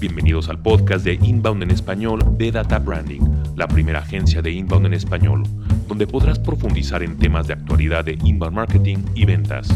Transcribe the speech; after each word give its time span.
Bienvenidos 0.00 0.48
al 0.48 0.62
podcast 0.62 1.04
de 1.04 1.14
Inbound 1.14 1.64
en 1.64 1.72
español 1.72 2.20
de 2.38 2.52
Data 2.52 2.78
Branding, 2.78 3.20
la 3.56 3.66
primera 3.66 3.98
agencia 3.98 4.40
de 4.40 4.52
Inbound 4.52 4.86
en 4.86 4.94
español, 4.94 5.42
donde 5.88 6.06
podrás 6.06 6.38
profundizar 6.38 7.02
en 7.02 7.18
temas 7.18 7.48
de 7.48 7.54
actualidad 7.54 8.04
de 8.04 8.16
Inbound 8.22 8.54
Marketing 8.54 8.98
y 9.16 9.24
ventas. 9.24 9.66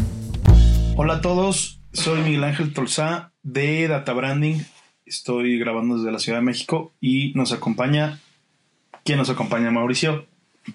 Hola 0.95 1.15
a 1.15 1.21
todos, 1.21 1.81
soy 1.91 2.21
Miguel 2.21 2.45
Ángel 2.45 2.71
Tolzá 2.71 3.33
de 3.41 3.85
Data 3.89 4.13
Branding. 4.13 4.61
Estoy 5.05 5.59
grabando 5.59 5.97
desde 5.97 6.13
la 6.13 6.19
Ciudad 6.19 6.37
de 6.37 6.45
México 6.45 6.93
y 7.01 7.33
nos 7.35 7.51
acompaña. 7.51 8.21
¿Quién 9.03 9.17
nos 9.17 9.29
acompaña, 9.29 9.71
Mauricio? 9.71 10.25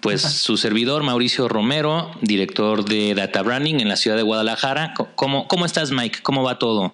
Pues 0.02 0.20
su 0.42 0.58
servidor, 0.58 1.04
Mauricio 1.04 1.48
Romero, 1.48 2.10
director 2.20 2.84
de 2.84 3.14
Data 3.14 3.40
Branding 3.40 3.76
en 3.76 3.88
la 3.88 3.96
ciudad 3.96 4.18
de 4.18 4.24
Guadalajara. 4.24 4.92
¿Cómo, 5.14 5.48
cómo 5.48 5.64
estás, 5.64 5.90
Mike? 5.90 6.18
¿Cómo 6.22 6.42
va 6.42 6.58
todo? 6.58 6.92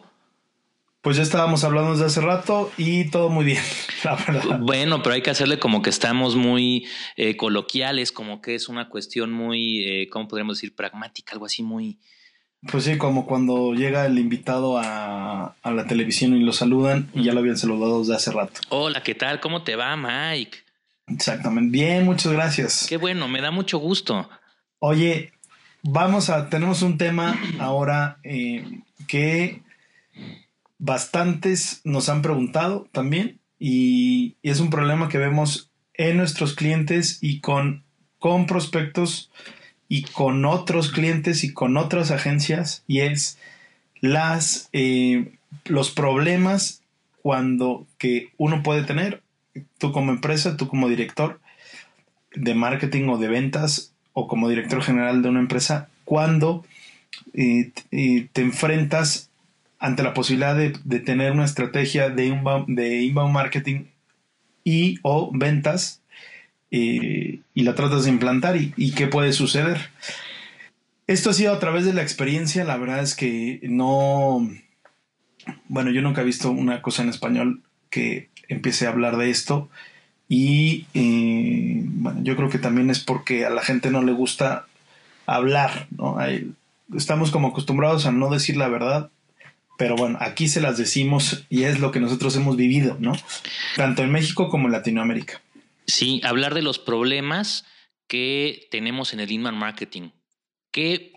Pues 1.05 1.19
ya 1.19 1.23
estábamos 1.23 1.65
hablando 1.65 1.93
desde 1.93 2.07
hace 2.07 2.23
rato 2.23 2.73
y 2.79 3.11
todo 3.11 3.29
muy 3.29 3.45
bien, 3.45 3.63
la 4.05 4.17
verdad. 4.17 4.59
Bueno, 4.61 5.03
pero 5.03 5.15
hay 5.15 5.21
que 5.21 5.29
hacerle 5.29 5.59
como 5.59 5.83
que 5.83 5.91
estamos 5.91 6.35
muy 6.35 6.87
eh, 7.17 7.37
coloquiales, 7.37 8.11
como 8.11 8.41
que 8.41 8.55
es 8.55 8.71
una 8.71 8.89
cuestión 8.89 9.31
muy, 9.31 9.85
eh, 9.85 10.09
¿cómo 10.09 10.29
podríamos 10.29 10.57
decir? 10.57 10.75
Pragmática, 10.75 11.35
algo 11.35 11.45
así 11.45 11.63
muy... 11.63 11.99
Pues 12.73 12.85
sí, 12.85 12.97
como 12.97 13.27
cuando 13.27 13.75
llega 13.75 14.07
el 14.07 14.19
invitado 14.19 14.79
a, 14.79 15.55
a 15.63 15.71
la 15.73 15.87
televisión 15.87 16.35
y 16.39 16.41
lo 16.43 16.55
saludan 16.55 17.11
y 17.13 17.25
ya 17.25 17.35
lo 17.35 17.41
habían 17.41 17.59
saludado 17.59 18.01
desde 18.01 18.15
hace 18.15 18.33
rato. 18.33 18.63
Hola, 18.71 19.03
¿qué 19.03 19.15
tal? 19.15 19.41
¿Cómo 19.41 19.63
te 19.63 19.77
va, 19.77 19.95
Mike? 19.99 20.57
Exactamente. 21.09 21.71
Bien, 21.71 22.07
muchas 22.07 22.33
gracias. 22.33 22.87
Qué 22.89 22.97
bueno, 22.97 23.29
me 23.29 23.43
da 23.43 23.51
mucho 23.51 23.77
gusto. 23.77 24.31
Oye, 24.79 25.35
vamos 25.83 26.31
a, 26.31 26.49
tenemos 26.49 26.81
un 26.81 26.97
tema 26.97 27.39
ahora 27.59 28.17
eh, 28.23 28.81
que 29.07 29.64
bastantes 30.85 31.81
nos 31.85 32.11
han 32.11 32.21
preguntado 32.21 32.87
también 32.93 33.39
y, 33.59 34.37
es 34.43 34.61
un 34.61 34.69
problema 34.69 35.09
que 35.09 35.17
vemos 35.17 35.71
en 35.95 36.19
nuestros 36.19 36.55
clientes 36.55 37.19
y 37.23 37.41
con, 37.41 37.83
con 38.19 38.47
prospectos 38.47 39.31
y 39.89 40.03
con 40.03 40.45
otros 40.45 40.91
clientes 40.91 41.43
y 41.43 41.55
con 41.55 41.79
otras 41.79 42.11
agencias 42.11 42.85
y 42.87 43.01
es 43.01 43.39
las 44.01 44.69
eh, 44.73 45.33
los 45.65 45.91
problemas 45.91 46.83
cuando 47.23 47.87
que 47.97 48.29
uno 48.37 48.63
puede 48.63 48.83
tener 48.83 49.23
tú 49.79 49.91
como 49.93 50.13
empresa, 50.13 50.59
tú 50.59 50.69
como 50.69 50.91
director 50.91 51.41
de 52.35 52.55
marketing 52.55 53.09
o 53.09 53.17
de 53.17 53.29
ventas 53.29 53.95
o 54.13 54.29
como 54.29 54.51
director 54.51 54.83
general 54.83 55.23
de 55.23 55.31
una 55.31 55.41
empresa 55.41 55.89
cuando 56.05 56.63
eh, 57.33 57.71
eh, 57.91 58.29
te 58.35 58.43
enfrentas 58.43 59.31
ante 59.85 60.03
la 60.03 60.15
posibilidad 60.15 60.57
de, 60.57 61.01
tener 61.01 61.33
una 61.33 61.45
estrategia 61.45 62.09
de 62.09 62.25
inbound, 62.25 62.75
de 62.75 63.03
inbound 63.03 63.35
marketing 63.35 63.85
y 64.65 64.99
o 65.03 65.31
ventas 65.31 66.01
eh, 66.71 67.41
y 67.53 67.63
la 67.65 67.75
tratas 67.75 68.05
de 68.05 68.11
implantar 68.11 68.57
y, 68.57 68.93
qué 68.93 69.09
puede 69.09 69.35
suceder. 69.35 69.91
Esto 71.07 71.29
ha 71.29 71.35
sido 71.35 71.53
a 71.53 71.59
través 71.59 71.85
de 71.85 71.93
la 71.93 72.01
experiencia, 72.01 72.65
la 72.65 72.79
verdad 72.79 73.01
es 73.01 73.15
que 73.15 73.61
no, 73.65 74.49
bueno, 75.69 75.91
yo 75.91 76.01
nunca 76.01 76.23
he 76.23 76.25
visto 76.25 76.51
una 76.51 76.81
cosa 76.81 77.03
en 77.03 77.11
español 77.11 77.63
que 77.91 78.31
empiece 78.49 78.87
a 78.87 78.91
hablar 78.91 79.19
de 79.19 79.29
esto 79.29 79.69
y 80.31 80.87
eh, 80.95 81.83
bueno, 81.85 82.23
yo 82.23 82.37
creo 82.37 82.49
que 82.49 82.59
también 82.59 82.89
es 82.89 83.01
porque 83.01 83.45
a 83.45 83.51
la 83.51 83.61
gente 83.61 83.91
no 83.91 84.03
le 84.03 84.13
gusta 84.13 84.65
hablar, 85.27 85.89
¿no? 85.91 86.17
Estamos 86.97 87.31
como 87.31 87.49
acostumbrados 87.49 88.07
a 88.07 88.13
no 88.13 88.31
decir 88.31 88.57
la 88.57 88.69
verdad 88.69 89.11
pero 89.77 89.97
bueno, 89.97 90.19
aquí 90.21 90.49
se 90.49 90.61
las 90.61 90.79
decimos 90.79 91.45
y 91.49 91.65
es 91.65 91.81
lo 91.81 91.91
que 91.91 92.01
nosotros 92.01 92.37
hemos 92.37 92.57
vivido, 92.57 92.97
¿no? 93.01 93.13
Tanto 93.77 94.03
en 94.03 94.13
México 94.13 94.49
como 94.49 94.69
en 94.69 94.73
Latinoamérica. 94.73 95.41
Sí, 95.87 96.21
hablar 96.25 96.55
de 96.55 96.63
los 96.63 96.79
problemas 96.79 97.67
que 98.07 98.69
tenemos 98.71 99.13
en 99.13 99.21
el 99.21 99.31
inbound 99.31 99.59
marketing. 99.59 100.11
¿Qué 100.71 101.13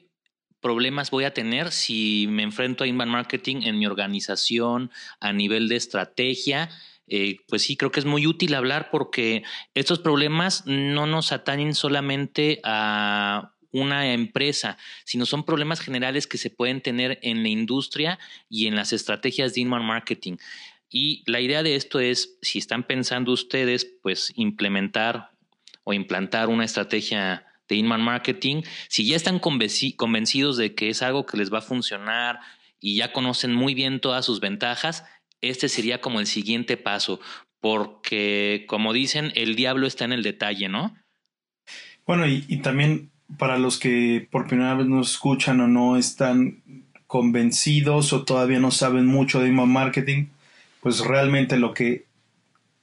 problemas 0.60 1.12
voy 1.12 1.24
a 1.24 1.34
tener 1.34 1.72
si 1.72 2.28
me 2.30 2.44
enfrento 2.44 2.84
a 2.84 2.88
inbound 2.88 3.12
marketing 3.12 3.64
en 3.64 3.78
mi 3.78 3.86
organización 3.86 4.92
a 5.20 5.34
nivel 5.34 5.68
de 5.68 5.76
estrategia? 5.76 6.70
Eh, 7.08 7.38
pues 7.48 7.62
sí, 7.62 7.78
creo 7.78 7.92
que 7.92 8.00
es 8.00 8.06
muy 8.06 8.28
útil 8.28 8.54
hablar 8.54 8.90
porque 8.92 9.44
estos 9.74 10.00
problemas 10.00 10.64
no 10.66 11.08
nos 11.08 11.32
atañen 11.32 11.74
solamente 11.74 12.60
a 12.64 13.54
una 13.78 14.14
empresa, 14.14 14.78
sino 15.06 15.26
son 15.26 15.46
problemas 15.46 15.80
generales 15.80 16.28
que 16.28 16.38
se 16.38 16.50
pueden 16.50 16.82
tener 16.82 17.20
en 17.22 17.44
la 17.44 17.50
industria 17.50 18.20
y 18.50 18.68
en 18.68 18.76
las 18.76 18.94
estrategias 18.94 19.54
de 19.54 19.62
inbound 19.62 19.86
marketing. 19.86 20.38
Y 20.90 21.24
la 21.30 21.42
idea 21.42 21.64
de 21.64 21.76
esto 21.76 22.00
es, 22.00 22.38
si 22.42 22.60
están 22.60 22.84
pensando 22.84 23.32
ustedes, 23.32 23.86
pues 24.02 24.32
implementar 24.36 25.32
o 25.84 25.94
implantar 25.94 26.50
una 26.50 26.66
estrategia 26.66 27.46
de 27.68 27.76
inbound 27.76 28.04
marketing, 28.04 28.64
si 28.88 29.06
ya 29.06 29.16
están 29.16 29.40
convencidos 29.40 30.58
de 30.58 30.74
que 30.74 30.90
es 30.90 31.02
algo 31.02 31.26
que 31.26 31.38
les 31.38 31.54
va 31.54 31.60
a 31.60 31.62
funcionar 31.62 32.40
y 32.80 32.96
ya 32.96 33.12
conocen 33.12 33.54
muy 33.54 33.74
bien 33.74 34.00
todas 34.00 34.26
sus 34.26 34.40
ventajas, 34.40 35.04
este 35.42 35.70
sería 35.70 36.00
como 36.00 36.20
el 36.20 36.28
siguiente 36.28 36.78
paso, 36.78 37.20
porque 37.60 38.66
como 38.68 38.94
dicen, 38.94 39.32
el 39.36 39.56
diablo 39.56 39.88
está 39.88 40.06
en 40.06 40.14
el 40.14 40.24
detalle, 40.24 40.70
¿no? 40.70 40.96
Bueno, 42.06 42.26
y, 42.26 42.46
y 42.48 42.62
también 42.62 43.12
para 43.38 43.58
los 43.58 43.78
que 43.78 44.28
por 44.32 44.48
primera 44.48 44.76
vez 44.76 44.88
nos 44.88 45.12
escuchan 45.12 45.60
o 45.60 45.68
no 45.68 45.98
están 45.98 46.62
convencidos 47.08 48.14
o 48.14 48.24
todavía 48.24 48.60
no 48.60 48.72
saben 48.72 49.06
mucho 49.06 49.40
de 49.40 49.48
email 49.48 49.70
marketing, 49.70 50.28
pues 50.82 51.00
realmente 51.00 51.58
lo 51.58 51.74
que, 51.74 52.06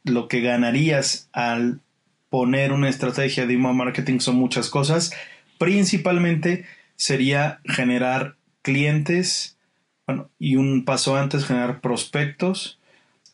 lo 0.03 0.29
que 0.29 0.41
ganarías 0.41 1.29
al 1.33 1.81
poner 2.29 2.73
una 2.73 2.89
estrategia 2.89 3.47
de 3.47 3.55
email 3.55 3.77
marketing 3.77 4.19
son 4.19 4.37
muchas 4.37 4.69
cosas. 4.69 5.13
Principalmente 5.59 6.67
sería 6.97 7.61
generar 7.65 8.37
clientes, 8.63 9.57
bueno, 10.07 10.29
y 10.39 10.57
un 10.57 10.85
paso 10.85 11.17
antes 11.17 11.45
generar 11.45 11.81
prospectos 11.81 12.79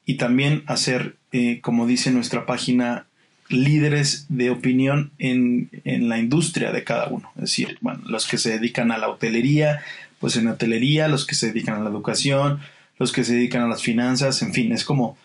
y 0.04 0.15
también 0.15 0.65
hacer, 0.66 1.16
eh, 1.32 1.60
como 1.60 1.87
dice 1.87 2.10
nuestra 2.10 2.47
página, 2.47 3.06
líderes 3.50 4.27
de 4.28 4.50
opinión 4.50 5.12
en, 5.19 5.71
en, 5.84 6.09
la 6.09 6.19
industria 6.19 6.72
de 6.72 6.84
cada 6.84 7.09
uno. 7.09 7.31
Es 7.37 7.43
decir, 7.43 7.78
bueno, 7.81 8.00
los 8.06 8.27
que 8.27 8.38
se 8.38 8.50
dedican 8.50 8.93
a 8.93 8.99
la 8.99 9.09
hotelería, 9.09 9.83
pues 10.19 10.37
en 10.37 10.47
la 10.47 10.53
hotelería, 10.53 11.09
los 11.09 11.27
que 11.27 11.34
se 11.34 11.49
dedican 11.49 11.77
a 11.77 11.81
la 11.81 11.91
educación, 11.91 12.60
los 12.99 13.12
que 13.12 13.25
se 13.25 13.34
dedican 13.34 13.62
a 13.62 13.69
las 13.69 13.83
finanzas, 13.83 14.43
en 14.43 14.53
fin, 14.53 14.72
es 14.72 14.84
como, 14.84 15.16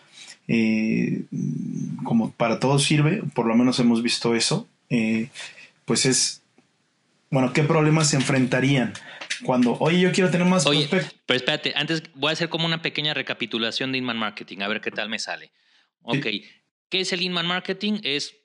eh, 0.48 1.24
como 2.04 2.32
para 2.32 2.58
todos 2.58 2.82
sirve, 2.82 3.22
por 3.34 3.46
lo 3.46 3.54
menos 3.54 3.78
hemos 3.78 4.02
visto 4.02 4.34
eso, 4.34 4.66
eh, 4.90 5.28
pues 5.84 6.06
es, 6.06 6.42
bueno, 7.30 7.52
¿qué 7.52 7.62
problemas 7.62 8.10
se 8.10 8.16
enfrentarían? 8.16 8.94
Cuando, 9.44 9.76
oye, 9.80 10.00
yo 10.00 10.12
quiero 10.12 10.30
tener 10.30 10.46
más 10.46 10.64
oye, 10.66 10.88
Pero 10.90 11.36
espérate, 11.36 11.74
antes 11.76 12.02
voy 12.14 12.30
a 12.30 12.32
hacer 12.32 12.48
como 12.48 12.64
una 12.64 12.80
pequeña 12.80 13.12
recapitulación 13.12 13.92
de 13.92 13.98
Inman 13.98 14.18
Marketing, 14.18 14.58
a 14.62 14.68
ver 14.68 14.80
qué 14.80 14.90
tal 14.90 15.10
me 15.10 15.18
sale. 15.18 15.50
Ok, 16.02 16.22
sí. 16.22 16.44
¿Qué 16.88 17.00
es 17.00 17.12
el 17.12 17.22
inbound 17.22 17.48
marketing? 17.48 18.00
Es 18.02 18.36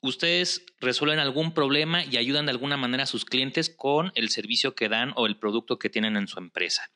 ustedes 0.00 0.66
resuelven 0.80 1.18
algún 1.18 1.54
problema 1.54 2.04
y 2.04 2.18
ayudan 2.18 2.46
de 2.46 2.52
alguna 2.52 2.76
manera 2.76 3.04
a 3.04 3.06
sus 3.06 3.24
clientes 3.24 3.70
con 3.70 4.12
el 4.14 4.28
servicio 4.28 4.74
que 4.74 4.88
dan 4.88 5.12
o 5.16 5.26
el 5.26 5.38
producto 5.38 5.78
que 5.78 5.88
tienen 5.88 6.16
en 6.16 6.28
su 6.28 6.38
empresa. 6.38 6.90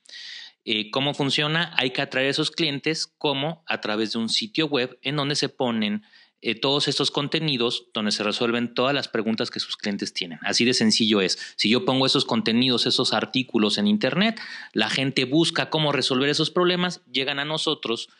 Eh, 0.64 0.90
¿Cómo 0.90 1.14
funciona? 1.14 1.72
Hay 1.78 1.90
que 1.90 2.02
atraer 2.02 2.26
a 2.26 2.30
esos 2.30 2.50
clientes 2.50 3.06
como 3.06 3.64
a 3.66 3.80
través 3.80 4.12
de 4.12 4.18
un 4.18 4.28
sitio 4.28 4.66
web 4.66 4.98
en 5.02 5.16
donde 5.16 5.36
se 5.36 5.48
ponen 5.48 6.04
eh, 6.42 6.54
todos 6.54 6.86
estos 6.86 7.10
contenidos 7.10 7.86
donde 7.94 8.12
se 8.12 8.22
resuelven 8.22 8.74
todas 8.74 8.94
las 8.94 9.08
preguntas 9.08 9.50
que 9.50 9.58
sus 9.58 9.76
clientes 9.76 10.12
tienen. 10.12 10.38
Así 10.42 10.64
de 10.66 10.74
sencillo 10.74 11.22
es. 11.22 11.38
Si 11.56 11.70
yo 11.70 11.84
pongo 11.86 12.04
esos 12.04 12.26
contenidos, 12.26 12.86
esos 12.86 13.14
artículos 13.14 13.78
en 13.78 13.86
Internet, 13.86 14.38
la 14.74 14.90
gente 14.90 15.24
busca 15.24 15.70
cómo 15.70 15.90
resolver 15.90 16.28
esos 16.28 16.50
problemas, 16.50 17.00
llegan 17.10 17.38
a 17.38 17.46
nosotros 17.46 18.10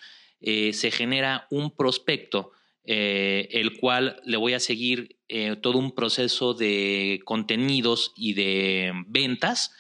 eh, 0.41 0.73
se 0.73 0.91
genera 0.91 1.47
un 1.51 1.75
prospecto, 1.75 2.53
eh, 2.85 3.49
el 3.53 3.77
cual 3.77 4.21
le 4.25 4.37
voy 4.37 4.55
a 4.55 4.61
seguir 4.61 5.17
eh, 5.29 5.57
todo 5.57 5.79
un 5.79 5.95
proceso 5.95 6.55
de 6.55 7.21
contenidos 7.25 8.13
y 8.17 8.35
de 8.35 8.93
ventas 9.07 9.73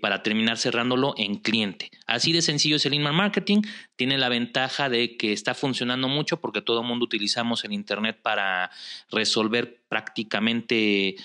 para 0.00 0.22
terminar 0.22 0.56
cerrándolo 0.56 1.12
en 1.18 1.34
cliente. 1.34 1.90
Así 2.06 2.32
de 2.32 2.40
sencillo 2.40 2.76
es 2.76 2.86
el 2.86 2.94
inbound 2.94 3.18
marketing. 3.18 3.60
Tiene 3.96 4.16
la 4.16 4.30
ventaja 4.30 4.88
de 4.88 5.18
que 5.18 5.34
está 5.34 5.52
funcionando 5.52 6.08
mucho 6.08 6.40
porque 6.40 6.62
todo 6.62 6.80
el 6.80 6.86
mundo 6.86 7.04
utilizamos 7.04 7.64
el 7.64 7.74
Internet 7.74 8.18
para 8.22 8.70
resolver 9.10 9.82
prácticamente 9.90 11.16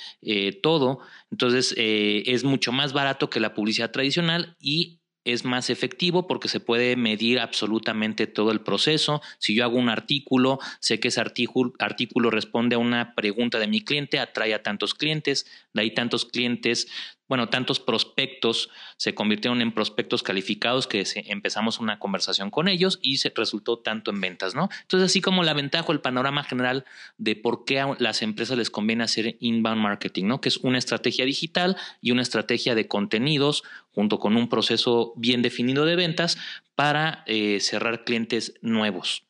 todo. 0.62 1.00
Entonces 1.32 1.74
es 1.78 2.44
mucho 2.44 2.74
más 2.74 2.92
barato 2.92 3.30
que 3.30 3.40
la 3.40 3.54
publicidad 3.54 3.92
tradicional 3.92 4.58
y 4.60 5.00
es 5.26 5.46
más 5.46 5.70
efectivo 5.70 6.28
porque 6.28 6.48
se 6.48 6.60
puede 6.60 6.96
medir 6.96 7.40
absolutamente 7.40 8.28
todo 8.28 8.52
el 8.52 8.62
proceso. 8.62 9.22
Si 9.40 9.56
yo 9.56 9.64
hago 9.64 9.78
un 9.78 9.90
artículo, 9.90 10.60
sé 10.80 11.00
que 11.00 11.08
ese 11.08 11.22
artículo, 11.22 12.30
responde 12.30 12.76
a 12.76 12.80
una 12.80 13.16
pregunta 13.16 13.60
de 13.60 13.68
mi 13.68 13.82
cliente, 13.82 14.20
atrae 14.20 14.54
a 14.54 14.64
tantos 14.64 14.94
clientes, 14.94 15.46
de 15.74 15.82
ahí 15.82 15.94
tantos 15.94 16.26
clientes 16.26 16.88
bueno, 17.28 17.50
tantos 17.50 17.80
prospectos 17.80 18.70
se 18.98 19.16
convirtieron 19.16 19.62
en 19.62 19.72
prospectos 19.72 20.24
calificados 20.24 20.88
que 20.88 21.04
empezamos 21.28 21.80
una 21.80 22.00
conversación 22.00 22.50
con 22.50 22.68
ellos 22.68 23.00
y 23.02 23.18
se 23.18 23.32
resultó 23.36 23.80
tanto 23.80 24.12
en 24.12 24.22
ventas, 24.22 24.56
¿no? 24.56 24.70
Entonces, 24.82 25.12
así 25.12 25.22
como 25.22 25.44
la 25.44 25.54
ventaja 25.54 25.92
el 25.92 26.02
panorama 26.02 26.44
general 26.44 26.86
de 27.18 27.36
por 27.36 27.66
qué 27.66 27.80
a 27.80 27.96
las 28.00 28.22
empresas 28.22 28.58
les 28.58 28.70
conviene 28.70 29.04
hacer 29.04 29.38
inbound 29.40 29.82
marketing, 29.82 30.26
¿no? 30.26 30.42
Que 30.42 30.50
es 30.50 30.58
una 30.58 30.78
estrategia 30.78 31.26
digital 31.26 31.78
y 32.02 32.12
una 32.12 32.22
estrategia 32.22 32.76
de 32.76 32.88
contenidos 32.88 33.64
junto 33.92 34.20
con 34.20 34.36
un 34.36 34.50
proceso 34.50 35.14
bien 35.16 35.42
definido 35.42 35.86
de 35.86 35.96
ventas 35.96 36.38
para 36.76 37.24
eh, 37.28 37.60
cerrar 37.60 38.04
clientes 38.04 38.56
nuevos. 38.62 39.26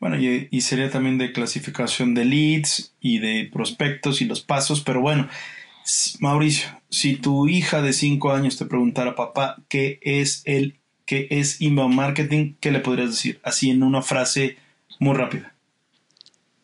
Bueno, 0.00 0.18
y, 0.18 0.60
sería 0.62 0.90
también 0.90 1.16
de 1.16 1.30
clasificación 1.30 2.12
de 2.12 2.24
leads 2.24 2.92
y 3.00 3.20
de 3.20 3.48
prospectos 3.52 4.20
y 4.20 4.24
los 4.24 4.40
pasos, 4.40 4.80
pero 4.80 5.00
bueno, 5.00 5.28
Mauricio, 6.20 6.68
si 6.90 7.16
tu 7.16 7.48
hija 7.48 7.82
de 7.82 7.92
5 7.92 8.32
años 8.32 8.56
te 8.56 8.66
preguntara, 8.66 9.14
papá, 9.14 9.56
¿qué 9.68 9.98
es 10.02 10.42
el 10.44 10.78
qué 11.06 11.26
es 11.30 11.60
inbound 11.60 11.94
marketing? 11.94 12.54
¿Qué 12.60 12.70
le 12.70 12.80
podrías 12.80 13.10
decir? 13.10 13.40
Así 13.42 13.70
en 13.70 13.82
una 13.82 14.02
frase 14.02 14.56
muy 14.98 15.16
rápida. 15.16 15.54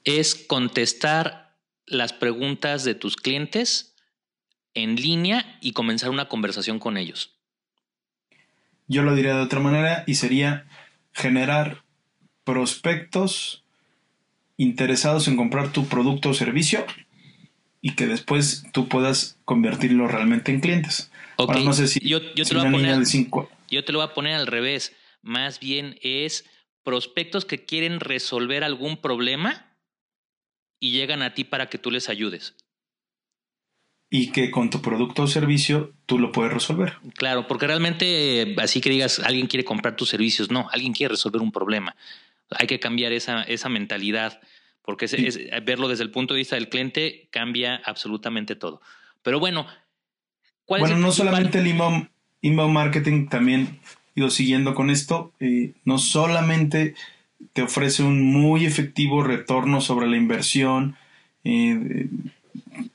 Es 0.05 0.35
contestar 0.35 1.55
las 1.87 2.13
preguntas 2.13 2.85
de 2.85 2.95
tus 2.95 3.17
clientes 3.17 3.95
en 4.75 4.97
línea 4.97 5.59
y 5.61 5.73
comenzar 5.73 6.11
una 6.11 6.29
conversación 6.29 6.79
con 6.79 6.97
ellos. 6.97 7.35
Yo 8.87 9.03
lo 9.03 9.15
diría 9.15 9.35
de 9.35 9.43
otra 9.43 9.61
manera 9.61 10.05
y 10.07 10.15
sería 10.15 10.67
generar 11.13 11.83
prospectos 12.45 13.65
interesados 14.57 15.29
en 15.29 15.37
comprar 15.37 15.73
tu 15.73 15.87
producto 15.87 16.31
o 16.31 16.35
servicio 16.35 16.87
y 17.81 17.95
que 17.95 18.07
después 18.07 18.65
tú 18.73 18.89
puedas 18.89 19.39
convertirlo 19.45 20.09
realmente 20.09 20.53
en 20.53 20.61
clientes. 20.61 21.11
no 21.39 21.73
sé 21.73 21.89
si, 21.89 22.01
yo, 22.01 22.21
te 22.21 22.55
lo 22.55 22.61
voy 22.61 22.69
a 22.69 22.73
poner, 22.73 23.05
yo 23.71 23.85
te 23.85 23.93
lo 23.93 23.99
voy 23.99 24.09
a 24.09 24.15
poner 24.15 24.35
al 24.35 24.47
revés. 24.47 24.95
Más 25.23 25.61
bien 25.61 25.99
es 26.03 26.45
prospectos 26.83 27.45
que 27.45 27.65
quieren 27.65 28.01
resolver 28.01 28.65
algún 28.65 28.97
problema 28.97 29.67
y 30.81 30.93
llegan 30.93 31.23
a 31.23 31.35
ti 31.35 31.45
para 31.45 31.69
que 31.69 31.79
tú 31.79 31.91
les 31.91 32.09
ayudes. 32.09 32.57
Y 34.11 34.33
que 34.33 34.51
con 34.51 34.71
tu 34.71 34.81
producto 34.81 35.25
o 35.25 35.27
servicio 35.27 35.93
tú 36.07 36.19
lo 36.19 36.33
puedes 36.33 36.53
resolver. 36.53 36.95
Claro, 37.15 37.47
porque 37.47 37.67
realmente 37.67 38.57
así 38.59 38.81
que 38.81 38.89
digas, 38.89 39.19
alguien 39.19 39.49
quiere 39.49 39.65
comprar 39.65 39.97
tus 39.97 40.09
servicios, 40.09 40.51
no, 40.51 40.69
alguien 40.73 40.95
quiere 40.95 41.13
resolver 41.13 41.43
un 41.43 41.53
problema. 41.53 41.95
Hay 42.51 42.67
que 42.67 42.81
cambiar 42.81 43.13
esa, 43.13 43.43
esa 43.43 43.69
mentalidad 43.69 44.41
porque 44.89 45.05
es, 45.05 45.39
verlo 45.67 45.87
desde 45.87 46.03
el 46.03 46.11
punto 46.11 46.33
de 46.33 46.39
vista 46.39 46.57
del 46.57 46.71
cliente 46.71 47.29
cambia 47.31 47.79
absolutamente 47.85 48.57
todo. 48.57 48.81
Pero 49.23 49.39
bueno, 49.39 49.67
¿cuál 50.65 50.81
bueno, 50.81 50.97
no 50.97 51.13
solamente 51.13 51.59
el 51.59 51.67
inbound, 51.67 52.09
marketing, 52.73 53.27
también, 53.27 53.81
ido 54.15 54.31
siguiendo 54.31 54.75
con 54.75 54.89
esto, 54.89 55.35
eh, 55.41 55.73
no 55.85 55.99
solamente 55.99 56.95
te 57.53 57.61
ofrece 57.61 58.03
un 58.03 58.33
muy 58.33 58.65
efectivo 58.65 59.23
retorno 59.23 59.83
sobre 59.83 60.09
la 60.09 60.17
inversión 60.17 60.97
eh, 61.45 62.09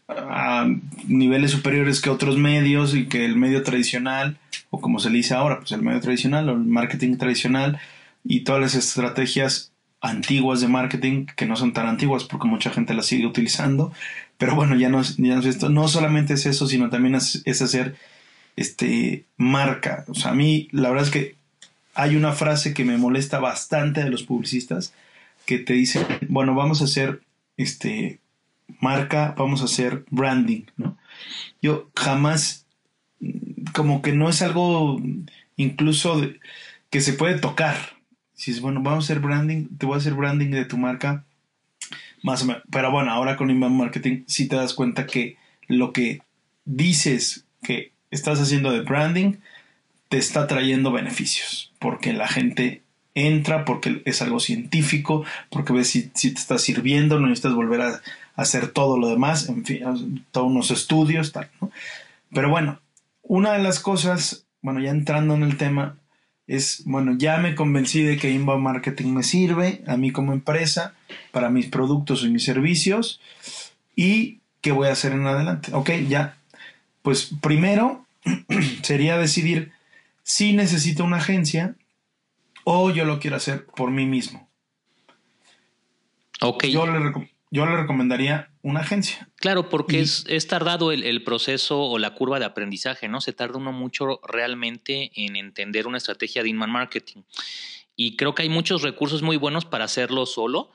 a 0.08 0.66
niveles 1.08 1.52
superiores 1.52 2.02
que 2.02 2.10
otros 2.10 2.40
medios 2.40 2.96
y 2.96 3.06
que 3.06 3.24
el 3.24 3.36
medio 3.36 3.62
tradicional, 3.62 4.40
o 4.72 4.82
como 4.82 4.98
se 4.98 5.12
le 5.12 5.18
dice 5.18 5.36
ahora, 5.36 5.60
pues 5.60 5.72
el 5.74 5.84
medio 5.84 6.02
tradicional 6.02 6.50
o 6.50 6.54
el 6.54 6.66
marketing 6.66 7.18
tradicional 7.18 7.80
y 8.24 8.40
todas 8.40 8.62
las 8.62 8.74
estrategias 8.74 9.73
antiguas 10.04 10.60
de 10.60 10.68
marketing, 10.68 11.26
que 11.26 11.46
no 11.46 11.56
son 11.56 11.72
tan 11.72 11.88
antiguas 11.88 12.26
porque 12.26 12.48
mucha 12.48 12.70
gente 12.70 12.94
las 12.94 13.06
sigue 13.06 13.26
utilizando, 13.26 13.94
pero 14.38 14.54
bueno, 14.54 14.76
ya 14.76 14.90
no 14.90 15.00
es, 15.00 15.16
ya 15.16 15.36
no 15.36 15.42
esto, 15.42 15.70
no 15.70 15.88
solamente 15.88 16.34
es 16.34 16.46
eso, 16.46 16.68
sino 16.68 16.90
también 16.90 17.16
es, 17.16 17.62
hacer 17.62 17.96
este 18.58 19.24
marca. 19.38 20.04
O 20.10 20.14
sea, 20.14 20.32
a 20.32 20.36
mí 20.36 20.68
la 20.72 20.90
verdad 20.90 21.06
es 21.06 21.12
que 21.12 21.36
hay 21.96 22.18
una 22.18 22.34
frase 22.34 22.74
que 22.74 22.84
me 22.84 22.98
molesta 22.98 23.40
bastante 23.40 24.04
de 24.04 24.10
los 24.10 24.24
publicistas 24.24 24.94
que 25.46 25.58
te 25.58 25.74
dice, 25.74 26.06
bueno, 26.28 26.54
vamos 26.54 26.82
a 26.82 26.86
hacer 26.86 27.22
este 27.56 28.20
marca, 28.82 29.34
vamos 29.38 29.62
a 29.62 29.66
hacer 29.66 30.04
branding, 30.10 30.64
¿no? 30.76 30.98
Yo 31.62 31.90
jamás 31.96 32.66
como 33.74 34.02
que 34.02 34.12
no 34.12 34.28
es 34.28 34.42
algo 34.42 35.02
incluso 35.56 36.22
que 36.90 37.00
se 37.00 37.14
puede 37.14 37.40
tocar, 37.40 37.93
si 38.44 38.52
es 38.52 38.60
bueno, 38.60 38.82
vamos 38.84 39.06
a 39.06 39.08
hacer 39.08 39.22
branding, 39.22 39.70
te 39.78 39.86
voy 39.86 39.96
a 39.96 40.00
hacer 40.00 40.16
branding 40.16 40.50
de 40.50 40.66
tu 40.66 40.78
marca, 40.78 41.24
más 42.24 42.42
o 42.42 42.46
menos. 42.46 42.62
Pero 42.70 42.92
bueno, 42.92 43.10
ahora 43.10 43.38
con 43.38 43.50
inbound 43.50 43.78
marketing 43.78 44.24
sí 44.28 44.50
te 44.50 44.58
das 44.58 44.74
cuenta 44.74 45.06
que 45.06 45.38
lo 45.70 45.94
que 45.94 46.22
dices 46.66 47.46
que 47.62 47.94
estás 48.12 48.42
haciendo 48.42 48.72
de 48.72 48.82
branding 48.82 49.36
te 50.10 50.18
está 50.18 50.46
trayendo 50.46 50.92
beneficios, 50.92 51.72
porque 51.80 52.12
la 52.12 52.28
gente 52.28 52.82
entra, 53.16 53.64
porque 53.64 54.02
es 54.04 54.22
algo 54.22 54.42
científico, 54.42 55.24
porque 55.50 55.72
ves 55.72 55.92
si, 55.92 56.10
te 56.10 56.28
está 56.28 56.58
sirviendo, 56.58 57.22
no 57.22 57.28
necesitas 57.28 57.56
volver 57.56 57.80
a, 57.80 58.02
hacer 58.36 58.72
todo 58.72 58.98
lo 58.98 59.08
demás, 59.08 59.48
en 59.48 59.64
fin, 59.64 60.26
todos 60.32 60.48
unos 60.48 60.70
estudios, 60.70 61.32
tal, 61.32 61.50
¿no? 61.62 61.72
Pero 62.34 62.50
bueno, 62.50 62.82
una 63.22 63.54
de 63.54 63.64
las 63.64 63.80
cosas, 63.80 64.46
bueno, 64.62 64.82
ya 64.82 64.92
entrando 64.92 65.34
en 65.34 65.44
el 65.44 65.56
tema, 65.56 65.96
es, 66.48 66.84
bueno, 66.86 67.16
ya 67.18 67.38
me 67.38 67.56
convencí 67.56 68.02
de 68.02 68.18
que 68.18 68.32
inbound 68.32 68.64
marketing 68.64 69.14
me 69.14 69.24
sirve 69.24 69.84
a 69.88 69.98
mí 69.98 70.12
como 70.12 70.34
empresa, 70.34 70.94
para 71.32 71.50
mis 71.50 71.68
productos 71.68 72.24
y 72.24 72.30
mis 72.30 72.44
servicios, 72.44 73.22
y 73.96 74.40
qué 74.62 74.72
voy 74.72 74.88
a 74.88 74.94
hacer 74.94 75.14
en 75.14 75.26
adelante. 75.28 75.72
Ok, 75.74 75.92
ya. 76.08 76.38
Pues 77.02 77.32
primero 77.42 78.06
sería 78.82 79.18
decidir 79.18 79.72
si 80.24 80.54
necesito 80.54 81.04
una 81.04 81.18
agencia 81.18 81.76
o 82.64 82.92
yo 82.92 83.06
lo 83.06 83.20
quiero 83.20 83.36
hacer 83.36 83.66
por 83.66 83.92
mí 83.92 84.06
mismo. 84.06 84.48
Ok. 86.42 86.66
Yo 86.66 86.88
le, 86.88 87.32
yo 87.52 87.66
le 87.66 87.78
recomendaría 87.78 88.50
una 88.64 88.80
agencia. 88.80 89.30
Claro, 89.36 89.70
porque 89.70 90.00
es, 90.00 90.48
tardado 90.48 90.92
el, 90.94 91.24
proceso 91.24 91.82
o 91.82 92.00
la 92.00 92.16
curva 92.16 92.40
de 92.40 92.46
aprendizaje, 92.46 93.10
¿no? 93.10 93.20
Se 93.20 93.34
tarda 93.34 93.60
uno 93.60 93.74
mucho 93.74 94.22
realmente 94.24 95.12
en 95.16 95.36
entender 95.36 95.86
una 95.86 95.98
estrategia 95.98 96.42
de 96.44 96.50
inman 96.50 96.72
marketing. 96.72 97.24
Y 97.96 98.16
creo 98.16 98.34
que 98.34 98.44
hay 98.44 98.50
muchos 98.50 98.82
recursos 98.82 99.22
muy 99.22 99.36
buenos 99.36 99.66
para 99.66 99.84
hacerlo 99.84 100.26
solo. 100.26 100.72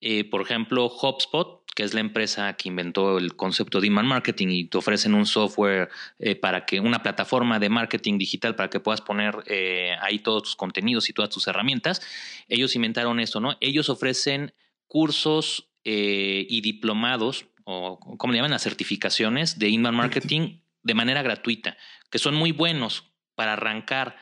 Eh, 0.00 0.24
por 0.24 0.40
ejemplo, 0.40 0.86
HubSpot, 0.86 1.62
que 1.74 1.82
es 1.82 1.92
la 1.92 2.00
empresa 2.00 2.54
que 2.54 2.70
inventó 2.70 3.18
el 3.18 3.36
concepto 3.36 3.82
de 3.82 3.88
inman 3.88 4.06
marketing 4.06 4.48
y 4.48 4.64
te 4.64 4.78
ofrecen 4.78 5.12
un 5.12 5.26
software 5.26 5.90
eh, 6.18 6.36
para 6.36 6.64
que, 6.64 6.80
una 6.80 7.02
plataforma 7.02 7.58
de 7.58 7.68
marketing 7.68 8.16
digital 8.16 8.56
para 8.56 8.70
que 8.70 8.80
puedas 8.80 9.02
poner 9.02 9.44
eh, 9.46 9.94
ahí 10.00 10.20
todos 10.20 10.42
tus 10.42 10.56
contenidos 10.56 11.10
y 11.10 11.12
todas 11.12 11.28
tus 11.28 11.46
herramientas. 11.48 12.00
Ellos 12.48 12.74
inventaron 12.76 13.20
esto, 13.20 13.40
¿no? 13.40 13.58
Ellos 13.60 13.90
ofrecen 13.90 14.54
cursos 14.86 15.68
eh, 15.88 16.44
y 16.50 16.62
diplomados, 16.62 17.46
o 17.62 18.00
como 18.00 18.32
le 18.32 18.38
llaman 18.38 18.50
las 18.50 18.64
certificaciones 18.64 19.60
de 19.60 19.68
inbound 19.68 19.96
marketing 19.96 20.58
de 20.82 20.94
manera 20.94 21.22
gratuita, 21.22 21.76
que 22.10 22.18
son 22.18 22.34
muy 22.34 22.50
buenos 22.50 23.12
para 23.36 23.52
arrancar, 23.52 24.16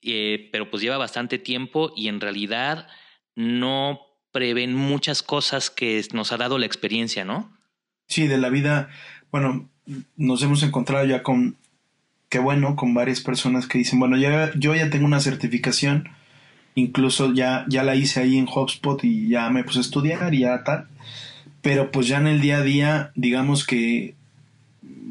eh, 0.00 0.48
pero 0.50 0.70
pues 0.70 0.82
lleva 0.82 0.96
bastante 0.96 1.38
tiempo 1.38 1.92
y 1.94 2.08
en 2.08 2.22
realidad 2.22 2.88
no 3.34 4.00
prevén 4.32 4.74
muchas 4.74 5.22
cosas 5.22 5.68
que 5.68 6.02
nos 6.14 6.32
ha 6.32 6.38
dado 6.38 6.56
la 6.56 6.64
experiencia, 6.64 7.26
¿no? 7.26 7.54
Sí, 8.08 8.26
de 8.26 8.38
la 8.38 8.48
vida, 8.48 8.88
bueno, 9.30 9.68
nos 10.16 10.42
hemos 10.42 10.62
encontrado 10.62 11.04
ya 11.04 11.22
con, 11.22 11.58
qué 12.30 12.38
bueno, 12.38 12.76
con 12.76 12.94
varias 12.94 13.20
personas 13.20 13.66
que 13.66 13.76
dicen, 13.76 13.98
bueno, 13.98 14.16
ya, 14.16 14.52
yo 14.56 14.74
ya 14.74 14.88
tengo 14.88 15.04
una 15.04 15.20
certificación, 15.20 16.08
Incluso 16.74 17.32
ya, 17.32 17.64
ya 17.68 17.82
la 17.82 17.94
hice 17.94 18.20
ahí 18.20 18.38
en 18.38 18.48
HubSpot 18.48 19.02
y 19.04 19.28
ya 19.28 19.50
me 19.50 19.64
puse 19.64 19.78
a 19.78 19.82
estudiar 19.82 20.32
y 20.34 20.40
ya 20.40 20.64
tal. 20.64 20.88
Pero 21.60 21.90
pues 21.90 22.08
ya 22.08 22.18
en 22.18 22.26
el 22.26 22.40
día 22.40 22.58
a 22.58 22.62
día, 22.62 23.12
digamos 23.14 23.66
que 23.66 24.14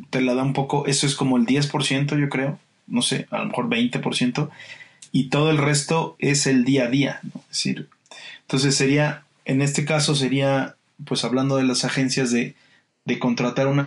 te 0.10 0.22
la 0.22 0.34
da 0.34 0.44
un 0.44 0.54
poco, 0.54 0.86
eso 0.88 1.08
es 1.08 1.16
como 1.16 1.38
el 1.38 1.46
10%, 1.46 2.20
yo 2.20 2.30
creo, 2.30 2.60
no 2.88 3.02
sé, 3.02 3.28
a 3.32 3.40
lo 3.40 3.46
mejor 3.46 3.70
20%, 3.70 4.50
y 5.14 5.30
todo 5.30 5.50
el 5.52 5.58
resto 5.58 6.16
es 6.20 6.48
el 6.48 6.66
día 6.66 6.86
a 6.86 6.90
día, 6.90 7.20
¿no? 7.24 7.42
Es 7.42 7.58
decir, 7.58 7.88
entonces 8.42 8.76
sería, 8.76 9.24
en 9.46 9.62
este 9.62 9.86
caso 9.86 10.14
sería, 10.14 10.76
pues 11.06 11.24
hablando 11.24 11.56
de 11.56 11.64
las 11.64 11.86
agencias, 11.86 12.32
de, 12.32 12.56
de 13.06 13.20
contratar 13.20 13.68
una 13.68 13.86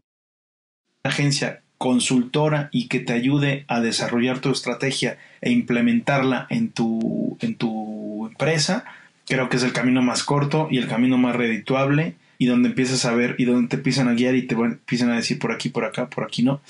agencia 1.02 1.60
consultora 1.84 2.70
y 2.72 2.88
que 2.88 2.98
te 2.98 3.12
ayude 3.12 3.66
a 3.68 3.82
desarrollar 3.82 4.38
tu 4.38 4.50
estrategia 4.50 5.18
e 5.42 5.50
implementarla 5.50 6.46
en 6.48 6.70
tu, 6.70 7.36
en 7.42 7.56
tu 7.56 8.26
empresa, 8.26 8.86
creo 9.26 9.50
que 9.50 9.58
es 9.58 9.62
el 9.64 9.74
camino 9.74 10.00
más 10.00 10.24
corto 10.24 10.66
y 10.70 10.78
el 10.78 10.88
camino 10.88 11.18
más 11.18 11.36
redituable 11.36 12.14
y 12.38 12.46
donde 12.46 12.70
empiezas 12.70 13.04
a 13.04 13.14
ver 13.14 13.34
y 13.36 13.44
donde 13.44 13.68
te 13.68 13.76
empiezan 13.76 14.08
a 14.08 14.14
guiar 14.14 14.34
y 14.34 14.46
te 14.46 14.54
empiezan 14.54 15.10
a 15.10 15.16
decir 15.16 15.38
por 15.38 15.52
aquí, 15.52 15.68
por 15.68 15.84
acá, 15.84 16.08
por 16.08 16.24
aquí 16.24 16.42
no. 16.42 16.62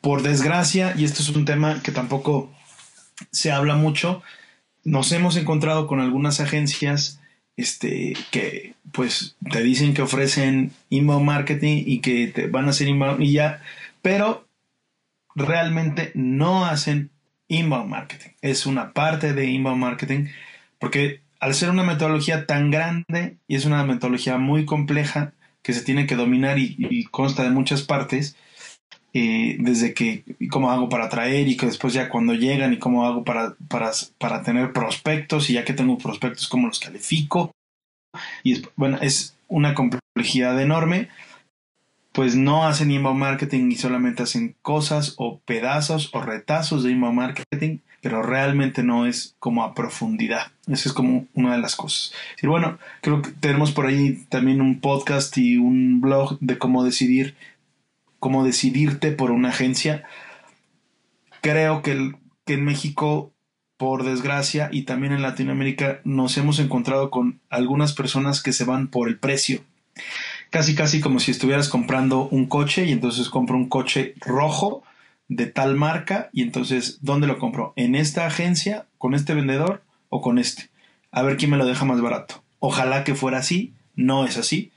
Por 0.00 0.22
desgracia, 0.22 0.94
y 0.98 1.04
esto 1.04 1.22
es 1.22 1.28
un 1.28 1.44
tema 1.44 1.80
que 1.84 1.92
tampoco 1.92 2.52
se 3.30 3.52
habla 3.52 3.76
mucho, 3.76 4.20
nos 4.82 5.12
hemos 5.12 5.36
encontrado 5.36 5.86
con 5.86 6.00
algunas 6.00 6.40
agencias 6.40 7.20
este, 7.56 8.16
que 8.32 8.74
pues 8.90 9.36
te 9.48 9.62
dicen 9.62 9.94
que 9.94 10.02
ofrecen 10.02 10.72
inbound 10.88 11.24
marketing 11.24 11.84
y 11.86 12.00
que 12.00 12.26
te 12.26 12.48
van 12.48 12.66
a 12.66 12.70
hacer 12.70 12.88
inbound 12.88 13.22
y 13.22 13.30
ya 13.30 13.62
pero 14.02 14.48
realmente 15.34 16.12
no 16.14 16.64
hacen 16.64 17.10
inbound 17.48 17.88
marketing. 17.88 18.30
Es 18.40 18.66
una 18.66 18.92
parte 18.92 19.32
de 19.32 19.46
inbound 19.46 19.80
marketing 19.80 20.26
porque 20.78 21.20
al 21.40 21.54
ser 21.54 21.70
una 21.70 21.82
metodología 21.82 22.46
tan 22.46 22.70
grande 22.70 23.36
y 23.48 23.56
es 23.56 23.64
una 23.64 23.84
metodología 23.84 24.38
muy 24.38 24.64
compleja 24.64 25.32
que 25.62 25.72
se 25.72 25.82
tiene 25.82 26.06
que 26.06 26.16
dominar 26.16 26.58
y, 26.58 27.04
consta 27.10 27.42
de 27.42 27.50
muchas 27.50 27.82
partes, 27.82 28.36
eh, 29.12 29.56
desde 29.58 29.92
que 29.92 30.24
cómo 30.50 30.70
hago 30.70 30.88
para 30.88 31.06
atraer 31.06 31.48
y 31.48 31.56
que 31.56 31.66
después 31.66 31.92
ya 31.92 32.08
cuando 32.08 32.34
llegan 32.34 32.72
y 32.72 32.78
cómo 32.78 33.06
hago 33.06 33.24
para, 33.24 33.56
para, 33.68 33.90
para 34.18 34.42
tener 34.42 34.72
prospectos 34.72 35.50
y 35.50 35.54
ya 35.54 35.64
que 35.64 35.74
tengo 35.74 35.98
prospectos, 35.98 36.48
cómo 36.48 36.68
los 36.68 36.80
califico. 36.80 37.52
Y 38.42 38.62
bueno, 38.76 38.98
es 39.02 39.36
una 39.48 39.74
complejidad 39.74 40.60
enorme 40.60 41.08
pues 42.12 42.34
no 42.34 42.66
hacen 42.66 42.90
inbound 42.90 43.20
marketing 43.20 43.70
y 43.70 43.76
solamente 43.76 44.22
hacen 44.22 44.56
cosas 44.62 45.14
o 45.16 45.38
pedazos 45.40 46.10
o 46.12 46.20
retazos 46.20 46.82
de 46.82 46.90
inbound 46.90 47.16
marketing, 47.16 47.78
pero 48.00 48.22
realmente 48.22 48.82
no 48.82 49.06
es 49.06 49.36
como 49.38 49.62
a 49.62 49.74
profundidad. 49.74 50.50
Esa 50.66 50.88
es 50.88 50.92
como 50.92 51.26
una 51.34 51.52
de 51.54 51.60
las 51.60 51.76
cosas. 51.76 52.12
Y 52.42 52.46
bueno, 52.46 52.78
creo 53.00 53.22
que 53.22 53.30
tenemos 53.30 53.70
por 53.70 53.86
ahí 53.86 54.24
también 54.28 54.60
un 54.60 54.80
podcast 54.80 55.36
y 55.38 55.56
un 55.56 56.00
blog 56.00 56.38
de 56.40 56.58
cómo 56.58 56.82
decidir, 56.82 57.36
cómo 58.18 58.44
decidirte 58.44 59.12
por 59.12 59.30
una 59.30 59.50
agencia. 59.50 60.04
Creo 61.42 61.82
que, 61.82 62.12
que 62.44 62.54
en 62.54 62.64
México, 62.64 63.32
por 63.76 64.02
desgracia, 64.02 64.68
y 64.72 64.82
también 64.82 65.12
en 65.12 65.22
Latinoamérica, 65.22 66.00
nos 66.02 66.36
hemos 66.38 66.58
encontrado 66.58 67.10
con 67.10 67.40
algunas 67.50 67.92
personas 67.92 68.42
que 68.42 68.52
se 68.52 68.64
van 68.64 68.88
por 68.88 69.08
el 69.08 69.18
precio 69.18 69.62
casi 70.50 70.74
casi 70.74 71.00
como 71.00 71.20
si 71.20 71.30
estuvieras 71.30 71.68
comprando 71.68 72.28
un 72.28 72.46
coche 72.46 72.84
y 72.84 72.92
entonces 72.92 73.28
compro 73.28 73.56
un 73.56 73.68
coche 73.68 74.14
rojo 74.20 74.82
de 75.28 75.46
tal 75.46 75.76
marca 75.76 76.28
y 76.32 76.42
entonces 76.42 76.98
¿dónde 77.00 77.26
lo 77.26 77.38
compro? 77.38 77.72
¿En 77.76 77.94
esta 77.94 78.26
agencia, 78.26 78.86
con 78.98 79.14
este 79.14 79.34
vendedor 79.34 79.82
o 80.08 80.20
con 80.20 80.38
este? 80.38 80.70
A 81.12 81.22
ver 81.22 81.36
quién 81.36 81.50
me 81.50 81.56
lo 81.56 81.66
deja 81.66 81.84
más 81.84 82.00
barato. 82.00 82.42
Ojalá 82.58 83.04
que 83.04 83.14
fuera 83.14 83.38
así, 83.38 83.72
no 83.94 84.24
es 84.24 84.36
así. 84.36 84.72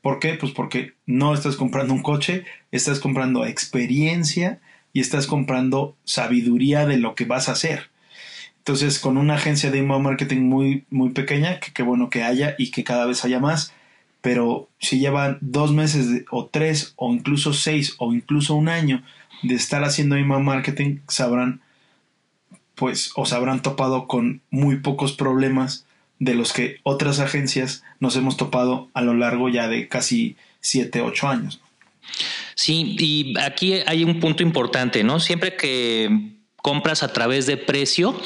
¿Por 0.00 0.18
qué? 0.18 0.34
Pues 0.34 0.52
porque 0.52 0.94
no 1.06 1.32
estás 1.32 1.56
comprando 1.56 1.94
un 1.94 2.02
coche, 2.02 2.44
estás 2.72 2.98
comprando 2.98 3.46
experiencia 3.46 4.60
y 4.92 5.00
estás 5.00 5.26
comprando 5.26 5.96
sabiduría 6.04 6.86
de 6.86 6.98
lo 6.98 7.14
que 7.14 7.24
vas 7.24 7.48
a 7.48 7.52
hacer. 7.52 7.90
Entonces, 8.58 8.98
con 8.98 9.16
una 9.16 9.34
agencia 9.34 9.70
de 9.70 9.78
email 9.78 10.02
marketing 10.02 10.42
muy, 10.42 10.84
muy 10.90 11.10
pequeña, 11.10 11.58
que 11.58 11.72
qué 11.72 11.82
bueno 11.82 12.10
que 12.10 12.22
haya 12.22 12.54
y 12.58 12.70
que 12.70 12.84
cada 12.84 13.06
vez 13.06 13.24
haya 13.24 13.40
más, 13.40 13.72
pero 14.22 14.68
si 14.78 15.00
llevan 15.00 15.38
dos 15.40 15.72
meses 15.72 16.24
o 16.30 16.46
tres 16.46 16.94
o 16.96 17.12
incluso 17.12 17.52
seis 17.52 17.96
o 17.98 18.14
incluso 18.14 18.54
un 18.54 18.68
año 18.68 19.02
de 19.42 19.56
estar 19.56 19.84
haciendo 19.84 20.16
email 20.16 20.42
marketing, 20.42 21.00
sabrán, 21.08 21.60
pues, 22.76 23.10
os 23.16 23.32
habrán 23.32 23.60
topado 23.60 24.06
con 24.06 24.40
muy 24.50 24.76
pocos 24.76 25.12
problemas 25.12 25.84
de 26.20 26.34
los 26.34 26.52
que 26.52 26.78
otras 26.84 27.18
agencias 27.18 27.82
nos 27.98 28.14
hemos 28.14 28.36
topado 28.36 28.88
a 28.94 29.02
lo 29.02 29.14
largo 29.14 29.48
ya 29.48 29.66
de 29.66 29.88
casi 29.88 30.36
siete, 30.60 31.00
ocho 31.00 31.28
años. 31.28 31.60
Sí, 32.54 32.96
y 32.98 33.34
aquí 33.40 33.74
hay 33.86 34.04
un 34.04 34.20
punto 34.20 34.44
importante, 34.44 35.02
¿no? 35.02 35.18
Siempre 35.18 35.56
que 35.56 36.36
compras 36.62 37.02
a 37.02 37.12
través 37.12 37.46
de 37.46 37.56
precio, 37.56 38.18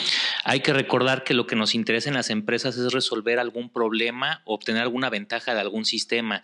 hay 0.44 0.60
que 0.60 0.74
recordar 0.74 1.24
que 1.24 1.34
lo 1.34 1.46
que 1.46 1.56
nos 1.56 1.74
interesa 1.74 2.10
en 2.10 2.14
las 2.14 2.30
empresas 2.30 2.76
es 2.76 2.92
resolver 2.92 3.38
algún 3.38 3.70
problema 3.70 4.42
o 4.44 4.54
obtener 4.54 4.82
alguna 4.82 5.10
ventaja 5.10 5.54
de 5.54 5.60
algún 5.60 5.86
sistema. 5.86 6.42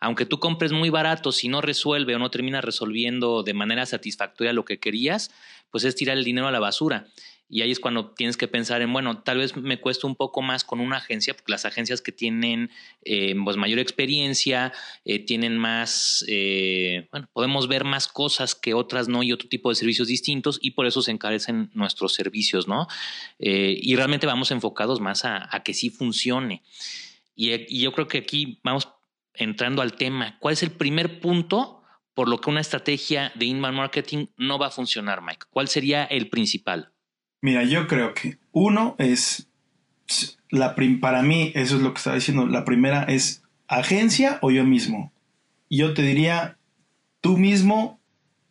Aunque 0.00 0.26
tú 0.26 0.40
compres 0.40 0.72
muy 0.72 0.90
barato, 0.90 1.32
si 1.32 1.48
no 1.48 1.60
resuelve 1.60 2.14
o 2.14 2.18
no 2.18 2.30
termina 2.30 2.60
resolviendo 2.60 3.42
de 3.42 3.54
manera 3.54 3.86
satisfactoria 3.86 4.52
lo 4.52 4.64
que 4.64 4.78
querías, 4.78 5.30
pues 5.70 5.84
es 5.84 5.94
tirar 5.94 6.16
el 6.16 6.24
dinero 6.24 6.48
a 6.48 6.52
la 6.52 6.60
basura. 6.60 7.06
Y 7.48 7.62
ahí 7.62 7.70
es 7.70 7.78
cuando 7.78 8.10
tienes 8.10 8.36
que 8.36 8.48
pensar 8.48 8.82
en, 8.82 8.92
bueno, 8.92 9.22
tal 9.22 9.38
vez 9.38 9.56
me 9.56 9.80
cuesta 9.80 10.08
un 10.08 10.16
poco 10.16 10.42
más 10.42 10.64
con 10.64 10.80
una 10.80 10.96
agencia, 10.96 11.32
porque 11.34 11.52
las 11.52 11.64
agencias 11.64 12.00
que 12.00 12.10
tienen 12.10 12.70
eh, 13.04 13.34
pues 13.44 13.56
mayor 13.56 13.78
experiencia, 13.78 14.72
eh, 15.04 15.20
tienen 15.20 15.56
más, 15.56 16.24
eh, 16.26 17.08
bueno, 17.12 17.28
podemos 17.32 17.68
ver 17.68 17.84
más 17.84 18.08
cosas 18.08 18.56
que 18.56 18.74
otras 18.74 19.06
no 19.06 19.22
y 19.22 19.32
otro 19.32 19.48
tipo 19.48 19.68
de 19.68 19.76
servicios 19.76 20.08
distintos 20.08 20.58
y 20.60 20.72
por 20.72 20.86
eso 20.86 21.02
se 21.02 21.12
encarecen 21.12 21.70
nuestros 21.74 22.14
servicios, 22.14 22.66
¿no? 22.66 22.88
y 23.38 23.94
realmente 23.96 24.26
vamos 24.26 24.50
enfocados 24.50 25.00
más 25.00 25.24
a, 25.24 25.48
que 25.64 25.74
sí 25.74 25.90
funcione. 25.90 26.62
Y, 27.34 27.52
y 27.52 27.80
yo 27.80 27.92
creo 27.92 28.08
que 28.08 28.18
aquí 28.18 28.60
vamos 28.64 28.88
entrando 29.34 29.82
al 29.82 29.94
tema. 29.94 30.38
¿Cuál 30.40 30.54
es 30.54 30.62
el 30.62 30.70
primer 30.70 31.20
punto 31.20 31.82
por 32.14 32.28
lo 32.28 32.40
que 32.40 32.50
una 32.50 32.60
estrategia 32.60 33.30
de 33.34 33.46
inbound 33.46 33.76
marketing 33.76 34.26
no 34.36 34.58
va 34.58 34.68
a 34.68 34.70
funcionar, 34.70 35.22
Mike? 35.22 35.46
¿Cuál 35.50 35.68
sería 35.68 36.04
el 36.04 36.28
principal? 36.28 36.95
Mira, 37.46 37.62
yo 37.62 37.86
creo 37.86 38.12
que 38.12 38.38
uno 38.50 38.96
es, 38.98 39.46
la 40.50 40.74
para 41.00 41.22
mí, 41.22 41.52
eso 41.54 41.76
es 41.76 41.80
lo 41.80 41.94
que 41.94 41.98
estaba 41.98 42.16
diciendo, 42.16 42.44
la 42.44 42.64
primera 42.64 43.04
es 43.04 43.44
agencia 43.68 44.40
o 44.42 44.50
yo 44.50 44.64
mismo. 44.64 45.12
Yo 45.70 45.94
te 45.94 46.02
diría, 46.02 46.56
tú 47.20 47.38
mismo 47.38 48.00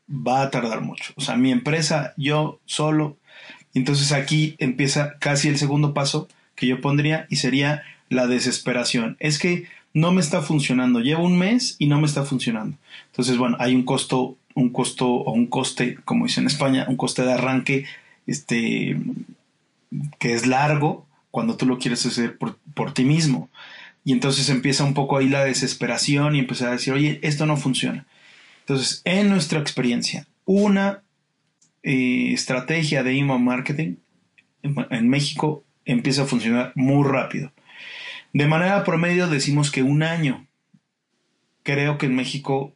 va 0.09 0.43
a 0.43 0.49
tardar 0.49 0.79
mucho. 0.79 1.11
O 1.17 1.21
sea, 1.21 1.35
mi 1.35 1.51
empresa, 1.51 2.13
yo 2.15 2.61
solo. 2.63 3.17
Entonces 3.73 4.13
aquí 4.13 4.55
empieza 4.59 5.19
casi 5.19 5.49
el 5.49 5.57
segundo 5.57 5.93
paso 5.93 6.29
que 6.55 6.65
yo 6.65 6.79
pondría 6.79 7.27
y 7.29 7.35
sería 7.35 7.83
la 8.07 8.27
desesperación. 8.27 9.17
Es 9.19 9.39
que 9.39 9.65
no 9.93 10.13
me 10.13 10.21
está 10.21 10.41
funcionando. 10.41 11.01
Llevo 11.01 11.25
un 11.25 11.37
mes 11.37 11.75
y 11.79 11.87
no 11.87 11.99
me 11.99 12.07
está 12.07 12.23
funcionando. 12.23 12.77
Entonces, 13.07 13.37
bueno, 13.37 13.57
hay 13.59 13.75
un 13.75 13.83
costo, 13.83 14.37
un 14.53 14.69
costo 14.69 15.05
o 15.09 15.33
un 15.33 15.47
coste, 15.47 15.97
como 16.05 16.27
dice 16.27 16.39
en 16.39 16.47
España, 16.47 16.85
un 16.87 16.95
coste 16.95 17.23
de 17.23 17.33
arranque 17.33 17.85
este, 18.27 18.97
que 20.19 20.33
es 20.33 20.47
largo 20.47 21.07
cuando 21.31 21.57
tú 21.57 21.65
lo 21.65 21.77
quieres 21.77 22.05
hacer 22.05 22.37
por, 22.37 22.93
ti 22.93 23.03
mismo. 23.03 23.49
Y 24.03 24.13
entonces 24.13 24.49
empieza 24.49 24.83
un 24.83 24.93
poco 24.93 25.17
ahí 25.17 25.27
la 25.27 25.43
desesperación 25.43 26.35
y 26.35 26.39
empieza 26.39 26.67
a 26.67 26.71
decir, 26.71 26.93
oye, 26.93 27.19
esto 27.23 27.45
no 27.45 27.57
funciona. 27.57 28.05
Entonces, 28.61 29.01
en 29.03 29.29
nuestra 29.29 29.59
experiencia, 29.59 30.27
una 30.45 31.01
eh, 31.83 32.31
estrategia 32.31 33.03
de 33.03 33.17
email 33.17 33.41
marketing 33.41 33.95
en, 34.63 35.09
México 35.09 35.63
empieza 35.85 36.23
a 36.23 36.25
funcionar 36.25 36.71
muy 36.75 37.07
rápido. 37.07 37.51
De 38.33 38.47
manera 38.47 38.83
promedio 38.83 39.27
decimos 39.27 39.71
que 39.71 39.83
un 39.83 40.03
año. 40.03 40.47
Creo 41.63 41.97
que 41.97 42.05
en 42.05 42.15
México 42.15 42.73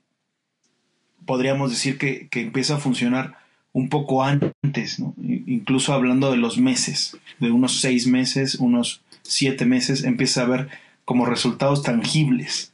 podríamos 1.26 1.70
decir 1.70 1.98
que, 1.98 2.28
que 2.28 2.42
empieza 2.42 2.76
a 2.76 2.80
funcionar 2.80 3.38
un 3.80 3.90
poco 3.90 4.24
antes, 4.24 5.02
incluso 5.18 5.94
hablando 5.94 6.32
de 6.32 6.38
los 6.38 6.58
meses, 6.58 7.18
de 7.40 7.50
unos 7.50 7.80
seis 7.80 8.08
meses, 8.08 8.56
unos 8.56 9.02
siete 9.24 9.66
meses, 9.66 10.04
empieza 10.04 10.42
a 10.42 10.48
ver 10.48 10.70
como 11.06 11.26
resultados 11.26 11.82
tangibles. 11.82 12.74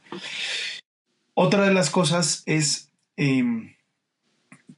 Otra 1.34 1.64
de 1.64 1.72
las 1.72 1.90
cosas 1.90 2.42
es 2.46 2.90
em, 3.16 3.74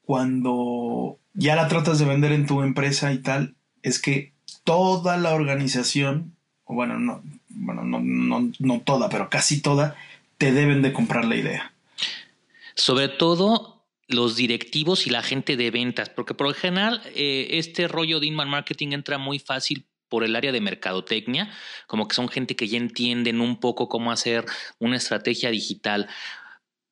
cuando 0.03 1.19
ya 1.33 1.57
la 1.57 1.69
tratas 1.69 1.99
de 1.99 2.05
vender 2.05 2.33
en 2.33 2.47
tu 2.47 2.63
empresa 2.63 3.13
y 3.13 3.19
tal, 3.19 3.55
es 3.83 4.01
que 4.01 4.33
toda 4.65 5.17
la 5.17 5.35
organización, 5.35 6.37
bueno, 6.67 6.99
no, 6.99 7.23
bueno, 7.49 7.85
no, 7.85 8.01
no, 8.01 8.51
no 8.59 8.81
toda, 8.81 9.09
pero 9.09 9.31
casi 9.31 9.63
toda, 9.63 9.97
te 10.37 10.53
deben 10.53 10.83
de 10.83 10.93
comprar 10.93 11.25
la 11.25 11.37
idea. 11.37 11.73
Sobre 12.75 13.09
todo 13.09 13.78
los 14.09 14.37
directivos 14.37 15.07
y 15.07 15.11
la 15.11 15.23
gente 15.23 15.57
de 15.57 15.71
ventas, 15.71 16.09
porque 16.09 16.35
por 16.35 16.49
lo 16.49 16.55
general 16.55 17.03
eh, 17.15 17.49
este 17.53 17.87
rollo 17.87 18.21
de 18.21 18.27
inbound 18.27 18.51
marketing 18.51 18.89
entra 18.93 19.19
muy 19.19 19.39
fácil 19.39 19.87
por 20.09 20.25
el 20.25 20.35
área 20.35 20.51
de 20.51 20.63
mercadotecnia, 20.63 21.51
como 21.87 22.09
que 22.09 22.17
son 22.17 22.29
gente 22.29 22.57
que 22.57 22.67
ya 22.67 22.79
entienden 22.79 23.43
un 23.43 23.61
poco 23.61 23.89
cómo 23.89 24.11
hacer 24.11 24.47
una 24.79 24.97
estrategia 24.97 25.51
digital. 25.51 26.09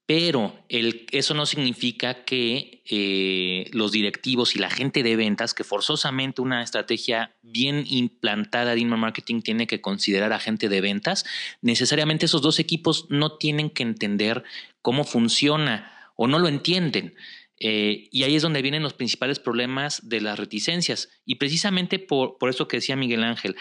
Pero 0.04 0.54
el, 0.68 1.06
eso 1.11 1.35
no 1.35 1.46
significa 1.46 2.25
que 2.25 2.82
eh, 2.85 3.68
los 3.73 3.90
directivos 3.90 4.54
y 4.54 4.61
la 4.61 4.70
gente 4.70 5.02
de 5.02 5.16
ventas, 5.16 5.52
que 5.52 5.64
forzosamente 5.64 6.42
una 6.42 6.62
estrategia 6.62 7.35
bien 7.42 7.85
implantada 7.88 8.75
de 8.75 8.80
inbound 8.80 9.00
marketing 9.00 9.40
tiene 9.40 9.66
que 9.66 9.80
considerar 9.80 10.32
a 10.35 10.38
gente 10.38 10.68
de 10.68 10.82
ventas, 10.82 11.25
necesariamente 11.62 12.26
esos 12.26 12.42
dos 12.42 12.61
equipos 12.61 13.06
no 13.08 13.37
tienen 13.38 13.70
que 13.70 13.82
entender 13.82 14.44
cómo 14.80 15.02
funciona 15.02 15.96
o 16.16 16.26
no 16.26 16.38
lo 16.38 16.49
entienden. 16.49 17.14
Eh, 17.58 18.08
y 18.11 18.25
ahí 18.25 18.37
es 18.37 18.42
donde 18.42 18.62
vienen 18.62 18.82
los 18.82 18.94
principales 18.94 19.38
problemas 19.38 20.08
de 20.08 20.20
las 20.20 20.38
reticencias. 20.38 21.08
Y 21.25 21.37
precisamente 21.37 21.99
por, 21.99 22.38
por 22.38 22.50
eso 22.50 22.68
que 22.68 22.78
decía 22.78 22.96
Miguel 22.96 23.25
Ángel, 23.25 23.56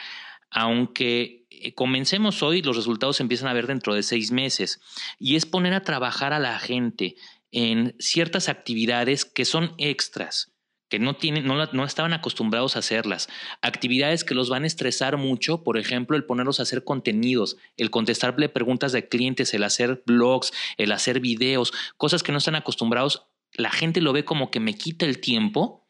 aunque 0.49 1.45
eh, 1.49 1.73
comencemos 1.73 2.41
hoy, 2.43 2.61
los 2.61 2.75
resultados 2.75 3.17
se 3.17 3.23
empiezan 3.23 3.47
a 3.47 3.53
ver 3.53 3.67
dentro 3.67 3.93
de 3.93 4.03
seis 4.03 4.31
meses. 4.31 4.81
Y 5.19 5.35
es 5.35 5.45
poner 5.45 5.73
a 5.73 5.83
trabajar 5.83 6.33
a 6.33 6.39
la 6.39 6.57
gente 6.59 7.15
en 7.51 7.95
ciertas 7.99 8.49
actividades 8.49 9.23
que 9.23 9.45
son 9.45 9.73
extras 9.77 10.54
no, 10.99 11.15
tienen, 11.15 11.45
no, 11.45 11.65
no, 11.65 11.85
estaban 11.85 12.13
acostumbrados 12.13 12.75
a 12.75 12.79
hacerlas. 12.79 13.29
Actividades 13.61 14.23
que 14.23 14.35
los 14.35 14.49
van 14.49 14.63
a 14.63 14.67
estresar 14.67 15.17
mucho, 15.17 15.63
por 15.63 15.77
ejemplo, 15.77 16.17
el 16.17 16.25
ponerlos 16.25 16.59
a 16.59 16.63
hacer 16.63 16.83
contenidos, 16.83 17.57
el 17.77 17.89
contestarle 17.89 18.49
preguntas 18.49 18.91
de 18.91 19.07
clientes, 19.07 19.53
el 19.53 19.63
hacer 19.63 20.03
blogs, 20.05 20.53
el 20.77 20.91
hacer 20.91 21.19
videos, 21.19 21.73
cosas 21.97 22.23
que 22.23 22.31
no 22.31 22.37
están 22.39 22.55
acostumbrados 22.55 23.27
la 23.57 23.71
gente 23.71 24.01
lo 24.01 24.13
ve 24.13 24.25
como 24.25 24.51
que 24.51 24.59
me 24.59 24.75
quita 24.75 25.05
el 25.05 25.19
tiempo, 25.19 25.87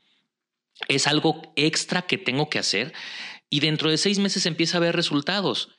es 0.87 1.07
algo 1.07 1.53
extra 1.55 2.03
que 2.03 2.17
tengo 2.17 2.49
que 2.49 2.59
hacer 2.59 2.93
y 3.49 3.59
dentro 3.59 3.89
de 3.89 3.97
seis 3.97 4.19
meses 4.19 4.45
empieza 4.45 4.77
a 4.77 4.81
ver 4.81 4.95
resultados. 4.95 5.69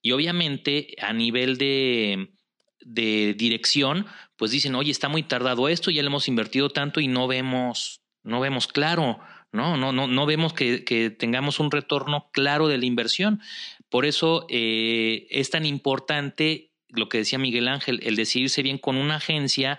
Y 0.00 0.12
obviamente 0.12 0.94
a 1.00 1.12
nivel 1.12 1.58
de, 1.58 2.34
de 2.80 3.34
dirección, 3.34 4.06
pues 4.36 4.50
dicen, 4.50 4.74
oye, 4.74 4.90
está 4.90 5.08
muy 5.08 5.22
tardado 5.22 5.68
esto, 5.68 5.90
ya 5.90 6.02
le 6.02 6.08
hemos 6.08 6.28
invertido 6.28 6.70
tanto 6.70 7.00
y 7.00 7.08
no 7.08 7.26
vemos, 7.26 8.02
no 8.24 8.40
vemos 8.40 8.66
claro, 8.66 9.20
¿no? 9.52 9.76
No, 9.76 9.92
no, 9.92 10.08
no 10.08 10.26
vemos 10.26 10.52
que, 10.52 10.84
que 10.84 11.10
tengamos 11.10 11.60
un 11.60 11.70
retorno 11.70 12.28
claro 12.32 12.66
de 12.66 12.78
la 12.78 12.86
inversión. 12.86 13.40
Por 13.88 14.06
eso 14.06 14.46
eh, 14.48 15.26
es 15.30 15.50
tan 15.50 15.64
importante 15.64 16.72
lo 16.88 17.08
que 17.08 17.18
decía 17.18 17.38
Miguel 17.38 17.68
Ángel, 17.68 18.00
el 18.02 18.16
decidirse 18.16 18.62
bien 18.62 18.78
con 18.78 18.96
una 18.96 19.16
agencia 19.16 19.78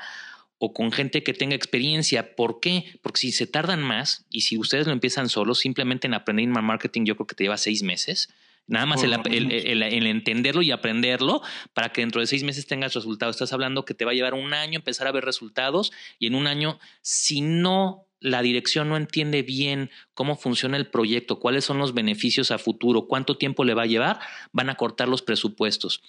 o 0.58 0.74
con 0.74 0.92
gente 0.92 1.24
que 1.24 1.34
tenga 1.34 1.56
experiencia. 1.56 2.36
¿Por 2.36 2.60
qué? 2.60 2.98
Porque 3.02 3.20
si 3.20 3.32
se 3.32 3.48
tardan 3.48 3.82
más 3.82 4.26
y 4.30 4.42
si 4.42 4.58
ustedes 4.58 4.88
lo 4.88 4.94
empiezan 4.94 5.28
solos, 5.30 5.60
simplemente 5.60 6.08
en 6.08 6.14
aprender 6.14 6.46
email 6.46 6.66
marketing 6.66 7.06
yo 7.06 7.16
creo 7.16 7.28
que 7.28 7.36
te 7.36 7.44
lleva 7.44 7.58
seis 7.58 7.84
meses. 7.84 8.30
Nada 8.68 8.88
más 8.88 9.04
el, 9.04 9.14
el, 9.14 10.08
entenderlo 10.08 10.64
y 10.64 10.72
aprenderlo 10.72 11.44
para 11.74 11.90
que 11.90 12.02
dentro 12.02 12.20
de 12.20 12.26
seis 12.26 12.44
meses 12.44 12.66
tengas 12.66 12.96
resultados. 12.96 13.36
Estás 13.36 13.54
hablando 13.54 13.86
que 13.86 13.94
te 13.94 14.06
va 14.06 14.12
a 14.12 14.16
llevar 14.16 14.34
un 14.34 14.54
año 14.54 14.80
empezar 14.80 15.08
a 15.08 15.12
ver 15.12 15.24
resultados 15.24 15.92
y 16.18 16.28
en 16.28 16.36
un 16.36 16.48
año, 16.48 16.80
si 17.02 17.42
no 17.42 18.08
la 18.26 18.42
dirección 18.42 18.90
no 18.90 18.98
entiende 18.98 19.44
bien 19.44 19.92
cómo 20.16 20.36
funciona 20.36 20.78
el 20.78 20.88
proyecto, 20.88 21.40
cuáles 21.40 21.64
son 21.64 21.78
los 21.78 21.94
beneficios 21.94 22.50
a 22.50 22.58
futuro, 22.58 23.08
cuánto 23.08 23.38
tiempo 23.38 23.64
le 23.64 23.76
va 23.76 23.84
a 23.84 23.88
llevar, 23.88 24.20
van 24.52 24.72
a 24.72 24.76
cortar 24.76 25.08
los 25.08 25.22
presupuestos. 25.22 26.02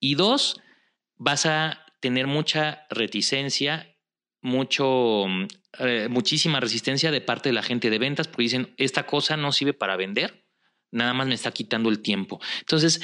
Y 0.00 0.14
dos, 0.14 0.62
vas 1.16 1.44
a 1.44 1.84
tener 2.00 2.26
mucha 2.26 2.86
reticencia, 2.88 3.94
mucho, 4.40 5.26
eh, 5.78 6.08
muchísima 6.08 6.58
resistencia 6.58 7.10
de 7.10 7.20
parte 7.20 7.50
de 7.50 7.52
la 7.52 7.62
gente 7.62 7.90
de 7.90 7.98
ventas, 7.98 8.28
porque 8.28 8.44
dicen, 8.44 8.72
esta 8.78 9.04
cosa 9.04 9.36
no 9.36 9.52
sirve 9.52 9.74
para 9.74 9.96
vender, 9.96 10.46
nada 10.90 11.12
más 11.12 11.26
me 11.26 11.34
está 11.34 11.50
quitando 11.50 11.90
el 11.90 12.00
tiempo. 12.00 12.40
Entonces, 12.60 13.02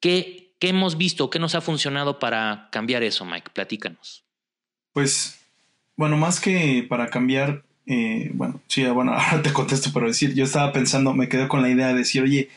¿qué, 0.00 0.54
qué 0.58 0.70
hemos 0.70 0.96
visto? 0.96 1.28
¿Qué 1.28 1.38
nos 1.38 1.54
ha 1.54 1.60
funcionado 1.60 2.18
para 2.18 2.70
cambiar 2.72 3.02
eso, 3.02 3.26
Mike? 3.26 3.50
Platícanos. 3.52 4.24
Pues, 4.94 5.46
bueno, 5.94 6.16
más 6.16 6.40
que 6.40 6.86
para 6.88 7.08
cambiar, 7.08 7.66
eh, 7.86 8.30
bueno, 8.34 8.60
sí, 8.68 8.84
bueno, 8.86 9.12
ahora 9.16 9.42
te 9.42 9.52
contesto, 9.52 9.90
pero 9.92 10.06
decir, 10.06 10.34
yo 10.34 10.44
estaba 10.44 10.72
pensando, 10.72 11.14
me 11.14 11.28
quedé 11.28 11.48
con 11.48 11.62
la 11.62 11.70
idea 11.70 11.88
de 11.88 11.94
decir, 11.94 12.22
oye, 12.22 12.48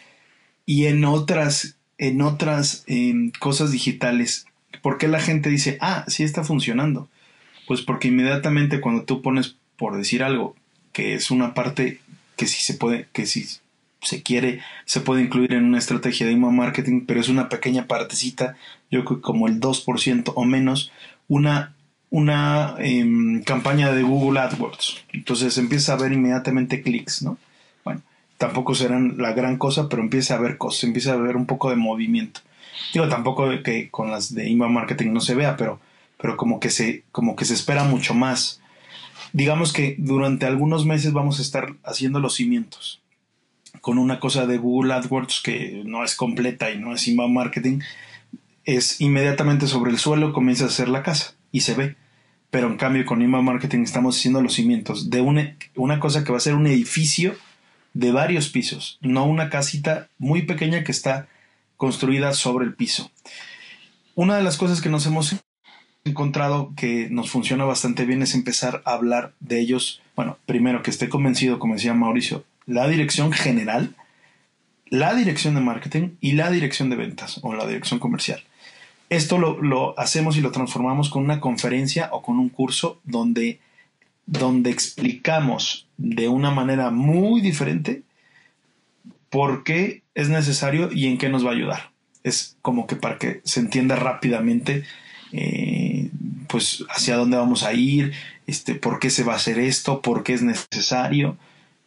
y 0.65 0.85
en 0.85 1.05
otras, 1.05 1.77
en 1.97 2.21
otras 2.21 2.85
cosas 3.39 3.71
digitales, 3.71 4.47
¿por 4.81 4.97
qué 4.97 5.07
la 5.07 5.19
gente 5.19 5.49
dice, 5.49 5.77
ah, 5.81 6.05
sí 6.07 6.23
está 6.23 6.43
funcionando? 6.43 7.07
Pues 7.67 7.81
porque 7.81 8.07
inmediatamente 8.07 8.81
cuando 8.81 9.03
tú 9.03 9.21
pones, 9.21 9.55
por 9.77 9.97
decir 9.97 10.23
algo, 10.23 10.55
que 10.91 11.13
es 11.13 11.31
una 11.31 11.53
parte 11.53 11.99
que 12.35 12.47
si 12.47 12.61
se 12.61 12.73
puede, 12.75 13.07
que 13.13 13.25
si 13.25 13.47
se 14.01 14.23
quiere, 14.23 14.61
se 14.85 15.01
puede 15.01 15.21
incluir 15.21 15.53
en 15.53 15.65
una 15.65 15.77
estrategia 15.77 16.25
de 16.25 16.33
email 16.33 16.53
marketing, 16.53 17.05
pero 17.05 17.19
es 17.19 17.29
una 17.29 17.49
pequeña 17.49 17.87
partecita, 17.87 18.55
yo 18.91 19.03
creo 19.03 19.17
que 19.17 19.21
como 19.21 19.47
el 19.47 19.59
2% 19.59 20.33
o 20.35 20.45
menos, 20.45 20.91
una, 21.27 21.74
una 22.15 22.75
em, 22.79 23.43
campaña 23.43 23.91
de 23.91 24.01
Google 24.01 24.39
AdWords. 24.39 25.03
Entonces 25.11 25.57
empieza 25.57 25.91
a 25.91 25.97
ver 25.97 26.13
inmediatamente 26.13 26.81
clics, 26.81 27.23
¿no? 27.23 27.37
Bueno, 27.83 28.03
tampoco 28.37 28.73
serán 28.73 29.15
la 29.17 29.33
gran 29.33 29.57
cosa, 29.57 29.89
pero 29.89 30.01
empieza 30.01 30.35
a 30.35 30.39
ver 30.39 30.57
cosas, 30.57 30.85
empieza 30.85 31.11
a 31.11 31.17
ver 31.17 31.35
un 31.35 31.45
poco 31.45 31.69
de 31.69 31.75
movimiento. 31.75 32.39
Digo, 32.93 33.09
tampoco 33.09 33.49
que 33.65 33.89
con 33.89 34.11
las 34.11 34.33
de 34.33 34.49
email 34.49 34.71
marketing 34.71 35.11
no 35.11 35.19
se 35.19 35.35
vea, 35.35 35.57
pero, 35.57 35.81
pero 36.17 36.37
como, 36.37 36.61
que 36.61 36.69
se, 36.69 37.03
como 37.11 37.35
que 37.35 37.43
se 37.43 37.53
espera 37.53 37.83
mucho 37.83 38.13
más. 38.13 38.61
Digamos 39.33 39.73
que 39.73 39.97
durante 39.97 40.45
algunos 40.45 40.85
meses 40.85 41.11
vamos 41.11 41.39
a 41.39 41.41
estar 41.41 41.73
haciendo 41.83 42.21
los 42.21 42.35
cimientos 42.35 43.01
con 43.81 43.97
una 43.97 44.21
cosa 44.21 44.47
de 44.47 44.57
Google 44.57 44.93
AdWords 44.93 45.41
que 45.43 45.83
no 45.85 46.05
es 46.05 46.15
completa 46.15 46.71
y 46.71 46.79
no 46.79 46.95
es 46.95 47.05
email 47.09 47.33
marketing, 47.33 47.81
es 48.63 49.01
inmediatamente 49.01 49.67
sobre 49.67 49.91
el 49.91 49.99
suelo 49.99 50.31
comienza 50.31 50.63
a 50.63 50.67
hacer 50.67 50.87
la 50.87 51.03
casa 51.03 51.33
y 51.51 51.59
se 51.59 51.73
ve. 51.73 51.95
Pero 52.55 52.67
en 52.67 52.77
cambio 52.77 53.05
con 53.05 53.21
email 53.21 53.43
marketing 53.43 53.79
estamos 53.79 54.17
haciendo 54.17 54.41
los 54.41 54.53
cimientos 54.53 55.09
de 55.09 55.19
una, 55.19 55.57
una 55.75 55.99
cosa 55.99 56.23
que 56.23 56.31
va 56.31 56.37
a 56.37 56.39
ser 56.39 56.55
un 56.55 56.67
edificio 56.67 57.35
de 57.93 58.13
varios 58.13 58.47
pisos, 58.47 58.97
no 59.01 59.25
una 59.25 59.49
casita 59.49 60.07
muy 60.19 60.43
pequeña 60.43 60.85
que 60.85 60.93
está 60.93 61.27
construida 61.75 62.31
sobre 62.31 62.63
el 62.63 62.73
piso. 62.73 63.11
Una 64.13 64.37
de 64.37 64.43
las 64.43 64.55
cosas 64.55 64.79
que 64.79 64.87
nos 64.87 65.05
hemos 65.05 65.35
encontrado 66.05 66.71
que 66.77 67.09
nos 67.09 67.29
funciona 67.29 67.65
bastante 67.65 68.05
bien 68.05 68.21
es 68.21 68.33
empezar 68.33 68.81
a 68.85 68.93
hablar 68.93 69.33
de 69.41 69.59
ellos. 69.59 70.01
Bueno, 70.15 70.37
primero 70.45 70.81
que 70.81 70.91
esté 70.91 71.09
convencido, 71.09 71.59
como 71.59 71.73
decía 71.73 71.93
Mauricio, 71.93 72.45
la 72.65 72.87
dirección 72.87 73.33
general, 73.33 73.97
la 74.87 75.13
dirección 75.13 75.55
de 75.55 75.59
marketing 75.59 76.11
y 76.21 76.31
la 76.31 76.49
dirección 76.51 76.89
de 76.89 76.95
ventas 76.95 77.37
o 77.41 77.53
la 77.53 77.67
dirección 77.67 77.99
comercial. 77.99 78.41
Esto 79.09 79.37
lo, 79.37 79.61
lo 79.61 79.97
hacemos 79.99 80.37
y 80.37 80.41
lo 80.41 80.51
transformamos 80.51 81.09
con 81.09 81.23
una 81.23 81.39
conferencia 81.39 82.09
o 82.11 82.21
con 82.21 82.39
un 82.39 82.49
curso 82.49 82.99
donde, 83.03 83.59
donde 84.25 84.71
explicamos 84.71 85.87
de 85.97 86.27
una 86.27 86.51
manera 86.51 86.89
muy 86.89 87.41
diferente 87.41 88.03
por 89.29 89.63
qué 89.63 90.01
es 90.15 90.29
necesario 90.29 90.91
y 90.91 91.07
en 91.07 91.17
qué 91.17 91.29
nos 91.29 91.45
va 91.45 91.49
a 91.49 91.53
ayudar. 91.53 91.91
Es 92.23 92.57
como 92.61 92.87
que 92.87 92.95
para 92.95 93.17
que 93.19 93.41
se 93.43 93.59
entienda 93.59 93.95
rápidamente 93.95 94.83
eh, 95.31 96.09
pues 96.47 96.85
hacia 96.89 97.17
dónde 97.17 97.37
vamos 97.37 97.63
a 97.63 97.73
ir, 97.73 98.13
este, 98.47 98.75
por 98.75 98.99
qué 98.99 99.09
se 99.09 99.23
va 99.23 99.33
a 99.33 99.37
hacer 99.37 99.59
esto, 99.59 100.01
por 100.01 100.23
qué 100.23 100.33
es 100.33 100.41
necesario. 100.41 101.37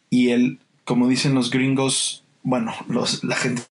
Y 0.09 0.29
el, 0.29 0.59
como 0.85 1.07
dicen 1.07 1.33
los 1.33 1.49
gringos, 1.49 2.23
bueno, 2.43 2.73
los, 2.87 3.23
la 3.23 3.35
gente 3.35 3.63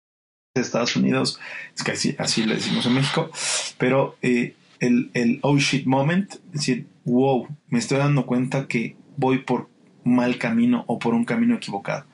de 0.59 0.65
Estados 0.65 0.95
Unidos, 0.95 1.39
es 1.75 1.83
que 1.83 1.91
así, 1.91 2.15
así 2.19 2.45
le 2.45 2.55
decimos 2.55 2.85
en 2.85 2.93
México, 2.93 3.29
pero 3.77 4.17
eh, 4.21 4.55
el, 4.79 5.09
el 5.13 5.39
oh 5.41 5.57
shit 5.57 5.85
moment, 5.85 6.33
es 6.33 6.51
decir, 6.51 6.87
wow, 7.05 7.47
me 7.69 7.79
estoy 7.79 7.97
dando 7.97 8.25
cuenta 8.25 8.67
que 8.67 8.95
voy 9.15 9.39
por 9.39 9.69
mal 10.03 10.37
camino 10.37 10.83
o 10.87 10.99
por 10.99 11.13
un 11.13 11.25
camino 11.25 11.55
equivocado 11.55 12.05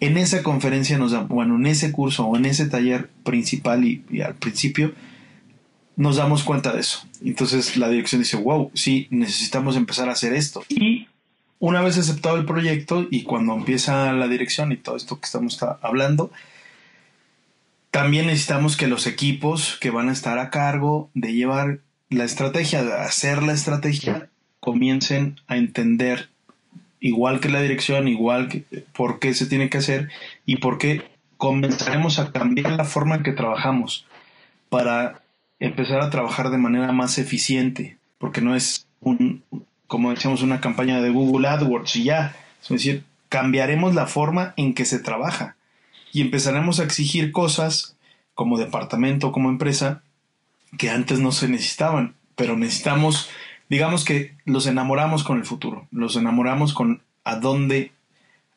en 0.00 0.18
esa 0.18 0.42
conferencia 0.42 0.98
nos 0.98 1.12
da, 1.12 1.20
bueno, 1.20 1.56
en 1.56 1.66
ese 1.66 1.92
curso 1.92 2.26
o 2.26 2.36
en 2.36 2.44
ese 2.44 2.66
taller 2.66 3.10
principal 3.24 3.84
y, 3.84 4.20
al 4.20 4.34
principio, 4.34 4.92
nos 5.96 6.16
damos 6.16 6.42
cuenta 6.42 6.72
de 6.72 6.80
eso. 6.80 7.06
Entonces 7.24 7.76
la 7.76 7.88
dirección 7.88 8.20
dice, 8.20 8.36
wow, 8.36 8.70
sí, 8.74 9.06
necesitamos 9.10 9.76
empezar 9.76 10.08
a 10.08 10.12
hacer 10.12 10.34
esto. 10.34 10.62
Y 10.68 11.08
una 11.58 11.80
vez 11.80 11.96
aceptado 11.96 12.36
el 12.36 12.44
proyecto 12.44 13.06
y 13.10 13.22
cuando 13.22 13.54
empieza 13.54 14.12
la 14.12 14.28
dirección 14.28 14.72
y 14.72 14.76
todo 14.76 14.96
esto 14.96 15.18
que 15.18 15.26
estamos 15.26 15.58
hablando, 15.80 16.30
también 17.94 18.26
necesitamos 18.26 18.76
que 18.76 18.88
los 18.88 19.06
equipos 19.06 19.78
que 19.80 19.90
van 19.90 20.08
a 20.08 20.12
estar 20.12 20.40
a 20.40 20.50
cargo 20.50 21.10
de 21.14 21.32
llevar 21.32 21.78
la 22.08 22.24
estrategia, 22.24 22.82
de 22.82 22.92
hacer 22.92 23.44
la 23.44 23.52
estrategia, 23.52 24.30
comiencen 24.58 25.36
a 25.46 25.58
entender 25.58 26.28
igual 26.98 27.38
que 27.38 27.50
la 27.50 27.62
dirección, 27.62 28.08
igual 28.08 28.48
que 28.48 28.64
por 28.96 29.20
qué 29.20 29.32
se 29.32 29.46
tiene 29.46 29.70
que 29.70 29.78
hacer 29.78 30.08
y 30.44 30.56
por 30.56 30.78
qué 30.78 31.04
comenzaremos 31.36 32.18
a 32.18 32.32
cambiar 32.32 32.72
la 32.72 32.84
forma 32.84 33.14
en 33.14 33.22
que 33.22 33.30
trabajamos 33.30 34.08
para 34.70 35.22
empezar 35.60 36.00
a 36.00 36.10
trabajar 36.10 36.50
de 36.50 36.58
manera 36.58 36.90
más 36.90 37.18
eficiente, 37.18 37.96
porque 38.18 38.40
no 38.40 38.56
es 38.56 38.88
un, 39.02 39.44
como 39.86 40.10
decíamos, 40.10 40.42
una 40.42 40.60
campaña 40.60 41.00
de 41.00 41.10
Google 41.10 41.46
AdWords 41.46 41.94
y 41.94 42.02
ya, 42.02 42.34
es 42.60 42.70
decir, 42.70 43.04
cambiaremos 43.28 43.94
la 43.94 44.08
forma 44.08 44.52
en 44.56 44.74
que 44.74 44.84
se 44.84 44.98
trabaja 44.98 45.54
y 46.14 46.22
empezaremos 46.22 46.80
a 46.80 46.84
exigir 46.84 47.30
cosas 47.30 47.98
como 48.32 48.58
departamento, 48.58 49.32
como 49.32 49.50
empresa, 49.50 50.02
que 50.78 50.88
antes 50.88 51.18
no 51.18 51.30
se 51.30 51.48
necesitaban, 51.48 52.14
pero 52.34 52.56
necesitamos 52.56 53.28
digamos 53.68 54.04
que 54.04 54.36
los 54.44 54.66
enamoramos 54.66 55.24
con 55.24 55.38
el 55.38 55.44
futuro, 55.44 55.88
los 55.90 56.16
enamoramos 56.16 56.74
con 56.74 57.02
a 57.24 57.36
dónde 57.36 57.92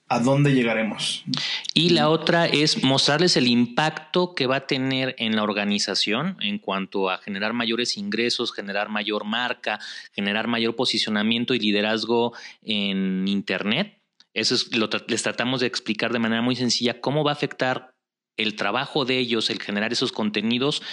a 0.09 0.19
dónde 0.19 0.53
llegaremos. 0.53 1.25
Y 1.73 1.89
la 1.89 2.07
otra 2.07 2.45
es 2.45 2.81
mostrarles 2.81 3.35
el 3.35 3.45
impacto 3.45 4.35
que 4.35 4.47
va 4.47 4.57
a 4.57 4.67
tener 4.67 5.15
en 5.17 5.35
la 5.35 5.43
organización 5.43 6.37
en 6.39 6.59
cuanto 6.59 7.09
a 7.09 7.17
generar 7.17 7.51
mayores 7.51 7.97
ingresos, 7.97 8.53
generar 8.53 8.87
mayor 8.87 9.25
marca, 9.25 9.79
generar 10.13 10.47
mayor 10.47 10.77
posicionamiento 10.77 11.53
y 11.53 11.59
liderazgo 11.59 12.31
en 12.63 13.27
Internet. 13.27 13.97
Eso 14.37 14.53
es 14.53 14.75
lo 14.75 14.87
les 15.07 15.23
tratamos 15.23 15.61
de 15.61 15.67
explicar 15.67 16.13
de 16.13 16.19
manera 16.19 16.43
muy 16.43 16.55
sencilla 16.55 17.01
cómo 17.01 17.23
va 17.23 17.31
a 17.31 17.33
afectar 17.33 17.95
el 18.37 18.55
trabajo 18.55 19.03
de 19.03 19.17
ellos, 19.17 19.49
el 19.49 19.59
generar 19.59 19.91
esos 19.91 20.11
contenidos 20.11 20.83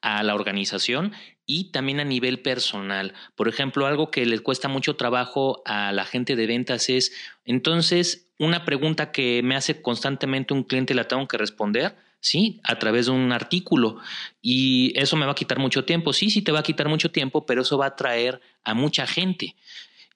a 0.00 0.22
la 0.22 0.34
organización 0.34 1.12
y 1.44 1.72
también 1.72 2.00
a 2.00 2.04
nivel 2.04 2.40
personal. 2.40 3.12
Por 3.34 3.48
ejemplo, 3.48 3.86
algo 3.86 4.10
que 4.10 4.24
le 4.24 4.38
cuesta 4.38 4.68
mucho 4.68 4.96
trabajo 4.96 5.60
a 5.66 5.92
la 5.92 6.06
gente 6.06 6.36
de 6.36 6.46
ventas 6.46 6.88
es, 6.88 7.12
entonces, 7.44 8.32
una 8.38 8.64
pregunta 8.64 9.12
que 9.12 9.42
me 9.44 9.56
hace 9.56 9.82
constantemente 9.82 10.54
un 10.54 10.64
cliente 10.64 10.94
la 10.94 11.06
tengo 11.06 11.28
que 11.28 11.36
responder, 11.36 11.96
¿sí? 12.20 12.60
A 12.64 12.78
través 12.78 13.06
de 13.06 13.12
un 13.12 13.30
artículo. 13.30 13.98
Y 14.40 14.98
eso 14.98 15.16
me 15.16 15.26
va 15.26 15.32
a 15.32 15.36
quitar 15.36 15.58
mucho 15.58 15.84
tiempo. 15.84 16.14
Sí, 16.14 16.30
sí 16.30 16.40
te 16.40 16.52
va 16.52 16.60
a 16.60 16.62
quitar 16.62 16.88
mucho 16.88 17.10
tiempo, 17.10 17.44
pero 17.44 17.60
eso 17.60 17.76
va 17.76 17.84
a 17.84 17.88
atraer 17.88 18.40
a 18.64 18.72
mucha 18.72 19.06
gente. 19.06 19.54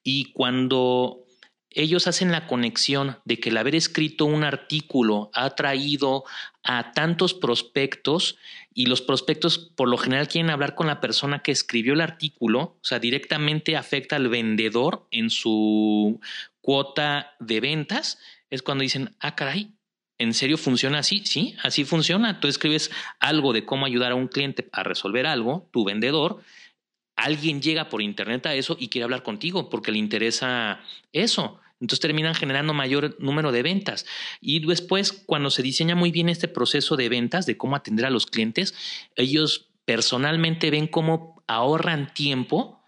Y 0.03 0.33
cuando 0.33 1.27
ellos 1.71 2.07
hacen 2.07 2.33
la 2.33 2.47
conexión 2.47 3.19
de 3.25 3.39
que 3.39 3.51
el 3.51 3.57
haber 3.57 3.75
escrito 3.75 4.25
un 4.25 4.43
artículo 4.43 5.31
ha 5.35 5.51
traído 5.51 6.25
a 6.63 6.93
tantos 6.93 7.33
prospectos 7.33 8.39
y 8.75 8.87
los 8.87 9.03
prospectos 9.03 9.59
por 9.59 9.89
lo 9.89 9.97
general 9.97 10.29
quieren 10.29 10.51
hablar 10.51 10.75
con 10.75 10.89
la 10.89 11.01
persona 11.01 11.41
que 11.41 11.53
escribió 11.53 11.95
el 11.95 12.01
artículo, 12.01 12.61
o 12.61 12.81
sea, 12.83 12.99
directamente 12.99 13.77
afecta 13.77 14.17
al 14.17 14.29
vendedor 14.29 15.07
en 15.11 15.31
su 15.31 16.21
cuota 16.61 17.35
de 17.41 17.61
ventas, 17.61 18.19
es 18.51 18.63
cuando 18.63 18.83
dicen, 18.83 19.15
ah, 19.21 19.35
caray, 19.37 19.71
¿en 20.19 20.35
serio 20.35 20.59
funciona 20.59 20.99
así? 20.99 21.23
Sí, 21.25 21.57
así 21.63 21.85
funciona. 21.85 22.41
Tú 22.41 22.49
escribes 22.49 22.91
algo 23.21 23.53
de 23.53 23.65
cómo 23.65 23.87
ayudar 23.87 24.13
a 24.13 24.17
un 24.17 24.29
cliente 24.29 24.69
a 24.73 24.83
resolver 24.83 25.27
algo, 25.27 25.69
tu 25.73 25.85
vendedor, 25.85 26.43
alguien 27.23 27.61
llega 27.61 27.89
por 27.89 28.03
internet 28.03 28.47
a 28.47 28.55
eso 28.55 28.77
y 28.79 28.89
quiere 28.89 29.05
hablar 29.05 29.23
contigo 29.23 29.71
porque 29.71 29.93
le 29.93 29.99
interesa 29.99 30.81
eso. 31.13 31.61
Entonces 31.81 32.01
terminan 32.01 32.35
generando 32.35 32.75
mayor 32.75 33.17
número 33.19 33.53
de 33.53 33.63
ventas. 33.63 34.05
Y 34.41 34.65
después, 34.67 35.13
cuando 35.13 35.51
se 35.51 35.63
diseña 35.63 35.95
muy 35.95 36.11
bien 36.11 36.29
este 36.29 36.47
proceso 36.47 36.97
de 36.97 37.09
ventas, 37.09 37.47
de 37.47 37.57
cómo 37.57 37.75
atender 37.75 38.05
a 38.05 38.11
los 38.11 38.27
clientes, 38.27 38.75
ellos 39.17 39.69
personalmente 39.87 40.71
ven 40.71 40.87
cómo 40.87 41.43
ahorran 41.47 42.13
tiempo 42.13 42.80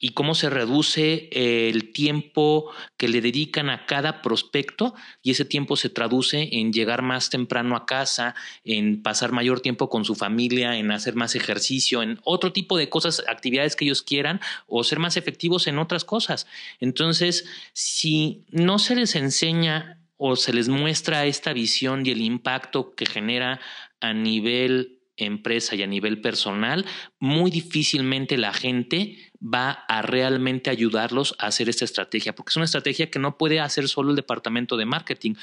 y 0.00 0.10
cómo 0.10 0.34
se 0.34 0.50
reduce 0.50 1.28
el 1.32 1.92
tiempo 1.92 2.70
que 2.96 3.08
le 3.08 3.20
dedican 3.20 3.70
a 3.70 3.86
cada 3.86 4.22
prospecto 4.22 4.94
y 5.22 5.32
ese 5.32 5.44
tiempo 5.44 5.76
se 5.76 5.90
traduce 5.90 6.48
en 6.52 6.72
llegar 6.72 7.02
más 7.02 7.30
temprano 7.30 7.76
a 7.76 7.86
casa, 7.86 8.34
en 8.64 9.02
pasar 9.02 9.32
mayor 9.32 9.60
tiempo 9.60 9.88
con 9.88 10.04
su 10.04 10.14
familia, 10.14 10.76
en 10.76 10.90
hacer 10.90 11.14
más 11.14 11.34
ejercicio, 11.34 12.02
en 12.02 12.20
otro 12.24 12.52
tipo 12.52 12.76
de 12.76 12.88
cosas, 12.88 13.22
actividades 13.28 13.76
que 13.76 13.84
ellos 13.84 14.02
quieran 14.02 14.40
o 14.66 14.84
ser 14.84 14.98
más 14.98 15.16
efectivos 15.16 15.66
en 15.66 15.78
otras 15.78 16.04
cosas. 16.04 16.46
Entonces, 16.80 17.46
si 17.72 18.44
no 18.50 18.78
se 18.78 18.94
les 18.94 19.14
enseña 19.16 19.98
o 20.16 20.36
se 20.36 20.52
les 20.52 20.68
muestra 20.68 21.26
esta 21.26 21.52
visión 21.52 22.04
y 22.04 22.10
el 22.10 22.20
impacto 22.20 22.94
que 22.94 23.06
genera 23.06 23.60
a 24.00 24.12
nivel 24.12 24.97
empresa 25.18 25.74
y 25.76 25.82
a 25.82 25.86
nivel 25.86 26.20
personal, 26.20 26.86
muy 27.18 27.50
difícilmente 27.50 28.36
la 28.38 28.52
gente 28.52 29.18
va 29.42 29.70
a 29.70 30.02
realmente 30.02 30.70
ayudarlos 30.70 31.34
a 31.38 31.48
hacer 31.48 31.68
esta 31.68 31.84
estrategia, 31.84 32.34
porque 32.34 32.50
es 32.50 32.56
una 32.56 32.64
estrategia 32.64 33.10
que 33.10 33.18
no 33.18 33.36
puede 33.36 33.60
hacer 33.60 33.88
solo 33.88 34.10
el 34.10 34.16
departamento 34.16 34.76
de 34.76 34.86
marketing. 34.86 35.34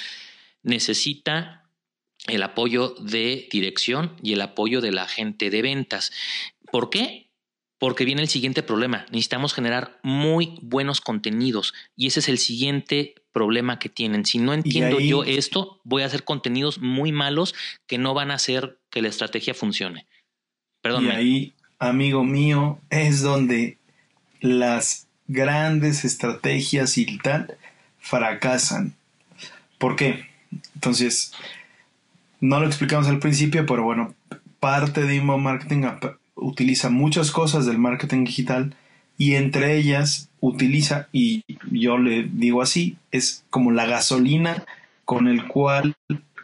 Necesita 0.63 1.69
el 2.27 2.41
apoyo 2.43 2.95
de 2.99 3.47
dirección 3.51 4.15
y 4.23 4.33
el 4.33 4.41
apoyo 4.41 4.81
de 4.81 4.91
la 4.91 5.07
gente 5.07 5.49
de 5.49 5.61
ventas. 5.61 6.11
¿Por 6.71 6.89
qué? 6.89 7.24
Porque 7.77 8.05
viene 8.05 8.21
el 8.21 8.29
siguiente 8.29 8.63
problema. 8.63 9.05
Necesitamos 9.11 9.53
generar 9.53 9.99
muy 10.01 10.57
buenos 10.61 11.01
contenidos 11.01 11.73
y 11.95 12.07
ese 12.07 12.21
es 12.21 12.29
el 12.29 12.37
siguiente 12.37 13.15
problema 13.31 13.79
que 13.79 13.89
tienen. 13.89 14.25
Si 14.25 14.37
no 14.37 14.53
entiendo 14.53 14.99
yo 14.99 15.25
esto, 15.25 15.81
voy 15.83 16.03
a 16.03 16.05
hacer 16.05 16.23
contenidos 16.23 16.79
muy 16.79 17.11
malos 17.11 17.53
que 17.85 17.97
no 17.97 18.13
van 18.13 18.31
a 18.31 18.35
hacer 18.35 18.79
que 18.89 19.01
la 19.01 19.09
estrategia 19.09 19.53
funcione. 19.53 20.05
Perdón. 20.81 21.05
Y 21.05 21.09
ahí, 21.09 21.53
amigo 21.79 22.23
mío, 22.23 22.79
es 22.89 23.21
donde 23.21 23.77
las 24.39 25.07
grandes 25.27 26.05
estrategias 26.05 26.97
y 26.97 27.17
tal 27.17 27.57
fracasan. 27.99 28.95
¿Por 29.77 29.95
qué? 29.95 30.27
Entonces, 30.75 31.33
no 32.39 32.59
lo 32.59 32.67
explicamos 32.67 33.07
al 33.07 33.19
principio, 33.19 33.65
pero 33.65 33.83
bueno, 33.83 34.15
parte 34.59 35.03
de 35.03 35.15
inbound 35.15 35.43
marketing 35.43 35.83
utiliza 36.35 36.89
muchas 36.89 37.31
cosas 37.31 37.65
del 37.65 37.77
marketing 37.77 38.25
digital 38.25 38.75
y 39.17 39.35
entre 39.35 39.77
ellas 39.77 40.29
utiliza, 40.41 41.07
y 41.11 41.43
yo 41.71 41.97
le 41.97 42.23
digo 42.23 42.61
así, 42.61 42.97
es 43.11 43.45
como 43.49 43.71
la 43.71 43.85
gasolina 43.85 44.65
con 45.05 45.27
el 45.27 45.47
cual, 45.47 45.95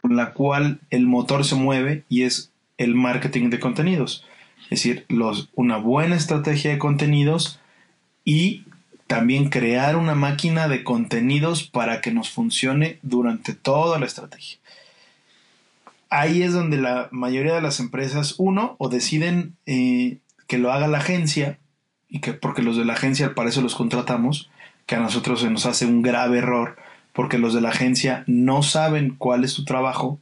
con 0.02 0.16
la 0.16 0.34
cual 0.34 0.80
el 0.90 1.06
motor 1.06 1.44
se 1.44 1.56
mueve 1.56 2.04
y 2.10 2.24
es 2.24 2.52
el 2.78 2.96
marketing 2.96 3.50
de 3.50 3.60
contenidos. 3.60 4.26
Es 4.64 4.70
decir, 4.70 5.06
los, 5.10 5.50
una 5.54 5.78
buena 5.78 6.16
estrategia 6.16 6.72
de 6.72 6.78
contenidos 6.78 7.60
y 8.24 8.64
también 9.08 9.50
crear 9.50 9.98
una 9.98 10.16
máquina 10.16 10.70
de 10.70 10.86
contenidos 10.86 11.64
para 11.64 12.00
que 12.00 12.12
nos 12.12 12.30
funcione 12.30 12.98
durante 13.02 13.54
toda 13.54 14.00
la 14.00 14.06
estrategia. 14.06 14.58
Ahí 16.12 16.44
es 16.44 16.54
donde 16.54 16.78
la 16.78 17.08
mayoría 17.12 17.56
de 17.56 17.62
las 17.62 17.80
empresas, 17.80 18.36
uno, 18.38 18.76
o 18.78 18.90
deciden 18.90 19.56
eh, 19.66 20.20
que 20.46 20.60
lo 20.60 20.72
haga 20.72 20.88
la 20.88 21.00
agencia, 21.00 21.58
y 22.08 22.20
que 22.20 22.34
porque 22.34 22.62
los 22.62 22.78
de 22.78 22.86
la 22.86 22.94
agencia 22.94 23.34
para 23.34 23.50
eso 23.50 23.62
los 23.62 23.74
contratamos, 23.74 24.52
que 24.86 24.96
a 24.96 25.00
nosotros 25.00 25.42
se 25.42 25.50
nos 25.50 25.66
hace 25.66 25.86
un 25.86 26.04
grave 26.04 26.38
error, 26.38 26.76
porque 27.14 27.40
los 27.40 27.54
de 27.54 27.62
la 27.62 27.70
agencia 27.70 28.24
no 28.28 28.62
saben 28.62 29.16
cuál 29.18 29.44
es 29.44 29.56
tu 29.56 29.66
trabajo, 29.66 30.20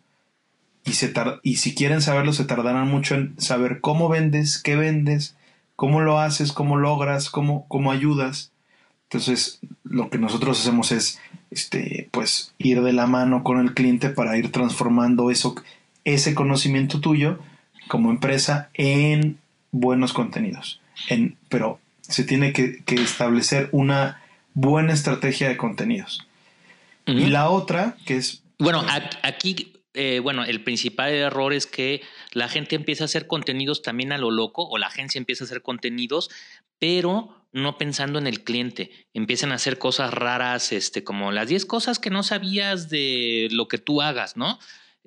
y, 0.85 0.93
se 0.93 1.13
y 1.43 1.57
si 1.57 1.75
quieren 1.75 2.01
saberlo 2.01 2.33
se 2.33 2.45
tardarán 2.45 2.87
mucho 2.87 3.15
en 3.15 3.39
saber 3.39 3.81
cómo 3.81 4.07
vendes, 4.09 4.61
qué 4.61 4.75
vendes, 4.75 5.35
cómo 5.75 6.01
lo 6.01 6.19
haces, 6.19 6.51
cómo 6.51 6.77
logras, 6.77 7.29
cómo, 7.29 7.65
cómo 7.67 7.91
ayudas. 7.91 8.51
Entonces, 9.03 9.59
lo 9.83 10.09
que 10.09 10.19
nosotros 10.19 10.59
hacemos 10.59 10.91
es, 10.91 11.19
este, 11.51 12.09
pues, 12.11 12.53
ir 12.59 12.81
de 12.83 12.93
la 12.93 13.07
mano 13.07 13.43
con 13.43 13.59
el 13.59 13.73
cliente 13.73 14.09
para 14.09 14.37
ir 14.37 14.51
transformando 14.51 15.31
eso, 15.31 15.55
ese 16.03 16.35
conocimiento 16.35 16.99
tuyo 16.99 17.39
como 17.87 18.11
empresa 18.11 18.69
en 18.73 19.39
buenos 19.71 20.13
contenidos. 20.13 20.81
En, 21.09 21.37
pero 21.49 21.79
se 22.01 22.23
tiene 22.23 22.53
que, 22.53 22.81
establecer 22.87 23.69
una 23.71 24.21
buena 24.53 24.93
estrategia 24.93 25.49
de 25.49 25.57
contenidos. 25.57 26.25
Y 27.05 27.27
la 27.27 27.49
otra, 27.49 27.97
que 28.05 28.17
es... 28.17 28.43
Bueno, 28.59 28.85
aquí 29.23 29.73
eh, 29.95 30.19
bueno, 30.19 30.43
el 30.43 30.63
principal 30.63 31.11
error 31.11 31.51
es 31.53 31.65
que 31.65 32.01
la 32.31 32.47
gente 32.47 32.75
empieza 32.75 33.03
a 33.03 33.05
hacer 33.05 33.25
contenidos 33.25 33.81
también 33.81 34.11
a 34.11 34.17
lo 34.17 34.29
loco 34.29 34.67
o 34.67 34.77
la 34.77 34.87
agencia 34.87 35.17
empieza 35.17 35.43
a 35.43 35.47
hacer 35.47 35.63
contenidos, 35.63 36.29
pero 36.77 37.47
no 37.51 37.77
pensando 37.77 38.19
en 38.19 38.27
el 38.27 38.43
cliente. 38.43 38.91
Empiezan 39.13 39.51
a 39.51 39.55
hacer 39.55 39.79
cosas 39.79 40.13
raras, 40.13 40.71
este, 40.71 41.03
como 41.03 41.31
las 41.31 41.47
10 41.47 41.65
cosas 41.65 41.97
que 41.97 42.11
no 42.11 42.21
sabías 42.21 42.89
de 42.89 43.47
lo 43.51 43.67
que 43.67 43.79
tú 43.79 44.01
hagas, 44.01 44.37
¿no? 44.37 44.59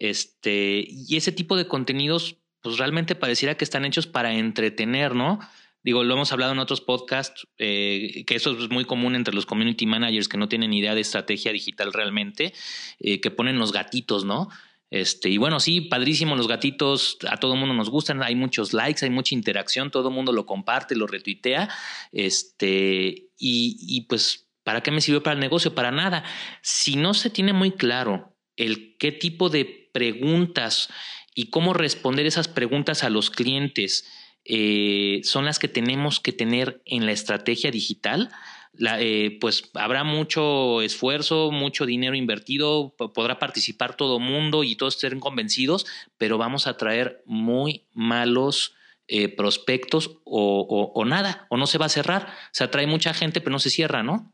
Este, 0.02 0.84
y 0.88 1.16
ese 1.16 1.30
tipo 1.30 1.56
de 1.56 1.68
contenidos, 1.68 2.38
pues 2.60 2.76
realmente 2.76 3.14
pareciera 3.14 3.56
que 3.56 3.62
están 3.62 3.84
hechos 3.84 4.08
para 4.08 4.34
entretener, 4.34 5.14
¿no? 5.14 5.38
Digo, 5.84 6.02
lo 6.02 6.14
hemos 6.14 6.32
hablado 6.32 6.50
en 6.50 6.58
otros 6.58 6.80
podcasts, 6.80 7.46
eh, 7.56 8.24
que 8.26 8.34
eso 8.34 8.50
es 8.58 8.68
muy 8.68 8.84
común 8.84 9.14
entre 9.14 9.32
los 9.32 9.46
community 9.46 9.86
managers 9.86 10.26
que 10.26 10.38
no 10.38 10.48
tienen 10.48 10.72
idea 10.72 10.96
de 10.96 11.02
estrategia 11.02 11.52
digital 11.52 11.92
realmente, 11.92 12.52
eh, 12.98 13.20
que 13.20 13.30
ponen 13.30 13.60
los 13.60 13.70
gatitos, 13.70 14.24
¿no? 14.24 14.48
Este, 14.90 15.28
y 15.28 15.36
bueno, 15.36 15.60
sí, 15.60 15.82
padrísimo, 15.82 16.34
los 16.34 16.48
gatitos 16.48 17.18
a 17.30 17.36
todo 17.36 17.54
mundo 17.54 17.72
nos 17.72 17.88
gustan, 17.88 18.24
hay 18.24 18.34
muchos 18.34 18.72
likes, 18.72 19.04
hay 19.04 19.10
mucha 19.10 19.36
interacción, 19.36 19.92
todo 19.92 20.08
el 20.08 20.14
mundo 20.16 20.32
lo 20.32 20.46
comparte, 20.46 20.96
lo 20.96 21.06
retuitea, 21.06 21.68
este, 22.10 23.30
y, 23.38 23.76
y 23.78 24.00
pues, 24.08 24.50
¿para 24.64 24.82
qué 24.82 24.90
me 24.90 25.00
sirvió 25.00 25.22
para 25.22 25.34
el 25.34 25.40
negocio? 25.40 25.76
Para 25.76 25.92
nada. 25.92 26.24
Si 26.60 26.96
no 26.96 27.14
se 27.14 27.30
tiene 27.30 27.52
muy 27.52 27.70
claro 27.70 28.36
el 28.56 28.96
qué 28.98 29.12
tipo 29.12 29.48
de 29.48 29.81
preguntas 29.92 30.88
y 31.34 31.50
cómo 31.50 31.72
responder 31.74 32.26
esas 32.26 32.48
preguntas 32.48 33.04
a 33.04 33.10
los 33.10 33.30
clientes 33.30 34.06
eh, 34.44 35.20
son 35.22 35.44
las 35.44 35.58
que 35.58 35.68
tenemos 35.68 36.18
que 36.18 36.32
tener 36.32 36.82
en 36.84 37.06
la 37.06 37.12
estrategia 37.12 37.70
digital, 37.70 38.30
eh, 38.78 39.36
pues 39.40 39.70
habrá 39.74 40.02
mucho 40.02 40.80
esfuerzo, 40.80 41.50
mucho 41.50 41.84
dinero 41.84 42.16
invertido, 42.16 42.94
podrá 42.96 43.38
participar 43.38 43.96
todo 43.96 44.18
mundo 44.18 44.64
y 44.64 44.76
todos 44.76 44.96
estén 44.96 45.20
convencidos, 45.20 45.86
pero 46.16 46.38
vamos 46.38 46.66
a 46.66 46.76
traer 46.76 47.22
muy 47.26 47.86
malos 47.92 48.74
eh, 49.08 49.28
prospectos 49.28 50.18
o, 50.24 51.04
nada, 51.06 51.46
o 51.50 51.58
no 51.58 51.66
se 51.66 51.76
va 51.76 51.86
a 51.86 51.90
cerrar. 51.90 52.32
Se 52.50 52.64
atrae 52.64 52.86
mucha 52.86 53.12
gente, 53.12 53.40
pero 53.40 53.52
no 53.52 53.58
se 53.58 53.68
cierra, 53.68 54.02
¿no? 54.02 54.32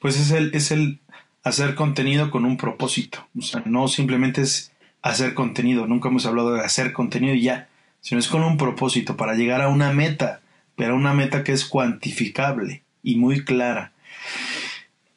Pues 0.00 0.18
es 0.18 0.30
el, 0.30 0.54
es 0.54 0.70
el 0.70 1.02
hacer 1.42 1.74
contenido 1.74 2.30
con 2.30 2.44
un 2.44 2.56
propósito. 2.56 3.26
O 3.38 3.42
sea, 3.42 3.62
no 3.64 3.88
simplemente 3.88 4.42
es 4.42 4.72
hacer 5.02 5.34
contenido. 5.34 5.86
Nunca 5.86 6.08
hemos 6.08 6.26
hablado 6.26 6.54
de 6.54 6.60
hacer 6.60 6.92
contenido 6.92 7.34
y 7.34 7.42
ya, 7.42 7.68
sino 8.00 8.18
es 8.18 8.28
con 8.28 8.42
un 8.42 8.56
propósito 8.56 9.16
para 9.16 9.34
llegar 9.34 9.62
a 9.62 9.68
una 9.68 9.92
meta, 9.92 10.40
pero 10.76 10.96
una 10.96 11.14
meta 11.14 11.44
que 11.44 11.52
es 11.52 11.64
cuantificable 11.64 12.82
y 13.02 13.16
muy 13.16 13.44
clara. 13.44 13.92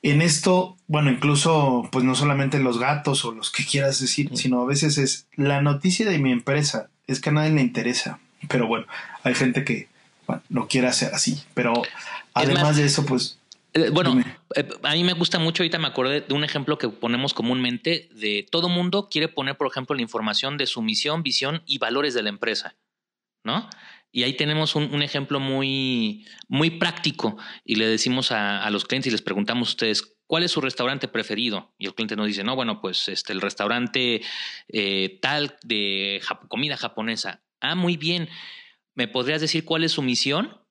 En 0.01 0.21
esto, 0.21 0.77
bueno, 0.87 1.09
incluso, 1.09 1.87
pues 1.91 2.03
no 2.03 2.13
solamente 2.13 2.59
los 2.59 2.77
gatos 2.77 3.23
o 3.23 3.31
los 3.31 3.51
que 3.51 3.65
quieras 3.65 3.99
decir, 4.01 4.29
sino 4.35 4.61
a 4.61 4.65
veces 4.65 4.97
es 4.97 5.27
la 5.35 5.61
noticia 5.61 6.09
de 6.09 6.19
mi 6.19 6.31
empresa, 6.31 6.89
es 7.07 7.21
que 7.21 7.29
a 7.29 7.33
nadie 7.33 7.51
le 7.51 7.61
interesa. 7.61 8.19
Pero 8.49 8.67
bueno, 8.67 8.85
hay 9.23 9.33
gente 9.33 9.63
que 9.63 9.87
lo 10.49 10.67
quiere 10.67 10.87
hacer 10.87 11.13
así. 11.13 11.41
Pero 11.53 11.73
además 12.33 12.75
de 12.75 12.85
eso, 12.85 13.05
pues. 13.05 13.39
Eh, 13.73 13.89
bueno, 13.89 14.21
eh, 14.55 14.69
a 14.83 14.93
mí 14.93 15.03
me 15.03 15.13
gusta 15.13 15.39
mucho, 15.39 15.63
ahorita 15.63 15.79
me 15.79 15.87
acordé 15.87 16.21
de 16.21 16.33
un 16.33 16.43
ejemplo 16.43 16.77
que 16.77 16.89
ponemos 16.89 17.33
comúnmente 17.33 18.09
de 18.13 18.45
todo 18.49 18.69
mundo 18.69 19.09
quiere 19.09 19.27
poner, 19.27 19.57
por 19.57 19.67
ejemplo, 19.67 19.95
la 19.95 20.01
información 20.01 20.57
de 20.57 20.67
su 20.67 20.81
misión, 20.81 21.23
visión 21.23 21.63
y 21.65 21.79
valores 21.79 22.13
de 22.13 22.21
la 22.21 22.29
empresa, 22.29 22.75
¿no? 23.43 23.69
Y 24.15 24.21
ahí 24.21 24.33
tenemos 24.33 24.75
un, 24.75 25.01
ejemplo 25.01 25.39
muy, 25.39 26.27
muy 26.47 26.69
práctico 26.69 27.35
y 27.65 27.75
le 27.75 27.87
decimos 27.87 28.31
a, 28.31 28.69
los 28.69 28.85
clientes 28.85 29.07
y 29.07 29.11
les 29.11 29.23
preguntamos 29.23 29.69
a 29.69 29.71
ustedes, 29.71 30.15
¿cuál 30.27 30.43
es 30.43 30.51
su 30.51 30.61
restaurante 30.61 31.07
preferido? 31.07 31.73
Y 31.79 31.87
el 31.87 31.95
cliente 31.95 32.15
nos 32.15 32.27
dice, 32.27 32.43
no, 32.43 32.55
bueno, 32.55 32.79
pues 32.79 33.09
este, 33.09 33.33
el 33.33 33.41
restaurante 33.41 34.21
eh, 34.67 35.19
tal 35.19 35.57
de 35.63 36.21
comida 36.47 36.77
japonesa. 36.77 37.41
Ah, 37.59 37.73
muy 37.73 37.97
bien. 37.97 38.29
¿Me 38.93 39.07
podrías 39.07 39.41
decir 39.41 39.65
cuál 39.65 39.83
es 39.83 39.93
su 39.93 40.03
misión? 40.03 40.61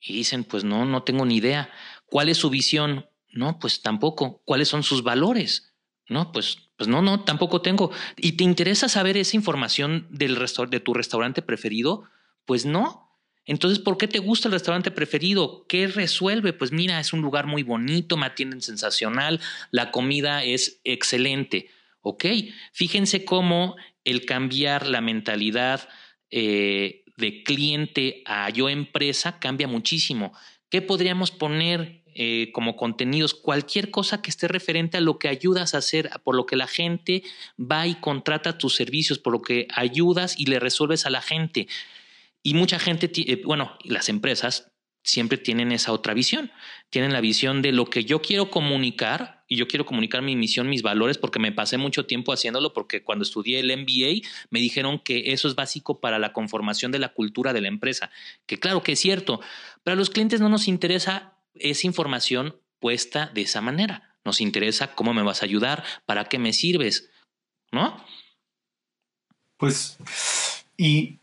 Y 0.00 0.14
dicen, 0.14 0.44
pues 0.44 0.64
no, 0.64 0.86
no 0.86 1.02
tengo 1.02 1.26
ni 1.26 1.36
idea. 1.36 1.70
¿Cuál 2.06 2.28
es 2.28 2.38
su 2.38 2.50
visión? 2.50 3.06
No, 3.32 3.58
pues 3.58 3.82
tampoco. 3.82 4.42
¿Cuáles 4.44 4.68
son 4.68 4.82
sus 4.82 5.02
valores? 5.02 5.74
No, 6.08 6.32
pues, 6.32 6.58
pues 6.76 6.88
no, 6.88 7.02
no, 7.02 7.24
tampoco 7.24 7.62
tengo. 7.62 7.90
¿Y 8.16 8.32
te 8.32 8.44
interesa 8.44 8.88
saber 8.88 9.16
esa 9.16 9.36
información 9.36 10.06
del 10.10 10.38
de 10.70 10.80
tu 10.80 10.94
restaurante 10.94 11.42
preferido? 11.42 12.04
Pues 12.44 12.64
no. 12.64 13.06
Entonces, 13.44 13.78
¿por 13.78 13.96
qué 13.96 14.08
te 14.08 14.18
gusta 14.18 14.48
el 14.48 14.52
restaurante 14.52 14.90
preferido? 14.90 15.66
¿Qué 15.68 15.86
resuelve? 15.86 16.52
Pues 16.52 16.72
mira, 16.72 16.98
es 16.98 17.12
un 17.12 17.22
lugar 17.22 17.46
muy 17.46 17.62
bonito, 17.62 18.16
me 18.16 18.26
atienden 18.26 18.60
sensacional, 18.60 19.40
la 19.70 19.92
comida 19.92 20.42
es 20.42 20.80
excelente. 20.82 21.68
Ok, 22.00 22.24
fíjense 22.72 23.24
cómo 23.24 23.76
el 24.04 24.26
cambiar 24.26 24.86
la 24.86 25.00
mentalidad 25.00 25.88
eh, 26.30 27.04
de 27.16 27.42
cliente 27.44 28.22
a 28.26 28.50
yo 28.50 28.68
empresa 28.68 29.38
cambia 29.38 29.68
muchísimo. 29.68 30.32
¿Qué 30.76 30.82
podríamos 30.82 31.30
poner 31.30 32.02
eh, 32.14 32.50
como 32.52 32.76
contenidos? 32.76 33.32
Cualquier 33.32 33.90
cosa 33.90 34.20
que 34.20 34.28
esté 34.28 34.46
referente 34.46 34.98
a 34.98 35.00
lo 35.00 35.18
que 35.18 35.28
ayudas 35.28 35.72
a 35.72 35.78
hacer, 35.78 36.10
por 36.22 36.36
lo 36.36 36.44
que 36.44 36.54
la 36.54 36.66
gente 36.66 37.22
va 37.58 37.86
y 37.86 37.94
contrata 37.94 38.58
tus 38.58 38.74
servicios, 38.74 39.18
por 39.18 39.32
lo 39.32 39.40
que 39.40 39.68
ayudas 39.74 40.38
y 40.38 40.44
le 40.44 40.60
resuelves 40.60 41.06
a 41.06 41.10
la 41.10 41.22
gente. 41.22 41.66
Y 42.42 42.52
mucha 42.52 42.78
gente, 42.78 43.10
eh, 43.14 43.40
bueno, 43.42 43.72
las 43.84 44.10
empresas 44.10 44.70
siempre 45.02 45.38
tienen 45.38 45.72
esa 45.72 45.92
otra 45.92 46.12
visión. 46.12 46.52
Tienen 46.90 47.14
la 47.14 47.22
visión 47.22 47.62
de 47.62 47.72
lo 47.72 47.86
que 47.86 48.04
yo 48.04 48.20
quiero 48.20 48.50
comunicar 48.50 49.35
y 49.48 49.56
yo 49.56 49.68
quiero 49.68 49.86
comunicar 49.86 50.22
mi 50.22 50.36
misión, 50.36 50.68
mis 50.68 50.82
valores, 50.82 51.18
porque 51.18 51.38
me 51.38 51.52
pasé 51.52 51.78
mucho 51.78 52.06
tiempo 52.06 52.32
haciéndolo, 52.32 52.72
porque 52.72 53.02
cuando 53.02 53.22
estudié 53.22 53.60
el 53.60 53.76
MBA 53.76 54.26
me 54.50 54.60
dijeron 54.60 54.98
que 54.98 55.32
eso 55.32 55.48
es 55.48 55.54
básico 55.54 56.00
para 56.00 56.18
la 56.18 56.32
conformación 56.32 56.92
de 56.92 56.98
la 56.98 57.10
cultura 57.10 57.52
de 57.52 57.60
la 57.60 57.68
empresa. 57.68 58.10
Que 58.46 58.58
claro 58.58 58.82
que 58.82 58.92
es 58.92 59.00
cierto, 59.00 59.40
pero 59.84 59.94
a 59.94 59.96
los 59.96 60.10
clientes 60.10 60.40
no 60.40 60.48
nos 60.48 60.68
interesa 60.68 61.34
esa 61.54 61.86
información 61.86 62.56
puesta 62.80 63.30
de 63.34 63.42
esa 63.42 63.60
manera. 63.60 64.16
Nos 64.24 64.40
interesa 64.40 64.94
cómo 64.94 65.14
me 65.14 65.22
vas 65.22 65.42
a 65.42 65.44
ayudar, 65.44 65.84
para 66.04 66.24
qué 66.24 66.38
me 66.38 66.52
sirves, 66.52 67.10
¿no? 67.70 68.04
Pues, 69.56 69.98
y 70.76 71.18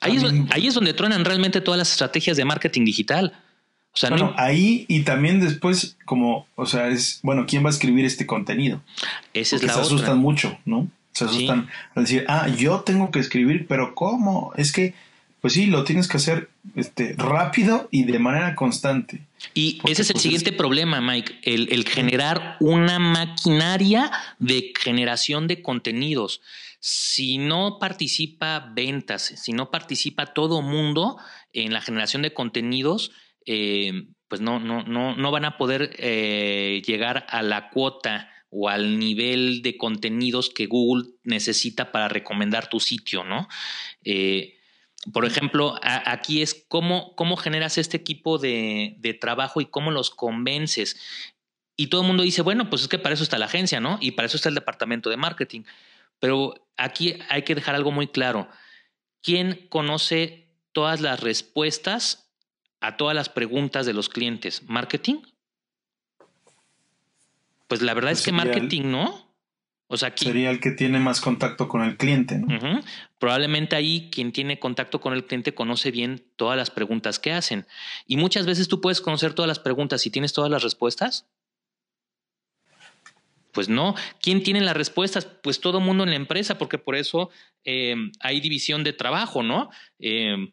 Ahí 0.00 0.66
es, 0.66 0.74
donde 0.74 0.92
truenan 0.92 1.24
realmente 1.24 1.62
todas 1.62 1.78
las 1.78 1.90
estrategias 1.90 2.36
de 2.36 2.44
marketing 2.44 2.84
digital. 2.84 3.42
O 3.94 3.96
sea, 3.96 4.10
bueno, 4.10 4.34
ahí 4.36 4.86
y 4.88 5.02
también 5.02 5.40
después, 5.40 5.96
como, 6.04 6.46
o 6.56 6.66
sea, 6.66 6.88
es, 6.88 7.20
bueno, 7.22 7.46
¿quién 7.46 7.64
va 7.64 7.68
a 7.68 7.72
escribir 7.72 8.04
este 8.04 8.26
contenido? 8.26 8.82
Esa 9.32 9.56
es 9.56 9.62
la 9.62 9.72
se 9.72 9.80
asustan 9.80 10.18
mucho, 10.18 10.58
¿no? 10.64 10.88
Se 11.12 11.24
asustan 11.24 11.68
al 11.94 12.02
decir, 12.02 12.24
ah, 12.26 12.48
yo 12.48 12.80
tengo 12.80 13.12
que 13.12 13.20
escribir, 13.20 13.66
pero 13.68 13.94
¿cómo? 13.94 14.52
Es 14.56 14.72
que, 14.72 14.94
pues 15.40 15.52
sí, 15.52 15.66
lo 15.66 15.84
tienes 15.84 16.08
que 16.08 16.16
hacer 16.16 16.50
este, 16.74 17.14
rápido 17.16 17.88
y 17.92 18.02
de 18.02 18.18
manera 18.18 18.56
constante. 18.56 19.20
Y 19.54 19.78
ese 19.84 20.02
es 20.02 20.10
el 20.10 20.14
pues, 20.14 20.22
siguiente 20.22 20.52
problema, 20.52 21.00
Mike, 21.00 21.38
el, 21.44 21.72
el 21.72 21.88
generar 21.88 22.56
una 22.58 22.98
maquinaria 22.98 24.10
de 24.40 24.72
generación 24.76 25.46
de 25.46 25.62
contenidos 25.62 26.40
si 26.86 27.38
no 27.38 27.78
participa 27.78 28.70
ventas, 28.74 29.22
si 29.22 29.54
no 29.54 29.70
participa 29.70 30.34
todo 30.34 30.60
mundo 30.60 31.16
en 31.54 31.72
la 31.72 31.80
generación 31.80 32.20
de 32.20 32.34
contenidos, 32.34 33.10
eh, 33.46 34.06
pues 34.28 34.40
no, 34.40 34.58
no, 34.58 34.82
no, 34.82 35.14
no 35.16 35.30
van 35.30 35.44
a 35.44 35.56
poder 35.56 35.94
eh, 35.98 36.82
llegar 36.86 37.26
a 37.28 37.42
la 37.42 37.70
cuota 37.70 38.30
o 38.50 38.68
al 38.68 38.98
nivel 38.98 39.62
de 39.62 39.76
contenidos 39.76 40.50
que 40.50 40.66
Google 40.66 41.10
necesita 41.24 41.92
para 41.92 42.08
recomendar 42.08 42.68
tu 42.68 42.80
sitio, 42.80 43.24
¿no? 43.24 43.48
Eh, 44.04 44.58
por 45.12 45.26
ejemplo, 45.26 45.74
aquí 45.82 46.40
es 46.40 46.64
cómo, 46.68 47.14
cómo 47.14 47.36
generas 47.36 47.76
este 47.76 47.96
equipo 47.96 48.38
de, 48.38 48.94
de, 48.98 49.12
trabajo 49.12 49.60
y 49.60 49.66
cómo 49.66 49.90
los 49.90 50.10
convences. 50.10 50.96
Y 51.76 51.88
todo 51.88 52.00
el 52.00 52.06
mundo 52.06 52.22
dice, 52.22 52.42
bueno, 52.42 52.70
pues 52.70 52.82
es 52.82 52.88
que 52.88 52.98
para 52.98 53.14
eso 53.14 53.24
está 53.24 53.36
la 53.36 53.46
agencia, 53.46 53.80
¿no? 53.80 53.98
Y 54.00 54.12
para 54.12 54.26
eso 54.26 54.36
está 54.36 54.48
el 54.48 54.54
departamento 54.54 55.10
de 55.10 55.16
marketing. 55.18 55.62
Pero 56.20 56.54
aquí 56.76 57.16
hay 57.28 57.42
que 57.42 57.54
dejar 57.54 57.74
algo 57.74 57.90
muy 57.90 58.06
claro. 58.06 58.48
¿Quién 59.20 59.66
conoce 59.68 60.48
todas 60.72 61.00
las 61.00 61.20
respuestas 61.20 62.23
a 62.86 62.96
todas 62.96 63.14
las 63.14 63.28
preguntas 63.28 63.86
de 63.86 63.92
los 63.92 64.08
clientes? 64.08 64.62
¿Marketing? 64.66 65.22
Pues 67.68 67.82
la 67.82 67.94
verdad 67.94 68.12
es 68.12 68.22
que 68.22 68.32
marketing, 68.32 68.82
¿no? 68.84 69.24
O 69.86 69.96
sea, 69.96 70.12
sería 70.16 70.50
el 70.50 70.60
que 70.60 70.70
tiene 70.70 70.98
más 70.98 71.20
contacto 71.20 71.68
con 71.68 71.82
el 71.82 71.96
cliente, 71.96 72.38
¿no? 72.38 72.80
Probablemente 73.18 73.76
ahí 73.76 74.08
quien 74.10 74.32
tiene 74.32 74.58
contacto 74.58 75.00
con 75.00 75.12
el 75.12 75.24
cliente 75.26 75.54
conoce 75.54 75.90
bien 75.90 76.24
todas 76.36 76.56
las 76.56 76.70
preguntas 76.70 77.18
que 77.18 77.32
hacen. 77.32 77.66
Y 78.06 78.16
muchas 78.16 78.46
veces 78.46 78.66
tú 78.68 78.80
puedes 78.80 79.00
conocer 79.00 79.34
todas 79.34 79.48
las 79.48 79.58
preguntas 79.58 80.06
y 80.06 80.10
tienes 80.10 80.32
todas 80.32 80.50
las 80.50 80.62
respuestas. 80.62 81.26
Pues 83.52 83.68
no. 83.68 83.94
¿Quién 84.20 84.42
tiene 84.42 84.62
las 84.62 84.76
respuestas? 84.76 85.26
Pues 85.26 85.60
todo 85.60 85.80
mundo 85.80 86.02
en 86.02 86.10
la 86.10 86.16
empresa, 86.16 86.58
porque 86.58 86.78
por 86.78 86.96
eso 86.96 87.30
eh, 87.64 87.94
hay 88.20 88.40
división 88.40 88.84
de 88.84 88.94
trabajo, 88.94 89.42
¿no? 89.42 89.70
Eh, 90.00 90.52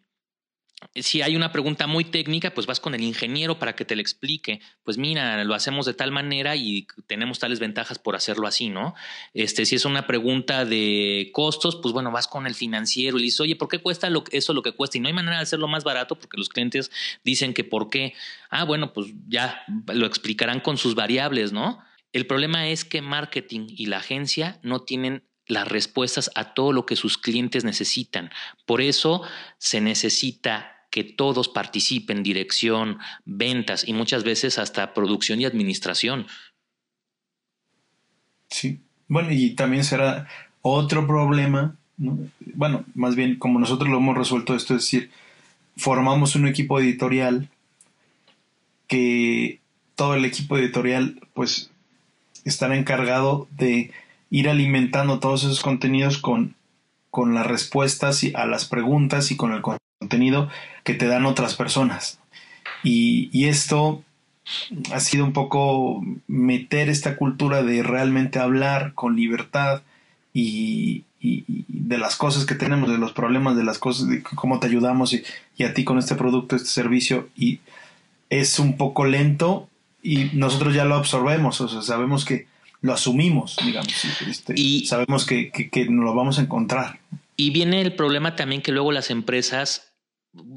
si 0.96 1.22
hay 1.22 1.36
una 1.36 1.52
pregunta 1.52 1.88
muy 1.88 2.04
técnica, 2.04 2.54
pues 2.54 2.68
vas 2.68 2.80
con 2.80 2.96
el 2.96 3.02
ingeniero 3.02 3.60
para 3.60 3.76
que 3.76 3.86
te 3.86 3.96
lo 3.96 4.02
explique. 4.02 4.62
Pues 4.84 4.98
mira, 4.98 5.44
lo 5.44 5.54
hacemos 5.54 5.86
de 5.86 5.94
tal 5.94 6.12
manera 6.12 6.56
y 6.56 6.88
tenemos 7.08 7.40
tales 7.40 7.60
ventajas 7.60 8.00
por 8.00 8.16
hacerlo 8.16 8.48
así, 8.48 8.70
¿no? 8.70 8.94
Este, 9.34 9.66
si 9.66 9.76
es 9.76 9.86
una 9.86 10.08
pregunta 10.08 10.66
de 10.66 11.30
costos, 11.34 11.78
pues 11.82 11.94
bueno, 11.94 12.12
vas 12.12 12.28
con 12.28 12.46
el 12.46 12.56
financiero 12.56 13.18
y 13.18 13.22
le 13.22 13.26
dices, 13.26 13.40
oye, 13.42 13.56
¿por 13.56 13.70
qué 13.70 13.80
cuesta 13.80 14.10
lo, 14.10 14.24
eso 14.32 14.54
lo 14.54 14.64
que 14.64 14.74
cuesta? 14.74 14.98
Y 14.98 15.02
no 15.02 15.08
hay 15.08 15.14
manera 15.14 15.38
de 15.38 15.44
hacerlo 15.44 15.68
más 15.68 15.84
barato 15.84 16.18
porque 16.18 16.38
los 16.38 16.50
clientes 16.50 16.92
dicen 17.24 17.54
que 17.54 17.64
por 17.64 17.90
qué. 17.90 18.14
Ah, 18.50 18.66
bueno, 18.66 18.92
pues 18.92 19.08
ya 19.28 19.64
lo 19.94 20.06
explicarán 20.06 20.60
con 20.60 20.78
sus 20.78 20.96
variables, 20.96 21.52
¿no? 21.54 21.80
El 22.14 22.28
problema 22.28 22.68
es 22.68 22.84
que 22.84 23.02
marketing 23.02 23.68
y 23.70 23.86
la 23.86 23.98
agencia 23.98 24.60
no 24.64 24.82
tienen 24.82 25.24
las 25.48 25.68
respuestas 25.68 26.32
a 26.36 26.54
todo 26.54 26.72
lo 26.72 26.86
que 26.86 26.96
sus 26.96 27.18
clientes 27.18 27.64
necesitan. 27.64 28.30
Por 28.66 28.82
eso 28.82 29.24
se 29.58 29.82
necesita 29.82 30.86
que 30.92 31.04
todos 31.04 31.48
participen, 31.48 32.22
dirección, 32.22 33.00
ventas 33.26 33.88
y 33.88 33.94
muchas 33.94 34.24
veces 34.24 34.60
hasta 34.60 34.94
producción 34.94 35.40
y 35.42 35.46
administración. 35.46 36.28
Sí, 38.50 38.82
bueno, 39.08 39.32
y 39.32 39.52
también 39.56 39.86
será 39.86 40.28
otro 40.62 41.08
problema, 41.08 41.78
bueno, 41.98 42.86
más 42.94 43.16
bien 43.16 43.40
como 43.40 43.60
nosotros 43.60 43.90
lo 43.90 43.98
hemos 43.98 44.18
resuelto 44.18 44.56
esto, 44.56 44.76
es 44.76 44.82
decir, 44.82 45.12
formamos 45.78 46.36
un 46.36 46.48
equipo 46.48 46.80
editorial 46.80 47.50
que 48.88 49.62
todo 49.96 50.16
el 50.16 50.26
equipo 50.26 50.58
editorial 50.58 51.22
pues 51.34 51.72
estará 52.44 52.76
encargado 52.76 53.48
de 53.52 53.92
ir 54.32 54.50
alimentando 54.50 55.20
todos 55.20 55.44
esos 55.44 55.62
contenidos 55.62 56.18
con, 56.18 56.56
con 57.12 57.36
las 57.36 57.46
respuestas 57.46 58.26
a 58.34 58.46
las 58.48 58.66
preguntas 58.66 59.30
y 59.30 59.38
con 59.38 59.52
el 59.52 59.62
contenido 59.62 60.50
que 60.84 60.96
te 60.96 61.06
dan 61.06 61.26
otras 61.26 61.54
personas. 61.54 62.20
Y, 62.84 63.46
esto 63.46 64.04
ha 64.92 65.00
sido 65.00 65.26
un 65.26 65.34
poco 65.34 66.02
meter 66.28 66.90
esta 66.90 67.16
cultura 67.16 67.62
de 67.62 67.84
realmente 67.84 68.40
hablar 68.40 68.94
con 68.96 69.16
libertad 69.16 69.84
y, 70.34 71.04
de 71.20 71.98
las 72.00 72.16
cosas 72.16 72.46
que 72.46 72.56
tenemos, 72.56 72.90
de 72.90 72.98
los 72.98 73.12
problemas, 73.12 73.56
de 73.56 73.64
las 73.64 73.78
cosas, 73.78 74.08
de 74.08 74.24
cómo 74.24 74.60
te 74.60 74.68
ayudamos 74.68 75.14
y, 75.14 75.24
y, 75.58 75.66
a 75.66 75.74
ti 75.74 75.84
con 75.84 76.00
este 76.00 76.16
producto, 76.16 76.56
este 76.56 76.70
servicio. 76.70 77.28
Y 77.36 77.60
es 78.30 78.58
un 78.60 78.78
poco 78.78 79.06
lento 79.06 79.68
y 80.02 80.32
nosotros 80.34 80.74
ya 80.74 80.86
lo 80.86 80.96
absorbemos, 80.96 81.60
o 81.62 81.68
sea, 81.68 81.82
sabemos 81.82 82.26
que 82.26 82.48
lo 82.82 82.94
asumimos, 82.94 83.58
digamos, 83.64 83.94
este, 84.28 84.54
y 84.58 84.86
sabemos 84.86 85.26
que, 85.26 85.52
que, 85.52 85.86
nos 85.86 86.04
lo 86.04 86.16
vamos 86.16 86.40
a 86.40 86.42
encontrar. 86.42 87.00
Y 87.36 87.52
viene 87.52 87.82
el 87.82 87.96
problema 87.96 88.36
también 88.36 88.62
que 88.62 88.72
luego 88.72 88.92
las 88.92 89.12
empresas, 89.12 89.94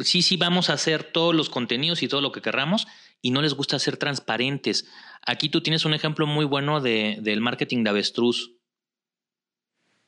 sí, 0.00 0.22
sí, 0.22 0.36
vamos 0.36 0.70
a 0.70 0.74
hacer 0.74 1.04
todos 1.04 1.34
los 1.34 1.50
contenidos 1.50 2.02
y 2.02 2.08
todo 2.08 2.22
lo 2.22 2.32
que 2.32 2.40
querramos, 2.40 2.86
y 3.20 3.30
no 3.30 3.42
les 3.42 3.54
gusta 3.54 3.78
ser 3.78 3.98
transparentes. 3.98 4.86
Aquí 5.26 5.48
tú 5.48 5.62
tienes 5.62 5.84
un 5.84 5.94
ejemplo 5.94 6.26
muy 6.26 6.46
bueno 6.46 6.80
de, 6.80 7.18
del 7.20 7.40
marketing 7.40 7.84
de 7.84 7.90
avestruz. 7.90 8.52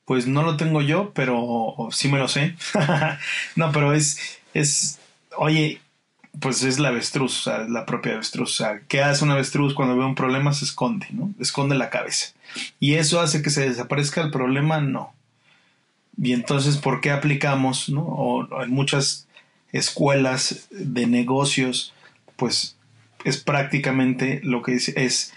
Pues 0.05 0.25
no 0.25 0.41
lo 0.41 0.57
tengo 0.57 0.81
yo, 0.81 1.11
pero 1.13 1.89
sí 1.91 2.07
me 2.07 2.17
lo 2.17 2.27
sé. 2.27 2.55
no, 3.55 3.71
pero 3.71 3.93
es, 3.93 4.39
es, 4.53 4.99
oye, 5.35 5.81
pues 6.39 6.63
es 6.63 6.79
la 6.79 6.89
avestruz, 6.89 7.39
o 7.39 7.43
sea, 7.43 7.59
la 7.67 7.85
propia 7.85 8.13
avestruz. 8.13 8.51
O 8.51 8.63
sea, 8.63 8.81
¿qué 8.87 9.01
hace 9.01 9.23
un 9.23 9.31
avestruz 9.31 9.73
cuando 9.73 9.97
ve 9.97 10.05
un 10.05 10.15
problema? 10.15 10.53
Se 10.53 10.65
esconde, 10.65 11.07
¿no? 11.11 11.33
Esconde 11.39 11.75
la 11.75 11.89
cabeza. 11.89 12.33
Y 12.79 12.95
eso 12.95 13.19
hace 13.19 13.41
que 13.41 13.49
se 13.49 13.67
desaparezca 13.67 14.21
el 14.21 14.31
problema, 14.31 14.79
no. 14.81 15.13
Y 16.21 16.33
entonces, 16.33 16.77
¿por 16.77 17.01
qué 17.01 17.11
aplicamos, 17.11 17.89
no? 17.89 18.01
O 18.01 18.63
en 18.63 18.71
muchas 18.71 19.27
escuelas 19.71 20.67
de 20.71 21.07
negocios, 21.07 21.93
pues 22.35 22.77
es 23.23 23.37
prácticamente 23.37 24.41
lo 24.43 24.61
que 24.61 24.75
es, 24.75 24.89
es 24.89 25.33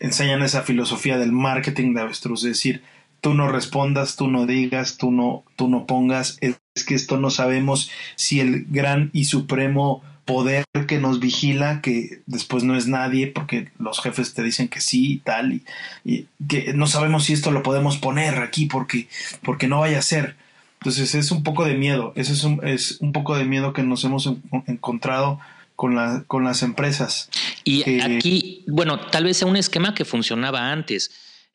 enseñan 0.00 0.42
esa 0.42 0.62
filosofía 0.62 1.18
del 1.18 1.32
marketing 1.32 1.94
de 1.94 2.00
avestruz, 2.00 2.44
es 2.44 2.50
decir, 2.50 2.82
tú 3.20 3.34
no 3.34 3.48
respondas, 3.48 4.16
tú 4.16 4.28
no 4.28 4.46
digas, 4.46 4.96
tú 4.96 5.10
no, 5.10 5.44
tú 5.56 5.68
no 5.68 5.86
pongas, 5.86 6.38
es, 6.40 6.58
que 6.86 6.94
esto 6.94 7.18
no 7.18 7.30
sabemos 7.30 7.90
si 8.16 8.40
el 8.40 8.64
gran 8.70 9.10
y 9.12 9.24
supremo 9.24 10.02
poder 10.32 10.64
que 10.86 10.98
nos 10.98 11.20
vigila, 11.20 11.80
que 11.80 12.22
después 12.26 12.62
no 12.64 12.76
es 12.76 12.86
nadie, 12.86 13.26
porque 13.26 13.70
los 13.78 14.00
jefes 14.00 14.34
te 14.34 14.42
dicen 14.42 14.68
que 14.68 14.80
sí 14.80 15.14
y 15.14 15.18
tal, 15.18 15.52
y, 15.52 15.64
y, 16.04 16.26
que 16.48 16.72
no 16.72 16.86
sabemos 16.86 17.24
si 17.24 17.32
esto 17.32 17.50
lo 17.50 17.62
podemos 17.62 17.98
poner 17.98 18.38
aquí 18.38 18.66
porque, 18.66 19.08
porque 19.42 19.66
no 19.66 19.80
vaya 19.80 19.98
a 19.98 20.02
ser. 20.02 20.36
Entonces 20.80 21.14
es 21.14 21.30
un 21.30 21.42
poco 21.42 21.64
de 21.64 21.74
miedo, 21.74 22.12
eso 22.16 22.32
es 22.32 22.44
un, 22.44 22.66
es 22.66 22.98
un 23.00 23.12
poco 23.12 23.36
de 23.36 23.44
miedo 23.44 23.72
que 23.72 23.82
nos 23.82 24.02
hemos 24.04 24.32
encontrado 24.66 25.38
con, 25.76 25.94
la, 25.94 26.24
con 26.26 26.44
las 26.44 26.62
empresas. 26.62 27.28
Y 27.64 28.00
aquí, 28.00 28.64
bueno, 28.66 28.98
tal 28.98 29.24
vez 29.24 29.38
sea 29.38 29.48
un 29.48 29.56
esquema 29.56 29.94
que 29.94 30.04
funcionaba 30.04 30.70
antes, 30.72 31.10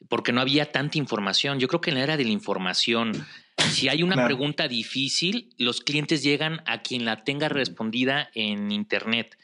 porque 0.09 0.31
no 0.31 0.41
había 0.41 0.71
tanta 0.71 0.97
información. 0.97 1.59
Yo 1.59 1.67
creo 1.67 1.81
que 1.81 1.89
en 1.89 1.97
la 1.97 2.03
era 2.03 2.17
de 2.17 2.23
la 2.23 2.31
información, 2.31 3.25
si 3.71 3.89
hay 3.89 4.03
una 4.03 4.25
pregunta 4.25 4.67
difícil, 4.67 5.49
los 5.57 5.81
clientes 5.81 6.23
llegan 6.23 6.61
a 6.65 6.81
quien 6.81 7.05
la 7.05 7.23
tenga 7.23 7.49
respondida 7.49 8.29
en 8.33 8.71
Internet. 8.71 9.37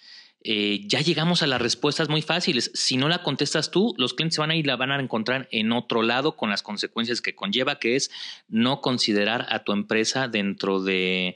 Eh, 0.44 0.82
ya 0.88 1.02
llegamos 1.02 1.44
a 1.44 1.48
las 1.48 1.62
respuestas 1.62 2.10
muy 2.10 2.22
fáciles. 2.22 2.72
Si 2.74 2.98
no 2.98 3.08
la 3.08 3.22
contestas 3.22 3.70
tú, 3.70 3.94
los 3.98 4.16
clientes 4.16 4.40
van 4.40 4.50
a 4.50 4.56
ir 4.56 4.66
la 4.66 4.76
van 4.76 4.92
a 4.92 5.00
encontrar 5.00 5.48
en 5.52 5.72
otro 5.72 6.02
lado 6.02 6.36
con 6.36 6.50
las 6.50 6.64
consecuencias 6.64 7.22
que 7.22 7.36
conlleva, 7.36 7.78
que 7.78 7.96
es 7.96 8.10
no 8.48 8.82
considerar 8.82 9.46
a 9.50 9.64
tu 9.64 9.72
empresa 9.72 10.28
dentro 10.28 10.82
de 10.82 11.36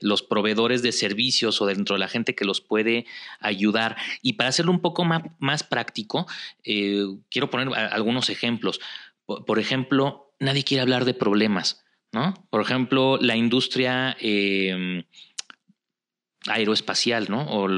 los 0.00 0.22
proveedores 0.22 0.82
de 0.82 0.92
servicios 0.92 1.60
o 1.60 1.66
dentro 1.66 1.96
de 1.96 2.00
la 2.00 2.08
gente 2.08 2.34
que 2.34 2.44
los 2.44 2.60
puede 2.60 3.06
ayudar. 3.40 3.96
Y 4.22 4.34
para 4.34 4.50
hacerlo 4.50 4.70
un 4.70 4.80
poco 4.80 5.04
más, 5.04 5.22
más 5.38 5.64
práctico, 5.64 6.26
eh, 6.62 7.06
quiero 7.30 7.50
poner 7.50 7.74
algunos 7.74 8.30
ejemplos. 8.30 8.80
Por, 9.26 9.58
ejemplo, 9.58 10.32
nadie 10.38 10.64
quiere 10.64 10.82
hablar 10.82 11.04
de 11.06 11.14
problemas, 11.14 11.83
¿no? 12.14 12.34
Por 12.50 12.62
ejemplo, 12.62 13.18
la 13.20 13.36
industria 13.36 14.16
eh, 14.20 15.04
aeroespacial, 16.46 17.26
¿no? 17.28 17.46
O 17.48 17.68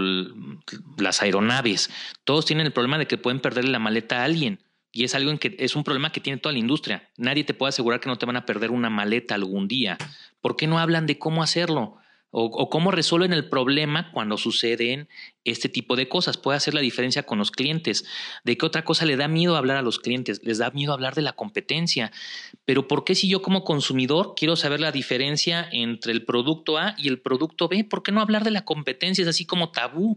las 0.99 1.23
aeronaves. 1.23 1.91
Todos 2.25 2.47
tienen 2.47 2.67
el 2.67 2.73
problema 2.73 2.99
de 2.99 3.07
que 3.07 3.19
pueden 3.19 3.41
perderle 3.41 3.71
la 3.71 3.79
maleta 3.79 4.21
a 4.21 4.25
alguien. 4.25 4.61
Y 4.93 5.05
es 5.05 5.15
algo 5.15 5.31
en 5.31 5.39
que 5.39 5.57
es 5.59 5.77
un 5.77 5.85
problema 5.85 6.11
que 6.11 6.21
tiene 6.21 6.39
toda 6.39 6.53
la 6.53 6.59
industria. 6.59 7.11
Nadie 7.17 7.45
te 7.45 7.55
puede 7.55 7.69
asegurar 7.69 8.01
que 8.01 8.09
no 8.09 8.17
te 8.17 8.27
van 8.27 8.37
a 8.37 8.47
perder 8.47 8.71
una 8.71 8.89
maleta 8.89 9.35
algún 9.35 9.69
día. 9.69 9.99
¿Por 10.41 10.57
qué 10.57 10.67
no 10.67 10.79
hablan 10.79 11.07
de 11.07 11.19
cómo 11.19 11.43
hacerlo? 11.43 11.99
O, 12.31 12.69
cómo 12.69 12.91
resuelven 12.91 13.33
el 13.33 13.49
problema 13.49 14.11
cuando 14.13 14.37
suceden 14.37 15.09
este 15.45 15.69
tipo 15.69 15.97
de 15.97 16.09
cosas. 16.09 16.37
Puede 16.37 16.57
hacer 16.57 16.75
la 16.75 16.81
diferencia 16.81 17.23
con 17.23 17.39
los 17.39 17.51
clientes. 17.51 18.05
¿De 18.45 18.59
qué 18.59 18.67
otra 18.67 18.85
cosa 18.85 19.07
le 19.07 19.17
da 19.17 19.29
miedo 19.29 19.57
hablar 19.57 19.77
a 19.77 19.83
los 19.83 19.99
clientes? 19.99 20.41
Les 20.43 20.59
da 20.59 20.71
miedo 20.71 20.93
hablar 20.93 21.15
de 21.15 21.23
la 21.23 21.33
competencia. 21.33 22.13
Pero 22.65 22.89
¿por 22.89 23.05
qué 23.05 23.15
si 23.15 23.29
yo 23.29 23.43
como 23.43 23.65
consumidor 23.65 24.35
quiero 24.37 24.57
saber 24.57 24.81
la 24.81 24.93
diferencia 24.93 25.69
entre 25.73 26.13
el 26.13 26.25
producto 26.25 26.79
A 26.79 26.95
y 26.99 27.09
el 27.09 27.21
producto 27.21 27.69
B? 27.69 27.85
¿Por 27.85 28.03
qué 28.03 28.13
no 28.13 28.21
hablar 28.21 28.45
de 28.45 28.51
la 28.51 28.65
competencia? 28.65 29.23
Es 29.23 29.29
así 29.29 29.47
como 29.47 29.71
tabú 29.71 30.17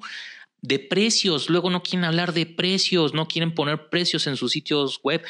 de 0.62 0.80
precios. 0.80 1.50
Luego 1.50 1.70
no 1.70 1.84
quieren 1.84 2.06
hablar 2.06 2.34
de 2.34 2.46
precios, 2.46 3.14
no 3.14 3.28
quieren 3.28 3.54
poner 3.54 3.90
precios 3.90 4.28
en 4.28 4.36
sus 4.36 4.52
sitios 4.52 5.00
web 5.04 5.24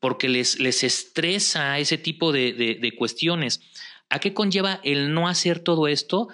porque 0.00 0.28
les, 0.28 0.58
les 0.58 0.82
estresa 0.82 1.78
ese 1.78 1.98
tipo 1.98 2.32
de, 2.32 2.52
de 2.52 2.96
cuestiones. 2.96 3.60
¿A 4.10 4.18
qué 4.18 4.34
conlleva 4.34 4.80
el 4.82 5.14
no 5.14 5.28
hacer 5.28 5.60
todo 5.60 5.88
esto? 5.88 6.28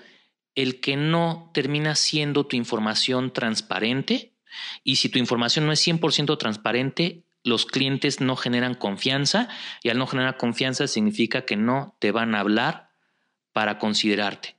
El 0.55 0.81
que 0.81 0.97
no 0.97 1.51
termina 1.53 1.95
siendo 1.95 2.47
tu 2.47 2.57
información 2.57 3.33
transparente. 3.33 4.33
Y 4.83 4.97
si 4.97 5.11
tu 5.11 5.19
información 5.19 5.67
no 5.67 5.73
es 5.73 5.87
100% 5.87 6.39
transparente, 6.39 7.23
los 7.45 7.67
clientes 7.67 8.21
no 8.21 8.35
generan 8.35 8.75
confianza 8.75 9.49
y 9.83 9.91
al 9.91 9.99
no 9.99 10.07
generar 10.07 10.39
confianza 10.39 10.89
significa 10.89 11.43
que 11.43 11.57
no 11.57 11.95
te 12.01 12.11
van 12.11 12.35
a 12.35 12.41
hablar 12.41 12.91
para 13.53 13.79
considerarte. 13.79 14.57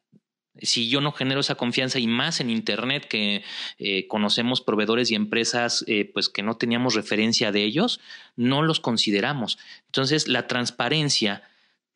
Si 0.62 0.90
yo 0.90 1.02
no 1.02 1.12
genero 1.12 1.42
esa 1.42 1.56
confianza 1.56 2.00
y 2.00 2.08
más 2.08 2.40
en 2.40 2.50
Internet 2.50 3.08
que 3.08 3.44
eh, 3.78 4.08
conocemos 4.08 4.62
proveedores 4.62 5.12
y 5.12 5.16
empresas 5.16 5.84
eh, 5.88 6.10
pues 6.12 6.30
que 6.30 6.44
no 6.44 6.58
teníamos 6.58 6.96
referencia 6.96 7.52
de 7.52 7.64
ellos, 7.64 8.00
no 8.36 8.62
los 8.62 8.80
consideramos. 8.80 9.60
Entonces 9.88 10.28
la 10.28 10.48
transparencia 10.48 11.44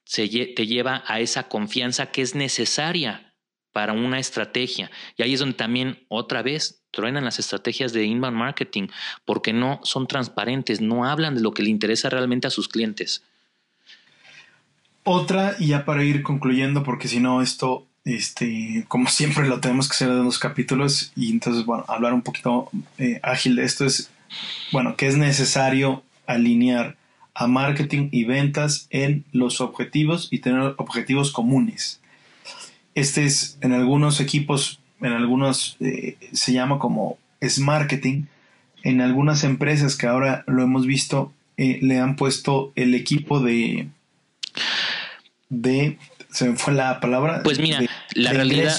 se, 0.04 0.28
te 0.28 0.68
lleva 0.68 1.04
a 1.08 1.20
esa 1.20 1.48
confianza 1.48 2.08
que 2.08 2.22
es 2.22 2.36
necesaria 2.36 3.32
para 3.72 3.94
una 3.94 4.20
estrategia. 4.20 4.92
Y 5.18 5.24
ahí 5.24 5.34
es 5.34 5.40
donde 5.40 5.56
también 5.56 6.06
otra 6.10 6.42
vez 6.42 6.84
truenan 6.92 7.24
las 7.24 7.40
estrategias 7.40 7.94
de 7.94 8.06
inbound 8.06 8.38
marketing 8.38 8.88
porque 9.26 9.54
no 9.54 9.80
son 9.84 10.08
transparentes, 10.08 10.82
no 10.82 11.06
hablan 11.06 11.36
de 11.36 11.42
lo 11.42 11.54
que 11.54 11.64
le 11.64 11.70
interesa 11.70 12.10
realmente 12.10 12.48
a 12.48 12.52
sus 12.52 12.68
clientes. 12.68 13.24
Otra, 15.04 15.56
y 15.60 15.68
ya 15.68 15.86
para 15.86 16.04
ir 16.04 16.22
concluyendo, 16.22 16.84
porque 16.84 17.08
si 17.08 17.20
no, 17.20 17.42
esto, 17.42 17.88
este, 18.06 18.86
como 18.88 19.10
siempre, 19.10 19.48
lo 19.48 19.60
tenemos 19.60 19.88
que 19.88 19.96
hacer 19.96 20.10
en 20.10 20.24
dos 20.24 20.38
capítulos, 20.38 21.12
y 21.16 21.32
entonces, 21.32 21.66
bueno, 21.66 21.86
hablar 21.88 22.14
un 22.14 22.22
poquito 22.22 22.70
eh, 23.00 23.20
ágil 23.24 23.56
de 23.56 23.64
esto 23.64 23.86
es, 23.86 24.12
bueno, 24.72 24.96
que 24.96 25.08
es 25.08 25.18
necesario 25.18 26.04
alinear 26.28 26.98
a 27.34 27.48
marketing 27.48 28.10
y 28.12 28.26
ventas 28.26 28.88
en 28.90 29.24
los 29.32 29.62
objetivos 29.62 30.28
y 30.32 30.40
tener 30.40 30.76
objetivos 30.78 31.32
comunes. 31.32 32.00
Este 32.96 33.26
es 33.26 33.58
en 33.62 33.74
algunos 33.74 34.20
equipos, 34.20 34.80
en 35.02 35.14
algunos 35.14 35.78
eh, 35.80 36.18
se 36.34 36.54
llama 36.54 36.80
como 36.80 37.18
es 37.40 37.60
marketing. 37.60 38.26
En 38.84 39.02
algunas 39.02 39.44
empresas 39.44 39.96
que 39.96 40.08
ahora 40.08 40.44
lo 40.48 40.64
hemos 40.64 40.86
visto, 40.86 41.32
eh, 41.58 41.80
le 41.82 42.00
han 42.00 42.16
puesto 42.16 42.72
el 42.76 42.96
equipo 42.96 43.40
de, 43.40 43.90
de, 45.50 46.00
se 46.32 46.50
me 46.50 46.56
fue 46.56 46.74
la 46.74 47.00
palabra. 47.00 47.44
Pues 47.44 47.60
mira, 47.60 47.82
la 48.16 48.34
realidad, 48.34 48.76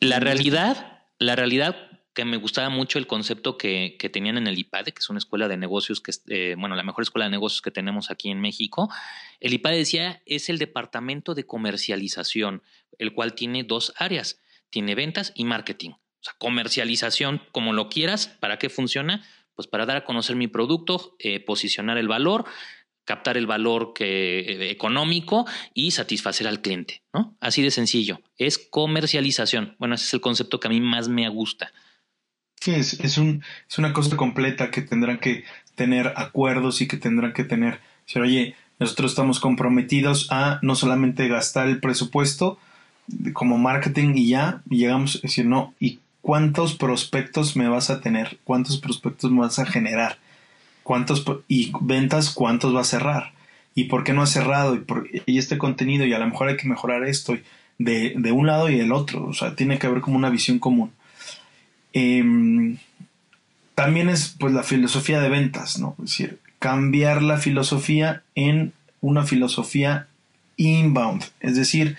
la 0.00 0.20
realidad, 0.20 1.02
la 1.18 1.34
realidad 1.34 1.76
que 2.14 2.24
me 2.24 2.36
gustaba 2.36 2.68
mucho 2.70 2.98
el 2.98 3.06
concepto 3.06 3.58
que, 3.58 3.96
que, 3.98 4.08
tenían 4.08 4.38
en 4.38 4.46
el 4.46 4.58
IPADE, 4.58 4.92
que 4.92 5.00
es 5.00 5.10
una 5.10 5.18
escuela 5.18 5.48
de 5.48 5.56
negocios, 5.56 6.00
que 6.00 6.12
eh, 6.28 6.54
bueno, 6.56 6.76
la 6.76 6.84
mejor 6.84 7.02
escuela 7.02 7.24
de 7.24 7.32
negocios 7.32 7.60
que 7.60 7.72
tenemos 7.72 8.10
aquí 8.10 8.30
en 8.30 8.40
México. 8.40 8.88
El 9.40 9.52
IPADE 9.52 9.76
decía, 9.76 10.22
es 10.24 10.48
el 10.48 10.58
departamento 10.58 11.34
de 11.34 11.44
comercialización, 11.44 12.62
el 12.98 13.12
cual 13.12 13.34
tiene 13.34 13.64
dos 13.64 13.92
áreas, 13.96 14.40
tiene 14.70 14.94
ventas 14.94 15.32
y 15.34 15.44
marketing. 15.44 15.90
O 15.90 16.22
sea, 16.22 16.34
comercialización, 16.38 17.42
como 17.50 17.72
lo 17.72 17.88
quieras, 17.88 18.28
¿para 18.40 18.58
qué 18.58 18.70
funciona? 18.70 19.26
Pues 19.56 19.66
para 19.66 19.84
dar 19.84 19.96
a 19.96 20.04
conocer 20.04 20.36
mi 20.36 20.46
producto, 20.46 21.16
eh, 21.18 21.40
posicionar 21.40 21.98
el 21.98 22.08
valor, 22.08 22.44
captar 23.04 23.36
el 23.36 23.46
valor 23.46 23.92
que, 23.92 24.70
económico 24.70 25.46
y 25.74 25.90
satisfacer 25.90 26.46
al 26.46 26.62
cliente, 26.62 27.02
¿no? 27.12 27.36
Así 27.40 27.60
de 27.60 27.70
sencillo. 27.70 28.20
Es 28.38 28.58
comercialización. 28.58 29.76
Bueno, 29.78 29.96
ese 29.96 30.06
es 30.06 30.14
el 30.14 30.20
concepto 30.20 30.60
que 30.60 30.68
a 30.68 30.70
mí 30.70 30.80
más 30.80 31.08
me 31.08 31.28
gusta. 31.28 31.72
Sí, 32.64 32.70
es, 32.70 32.98
es, 33.00 33.18
un, 33.18 33.42
es 33.68 33.78
una 33.78 33.92
cosa 33.92 34.16
completa 34.16 34.70
que 34.70 34.80
tendrán 34.80 35.18
que 35.18 35.44
tener 35.74 36.14
acuerdos 36.16 36.80
y 36.80 36.88
que 36.88 36.96
tendrán 36.96 37.34
que 37.34 37.44
tener, 37.44 37.78
decir, 38.06 38.22
oye, 38.22 38.54
nosotros 38.78 39.12
estamos 39.12 39.38
comprometidos 39.38 40.28
a 40.30 40.60
no 40.62 40.74
solamente 40.74 41.28
gastar 41.28 41.68
el 41.68 41.78
presupuesto 41.78 42.58
como 43.34 43.58
marketing 43.58 44.14
y 44.14 44.28
ya, 44.30 44.62
llegamos 44.70 45.16
a 45.16 45.18
decir, 45.20 45.44
no, 45.44 45.74
¿y 45.78 45.98
cuántos 46.22 46.74
prospectos 46.74 47.54
me 47.54 47.68
vas 47.68 47.90
a 47.90 48.00
tener? 48.00 48.38
¿Cuántos 48.44 48.78
prospectos 48.78 49.30
me 49.30 49.40
vas 49.40 49.58
a 49.58 49.66
generar? 49.66 50.16
¿Cuántos 50.84 51.22
y 51.48 51.70
ventas 51.82 52.30
cuántos 52.30 52.74
va 52.74 52.80
a 52.80 52.84
cerrar? 52.84 53.34
¿Y 53.74 53.84
por 53.84 54.04
qué 54.04 54.14
no 54.14 54.22
ha 54.22 54.26
cerrado? 54.26 54.74
Y, 54.74 54.78
por, 54.78 55.06
y 55.26 55.36
este 55.36 55.58
contenido, 55.58 56.06
y 56.06 56.14
a 56.14 56.18
lo 56.18 56.26
mejor 56.26 56.48
hay 56.48 56.56
que 56.56 56.66
mejorar 56.66 57.04
esto 57.04 57.36
de, 57.76 58.14
de 58.16 58.32
un 58.32 58.46
lado 58.46 58.70
y 58.70 58.78
del 58.78 58.92
otro. 58.92 59.26
O 59.26 59.34
sea, 59.34 59.54
tiene 59.54 59.78
que 59.78 59.86
haber 59.86 60.00
como 60.00 60.16
una 60.16 60.30
visión 60.30 60.58
común. 60.58 60.92
Em, 61.94 62.78
también 63.76 64.08
es 64.08 64.36
pues 64.38 64.52
la 64.52 64.64
filosofía 64.64 65.20
de 65.20 65.28
ventas, 65.30 65.78
¿no? 65.78 65.94
Es 65.98 66.10
decir, 66.10 66.38
cambiar 66.58 67.22
la 67.22 67.38
filosofía 67.38 68.22
en 68.34 68.72
una 69.00 69.24
filosofía 69.24 70.08
inbound, 70.56 71.24
es 71.40 71.56
decir, 71.56 71.96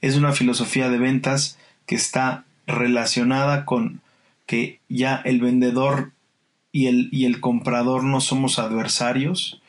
es 0.00 0.16
una 0.16 0.32
filosofía 0.32 0.88
de 0.90 0.98
ventas 0.98 1.58
que 1.86 1.94
está 1.94 2.44
relacionada 2.66 3.64
con 3.64 4.00
que 4.46 4.80
ya 4.88 5.16
el 5.24 5.40
vendedor 5.40 6.12
y 6.72 6.86
el, 6.86 7.08
y 7.10 7.24
el 7.24 7.40
comprador 7.40 8.04
no 8.04 8.20
somos 8.20 8.58
adversarios. 8.58 9.60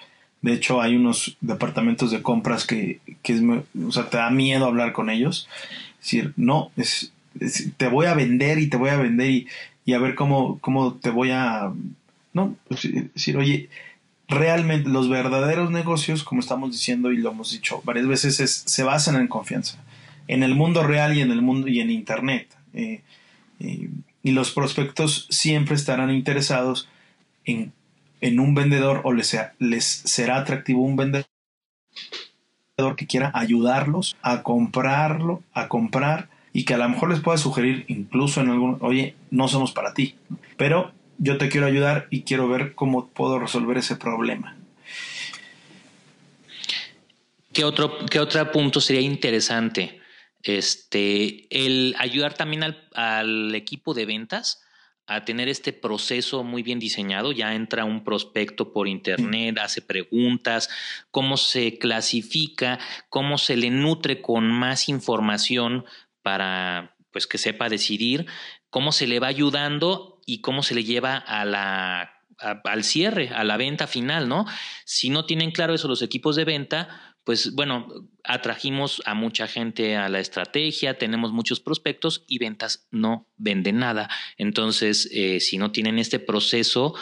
De 0.42 0.54
hecho, 0.54 0.82
hay 0.82 0.96
unos 0.96 1.38
departamentos 1.42 2.12
de 2.12 2.22
compras 2.22 2.66
que, 2.66 3.00
que 3.24 3.64
o 3.86 3.92
sea, 3.92 4.10
te 4.10 4.18
da 4.18 4.30
miedo 4.30 4.66
hablar 4.66 4.94
con 4.94 5.10
ellos. 5.10 5.48
Es 6.00 6.06
decir, 6.06 6.34
no, 6.38 6.72
es, 6.78 7.12
te 7.78 7.88
voy 7.88 8.08
a 8.08 8.14
vender 8.14 8.60
y 8.60 8.68
te 8.68 8.78
voy 8.78 8.90
a 8.90 8.98
vender 8.98 9.30
y, 9.30 9.48
y 9.86 9.94
a 9.94 10.00
ver 10.00 10.16
cómo, 10.16 10.60
cómo 10.60 10.94
te 10.96 11.10
voy 11.10 11.32
a, 11.32 11.72
¿no? 12.34 12.56
Pues, 12.68 12.88
decir, 13.14 13.38
oye, 13.38 13.70
realmente 14.28 14.90
los 14.90 15.10
verdaderos 15.10 15.72
negocios, 15.72 16.24
como 16.24 16.42
estamos 16.42 16.72
diciendo 16.72 17.12
y 17.12 17.18
lo 17.18 17.32
hemos 17.32 17.52
dicho 17.52 17.82
varias 17.84 18.08
veces, 18.08 18.40
es, 18.40 18.64
se 18.66 18.84
basan 18.84 19.16
en 19.16 19.28
confianza, 19.28 19.84
en 20.28 20.44
el 20.44 20.56
mundo 20.56 20.84
real 20.84 21.18
y 21.18 21.22
en 21.22 21.32
el 21.32 21.42
mundo 21.42 21.68
y 21.68 21.80
en 21.80 21.90
internet. 21.90 22.56
Eh, 22.74 23.02
eh, 23.60 23.90
y 24.22 24.32
los 24.32 24.52
prospectos 24.52 25.28
siempre 25.30 25.76
estarán 25.76 26.12
interesados 26.12 26.88
en, 27.46 27.74
en 28.22 28.40
un 28.40 28.54
vendedor 28.54 29.02
o 29.04 29.14
les, 29.14 29.38
les 29.60 29.86
será 29.86 30.38
atractivo 30.38 30.84
un 30.84 30.96
vendedor 30.96 31.26
que 32.96 33.08
quiera 33.08 33.32
ayudarlos 33.34 34.18
a 34.22 34.44
comprarlo, 34.44 35.44
a 35.54 35.68
comprar 35.68 36.30
y 36.54 36.66
que 36.66 36.74
a 36.74 36.78
lo 36.78 36.90
mejor 36.90 37.10
les 37.10 37.20
pueda 37.20 37.38
sugerir 37.38 37.86
incluso 37.88 38.42
en 38.42 38.50
algún, 38.50 38.78
oye, 38.82 39.16
no 39.32 39.48
somos 39.48 39.72
para 39.72 39.94
ti, 39.94 40.16
pero 40.58 40.92
yo 41.18 41.38
te 41.38 41.50
quiero 41.50 41.68
ayudar 41.68 42.08
y 42.10 42.22
quiero 42.22 42.48
ver 42.48 42.74
cómo 42.74 43.08
puedo 43.08 43.40
resolver 43.40 43.78
ese 43.78 43.96
problema. 43.96 44.56
¿Qué 47.54 47.64
otro, 47.64 48.06
qué 48.06 48.20
otro 48.20 48.52
punto 48.52 48.80
sería 48.80 49.02
interesante? 49.02 50.00
Este, 50.44 51.48
el 51.50 51.96
ayudar 52.00 52.34
también 52.34 52.64
al, 52.64 52.88
al 52.94 53.54
equipo 53.54 53.94
de 53.94 54.06
ventas 54.06 54.62
a 55.10 55.26
tener 55.26 55.50
este 55.50 55.74
proceso 55.74 56.44
muy 56.44 56.62
bien 56.62 56.80
diseñado. 56.80 57.32
Ya 57.32 57.56
entra 57.56 57.84
un 57.84 58.04
prospecto 58.04 58.72
por 58.72 58.88
internet, 58.88 59.58
hace 59.60 59.82
preguntas, 59.82 60.70
cómo 61.10 61.36
se 61.36 61.80
clasifica, 61.80 62.80
cómo 63.10 63.40
se 63.40 63.58
le 63.58 63.72
nutre 63.72 64.22
con 64.22 64.50
más 64.50 64.88
información 64.88 65.84
para 66.22 66.96
pues 67.12 67.26
que 67.28 67.38
sepa 67.38 67.70
decidir, 67.70 68.28
cómo 68.70 68.92
se 68.92 69.08
le 69.08 69.20
va 69.20 69.28
ayudando 69.28 70.22
y 70.26 70.42
cómo 70.42 70.64
se 70.64 70.76
le 70.76 70.84
lleva 70.84 71.18
a 71.18 71.46
la 71.46 72.16
al 72.64 72.86
cierre, 72.86 73.30
a 73.30 73.44
la 73.44 73.58
venta 73.58 73.86
final, 73.86 74.30
¿no? 74.30 74.46
Si 74.86 75.10
no 75.10 75.26
tienen 75.26 75.52
claro 75.52 75.74
eso 75.74 75.90
los 75.90 76.02
equipos 76.02 76.38
de 76.38 76.46
venta, 76.46 77.10
pues 77.26 77.54
bueno, 77.54 77.88
atrajimos 78.24 79.02
a 79.06 79.14
mucha 79.14 79.48
gente 79.48 79.98
a 79.98 80.08
la 80.08 80.20
estrategia, 80.20 80.98
tenemos 80.98 81.34
muchos 81.34 81.60
prospectos 81.60 82.24
y 82.28 82.40
ventas 82.40 82.88
no 82.92 83.28
venden 83.36 83.80
nada. 83.80 84.10
Entonces, 84.38 85.10
eh, 85.12 85.40
si 85.40 85.58
no 85.58 85.72
tienen 85.72 86.00
este 86.00 86.20
proceso 86.20 86.96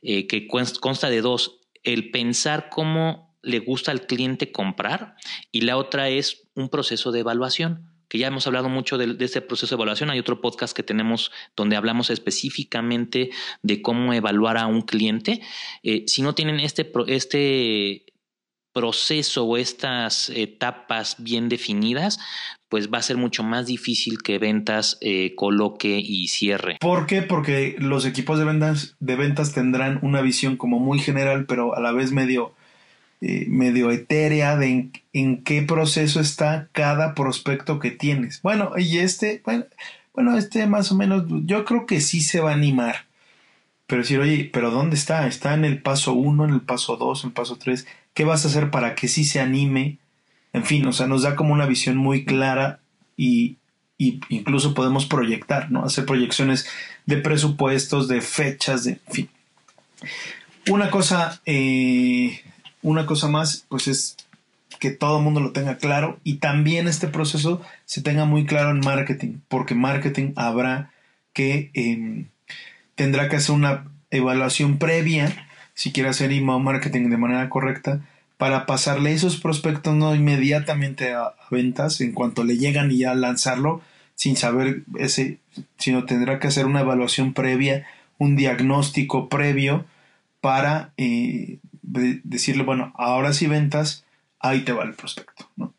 eh, 0.00 0.26
que 0.26 0.46
consta 0.46 1.10
de 1.10 1.20
dos, 1.20 1.58
el 1.82 2.10
pensar 2.10 2.68
cómo 2.70 3.36
le 3.42 3.58
gusta 3.58 3.90
al 3.90 4.06
cliente 4.06 4.52
comprar 4.52 5.16
y 5.50 5.62
la 5.62 5.76
otra 5.76 6.08
es 6.08 6.48
un 6.54 6.68
proceso 6.68 7.12
de 7.12 7.20
evaluación 7.20 7.93
que 8.08 8.18
ya 8.18 8.28
hemos 8.28 8.46
hablado 8.46 8.68
mucho 8.68 8.98
de, 8.98 9.16
este 9.24 9.40
proceso 9.40 9.74
de 9.74 9.80
evaluación. 9.80 10.10
Hay 10.10 10.18
otro 10.18 10.40
podcast 10.40 10.76
que 10.76 10.82
tenemos 10.82 11.32
donde 11.56 11.76
hablamos 11.76 12.10
específicamente 12.10 13.30
de 13.62 13.82
cómo 13.82 14.12
evaluar 14.12 14.56
a 14.58 14.66
un 14.66 14.82
cliente. 14.82 15.40
Eh, 15.82 16.04
si 16.06 16.22
no 16.22 16.34
tienen 16.34 16.60
este, 16.60 16.90
este 17.08 18.04
proceso 18.72 19.44
o 19.44 19.56
estas 19.56 20.30
etapas 20.30 21.16
bien 21.18 21.48
definidas, 21.48 22.18
pues 22.68 22.92
va 22.92 22.98
a 22.98 23.02
ser 23.02 23.16
mucho 23.16 23.44
más 23.44 23.66
difícil 23.66 24.20
que 24.22 24.38
ventas 24.38 24.98
eh, 25.00 25.34
coloque 25.36 26.00
y 26.00 26.26
cierre. 26.26 26.78
¿Por 26.80 27.06
qué? 27.06 27.22
Porque 27.22 27.76
los 27.78 28.04
equipos 28.04 28.36
de 28.38 28.44
ventas, 28.44 28.96
de 28.98 29.14
ventas 29.14 29.52
tendrán 29.52 30.00
una 30.02 30.22
visión 30.22 30.56
como 30.56 30.80
muy 30.80 30.98
general, 30.98 31.46
pero 31.46 31.76
a 31.76 31.80
la 31.80 31.92
vez 31.92 32.10
medio, 32.10 32.52
eh, 33.26 33.46
medio 33.48 33.90
etérea 33.90 34.54
de 34.54 34.90
en, 35.14 35.42
qué 35.44 35.62
proceso 35.62 36.20
está 36.20 36.68
cada 36.72 37.14
prospecto 37.14 37.78
que 37.78 37.90
tienes. 37.90 38.42
Bueno, 38.42 38.72
y 38.76 38.98
este, 38.98 39.40
bueno, 39.46 39.64
bueno, 40.12 40.36
este 40.36 40.66
más 40.66 40.92
o 40.92 40.94
menos, 40.94 41.24
yo 41.46 41.64
creo 41.64 41.86
que 41.86 42.02
sí 42.02 42.20
se 42.20 42.40
va 42.40 42.50
a 42.50 42.54
animar. 42.54 43.06
Pero 43.86 44.02
decir, 44.02 44.20
oye, 44.20 44.50
pero 44.52 44.70
¿dónde 44.70 44.96
está? 44.96 45.26
Está 45.26 45.54
en 45.54 45.64
el 45.64 45.80
paso 45.80 46.12
1, 46.12 46.44
en 46.44 46.50
el 46.50 46.60
paso 46.60 46.98
2, 46.98 47.24
en 47.24 47.28
el 47.28 47.34
paso 47.34 47.56
3 47.56 47.86
¿Qué 48.12 48.26
vas 48.26 48.44
a 48.44 48.48
hacer 48.48 48.70
para 48.70 48.94
que 48.94 49.08
sí 49.08 49.24
se 49.24 49.40
anime? 49.40 49.96
En 50.52 50.66
fin, 50.66 50.86
o 50.86 50.92
sea, 50.92 51.06
nos 51.06 51.22
da 51.22 51.34
como 51.34 51.54
una 51.54 51.64
visión 51.64 51.96
muy 51.96 52.26
clara 52.26 52.80
y, 53.16 53.56
incluso 53.96 54.74
podemos 54.74 55.06
proyectar, 55.06 55.70
¿no? 55.70 55.82
Hacer 55.82 56.04
proyecciones 56.04 56.68
de 57.06 57.16
presupuestos, 57.16 58.06
de 58.06 58.20
fechas, 58.20 58.84
de 58.84 58.92
en 58.92 59.12
fin. 59.12 59.28
Una 60.68 60.90
cosa, 60.90 61.40
eh, 61.46 62.42
una 62.84 63.06
cosa 63.06 63.28
más, 63.28 63.64
pues 63.68 63.88
es 63.88 64.16
que 64.78 64.90
todo 64.90 65.18
el 65.18 65.24
mundo 65.24 65.40
lo 65.40 65.52
tenga 65.52 65.78
claro 65.78 66.20
y 66.22 66.36
también 66.36 66.86
este 66.86 67.08
proceso 67.08 67.60
se 67.86 68.02
tenga 68.02 68.26
muy 68.26 68.44
claro 68.44 68.70
en 68.70 68.80
marketing, 68.80 69.38
porque 69.48 69.74
marketing 69.74 70.32
habrá 70.36 70.92
que 71.32 71.70
em, 71.74 72.26
tendrá 72.94 73.28
que 73.28 73.36
hacer 73.36 73.54
una 73.54 73.86
evaluación 74.10 74.78
previa 74.78 75.48
si 75.74 75.92
quiere 75.92 76.08
hacer 76.08 76.30
email 76.30 76.62
marketing 76.62 77.10
de 77.10 77.16
manera 77.16 77.48
correcta, 77.48 78.00
para 78.36 78.66
pasarle 78.66 79.12
esos 79.12 79.40
prospectos 79.40 79.94
no 79.94 80.14
inmediatamente 80.14 81.12
a, 81.12 81.34
ventas 81.50 82.00
en 82.00 82.12
cuanto 82.12 82.44
le 82.44 82.56
llegan 82.58 82.90
y 82.90 82.98
ya 82.98 83.14
lanzarlo 83.14 83.80
sin 84.14 84.36
saber 84.36 84.82
ese, 84.98 85.38
sino 85.78 86.04
tendrá 86.04 86.38
que 86.38 86.48
hacer 86.48 86.66
una 86.66 86.80
evaluación 86.80 87.32
previa, 87.32 87.86
un 88.18 88.36
diagnóstico 88.36 89.28
previo 89.28 89.84
para 90.40 90.92
eh, 90.96 91.58
decirle, 92.22 92.62
bueno, 92.62 92.92
ahora 92.96 93.32
sí 93.32 93.46
ventas, 93.46 94.04
ahí 94.40 94.60
te 94.60 94.72
va 94.72 94.84
el 94.84 94.94
prospecto, 94.94 95.50
¿no? 95.56 95.74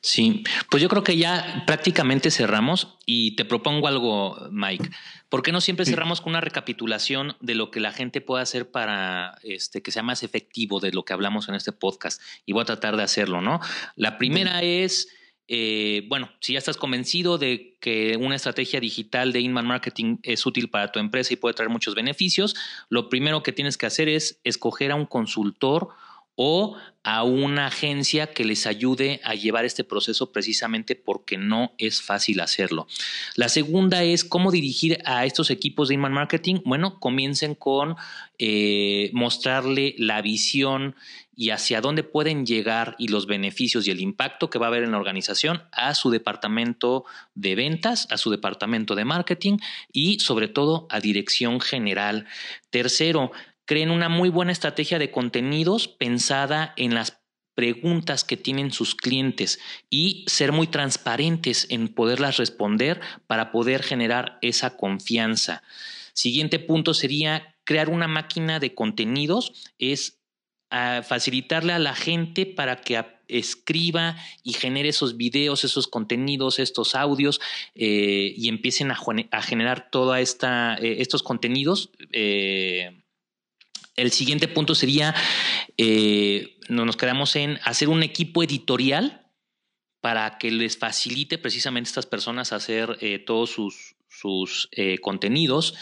Sí, 0.00 0.44
pues 0.70 0.82
yo 0.82 0.88
creo 0.88 1.02
que 1.02 1.16
ya 1.16 1.64
prácticamente 1.66 2.30
cerramos 2.30 2.96
y 3.06 3.34
te 3.34 3.44
propongo 3.44 3.88
algo, 3.88 4.48
Mike. 4.52 4.90
¿Por 5.28 5.42
qué 5.42 5.50
no 5.50 5.60
siempre 5.60 5.84
cerramos 5.84 6.20
con 6.20 6.30
una 6.30 6.40
recapitulación 6.40 7.36
de 7.40 7.56
lo 7.56 7.72
que 7.72 7.80
la 7.80 7.92
gente 7.92 8.20
puede 8.20 8.42
hacer 8.42 8.70
para 8.70 9.36
este, 9.42 9.82
que 9.82 9.90
sea 9.90 10.04
más 10.04 10.22
efectivo 10.22 10.78
de 10.78 10.92
lo 10.92 11.04
que 11.04 11.12
hablamos 11.12 11.48
en 11.48 11.56
este 11.56 11.72
podcast? 11.72 12.22
Y 12.44 12.52
voy 12.52 12.62
a 12.62 12.66
tratar 12.66 12.96
de 12.96 13.02
hacerlo, 13.02 13.40
¿no? 13.40 13.60
La 13.96 14.18
primera 14.18 14.62
es, 14.62 15.08
eh, 15.48 16.04
bueno, 16.08 16.30
si 16.40 16.54
ya 16.54 16.58
estás 16.58 16.76
convencido 16.76 17.38
de 17.38 17.76
que 17.80 18.16
una 18.18 18.34
estrategia 18.34 18.80
digital 18.80 19.32
de 19.32 19.40
inbound 19.40 19.68
marketing 19.68 20.16
es 20.22 20.44
útil 20.44 20.68
para 20.68 20.90
tu 20.90 20.98
empresa 20.98 21.32
y 21.32 21.36
puede 21.36 21.54
traer 21.54 21.70
muchos 21.70 21.94
beneficios, 21.94 22.56
lo 22.88 23.08
primero 23.08 23.42
que 23.42 23.52
tienes 23.52 23.76
que 23.76 23.86
hacer 23.86 24.08
es 24.08 24.40
escoger 24.44 24.90
a 24.90 24.96
un 24.96 25.06
consultor 25.06 25.88
o 26.36 26.76
a 27.02 27.22
una 27.22 27.68
agencia 27.68 28.26
que 28.32 28.44
les 28.44 28.66
ayude 28.66 29.20
a 29.24 29.34
llevar 29.34 29.64
este 29.64 29.84
proceso 29.84 30.32
precisamente 30.32 30.94
porque 30.94 31.38
no 31.38 31.72
es 31.78 32.02
fácil 32.02 32.40
hacerlo. 32.40 32.86
La 33.36 33.48
segunda 33.48 34.04
es 34.04 34.22
cómo 34.22 34.50
dirigir 34.50 34.98
a 35.06 35.24
estos 35.24 35.50
equipos 35.50 35.88
de 35.88 35.94
email 35.94 36.12
marketing. 36.12 36.56
Bueno, 36.64 37.00
comiencen 37.00 37.54
con 37.54 37.96
eh, 38.38 39.10
mostrarle 39.14 39.94
la 39.98 40.20
visión 40.20 40.94
y 41.36 41.50
hacia 41.50 41.82
dónde 41.82 42.02
pueden 42.02 42.46
llegar 42.46 42.96
y 42.98 43.08
los 43.08 43.26
beneficios 43.26 43.86
y 43.86 43.90
el 43.90 44.00
impacto 44.00 44.48
que 44.48 44.58
va 44.58 44.66
a 44.66 44.68
haber 44.68 44.82
en 44.82 44.92
la 44.92 44.98
organización 44.98 45.62
a 45.70 45.94
su 45.94 46.10
departamento 46.10 47.04
de 47.34 47.54
ventas, 47.54 48.08
a 48.10 48.16
su 48.16 48.30
departamento 48.30 48.94
de 48.94 49.04
marketing 49.04 49.58
y 49.92 50.18
sobre 50.18 50.48
todo 50.48 50.86
a 50.90 50.98
dirección 50.98 51.60
general. 51.60 52.26
Tercero, 52.70 53.32
creen 53.66 53.90
una 53.90 54.08
muy 54.08 54.30
buena 54.30 54.52
estrategia 54.52 54.98
de 54.98 55.10
contenidos 55.10 55.88
pensada 55.88 56.72
en 56.76 56.94
las 56.94 57.20
preguntas 57.54 58.24
que 58.24 58.36
tienen 58.36 58.70
sus 58.70 58.94
clientes 58.94 59.58
y 59.90 60.24
ser 60.28 60.52
muy 60.52 60.66
transparentes 60.66 61.66
en 61.70 61.88
poderlas 61.88 62.36
responder 62.38 63.00
para 63.26 63.50
poder 63.50 63.82
generar 63.82 64.38
esa 64.42 64.76
confianza. 64.76 65.62
Siguiente 66.12 66.58
punto 66.58 66.94
sería 66.94 67.56
crear 67.64 67.88
una 67.88 68.08
máquina 68.08 68.60
de 68.60 68.74
contenidos, 68.74 69.52
es 69.78 70.18
ah, 70.70 71.02
facilitarle 71.02 71.72
a 71.72 71.78
la 71.78 71.94
gente 71.94 72.46
para 72.46 72.80
que 72.80 72.96
escriba 73.28 74.16
y 74.42 74.52
genere 74.52 74.90
esos 74.90 75.16
videos, 75.16 75.64
esos 75.64 75.88
contenidos, 75.88 76.58
estos 76.58 76.94
audios 76.94 77.40
eh, 77.74 78.34
y 78.36 78.48
empiecen 78.48 78.90
a, 78.90 79.42
generar 79.42 79.90
todos 79.90 80.16
eh, 80.18 80.96
estos 80.98 81.22
contenidos. 81.22 81.90
Eh, 82.12 83.02
el 83.96 84.12
siguiente 84.12 84.48
punto 84.48 84.74
sería, 84.74 85.14
eh, 85.78 86.58
nos 86.68 86.96
quedamos 86.96 87.34
en 87.36 87.58
hacer 87.64 87.88
un 87.88 88.02
equipo 88.02 88.42
editorial 88.42 89.26
para 90.02 90.38
que 90.38 90.50
les 90.50 90.78
facilite 90.78 91.38
precisamente 91.38 91.88
a 91.88 91.90
estas 91.90 92.06
personas 92.06 92.52
hacer 92.52 92.98
todos 93.24 93.50
sus, 93.50 93.96
sus 94.08 94.68
contenidos, 95.00 95.74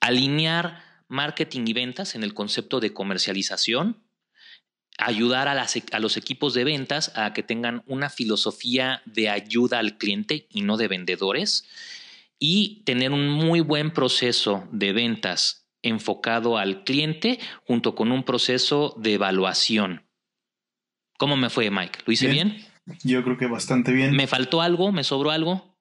alinear 0.00 0.84
marketing 1.08 1.64
y 1.66 1.72
ventas 1.72 2.14
en 2.14 2.22
el 2.22 2.34
concepto 2.34 2.78
de 2.78 2.92
comercialización, 2.92 4.03
ayudar 4.98 5.48
a, 5.48 5.52
a, 5.52 6.00
los 6.00 6.16
equipos 6.16 6.54
de 6.54 6.64
ventas 6.64 7.12
a 7.16 7.32
que 7.32 7.42
tengan 7.42 7.82
una 7.86 8.10
filosofía 8.10 9.02
de 9.04 9.28
ayuda 9.28 9.78
al 9.78 9.98
cliente 9.98 10.46
y 10.50 10.62
no 10.62 10.76
de 10.76 10.88
vendedores, 10.88 11.68
y 12.38 12.82
tener 12.84 13.12
un 13.12 13.28
muy 13.28 13.60
buen 13.60 13.92
proceso 13.92 14.68
de 14.70 14.92
ventas 14.92 15.66
enfocado 15.82 16.58
al 16.58 16.84
cliente 16.84 17.38
junto 17.66 17.94
con 17.94 18.10
un 18.10 18.24
proceso 18.24 18.94
de 18.98 19.14
evaluación. 19.14 20.02
¿Cómo 21.18 21.36
me 21.36 21.50
fue, 21.50 21.70
Mike? 21.70 22.00
¿Lo 22.06 22.12
hice 22.12 22.26
bien? 22.26 22.64
Yo 23.02 23.22
creo 23.22 23.38
que 23.38 23.46
bastante 23.46 23.92
bien. 23.92 24.16
¿Me 24.16 24.26
faltó 24.26 24.62
algo? 24.62 24.92
¿Me 24.92 25.04
sobró 25.04 25.30
algo? 25.30 25.76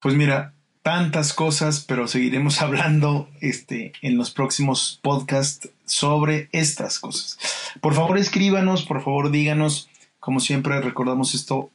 Pues 0.00 0.14
mira, 0.14 0.54
tantas 0.84 1.32
cosas, 1.32 1.80
pero 1.80 2.06
seguiremos 2.06 2.60
hablando 2.62 3.28
este, 3.40 3.92
en 4.02 4.16
los 4.16 4.30
próximos 4.30 5.00
podcasts 5.02 5.70
sobre 5.86 6.48
estas 6.52 7.00
cosas. 7.00 7.38
Por 7.80 7.94
favor, 7.94 8.18
escríbanos, 8.18 8.84
por 8.84 9.02
favor, 9.02 9.32
díganos, 9.32 9.88
como 10.20 10.38
siempre 10.38 10.80
recordamos 10.80 11.34
esto, 11.34 11.70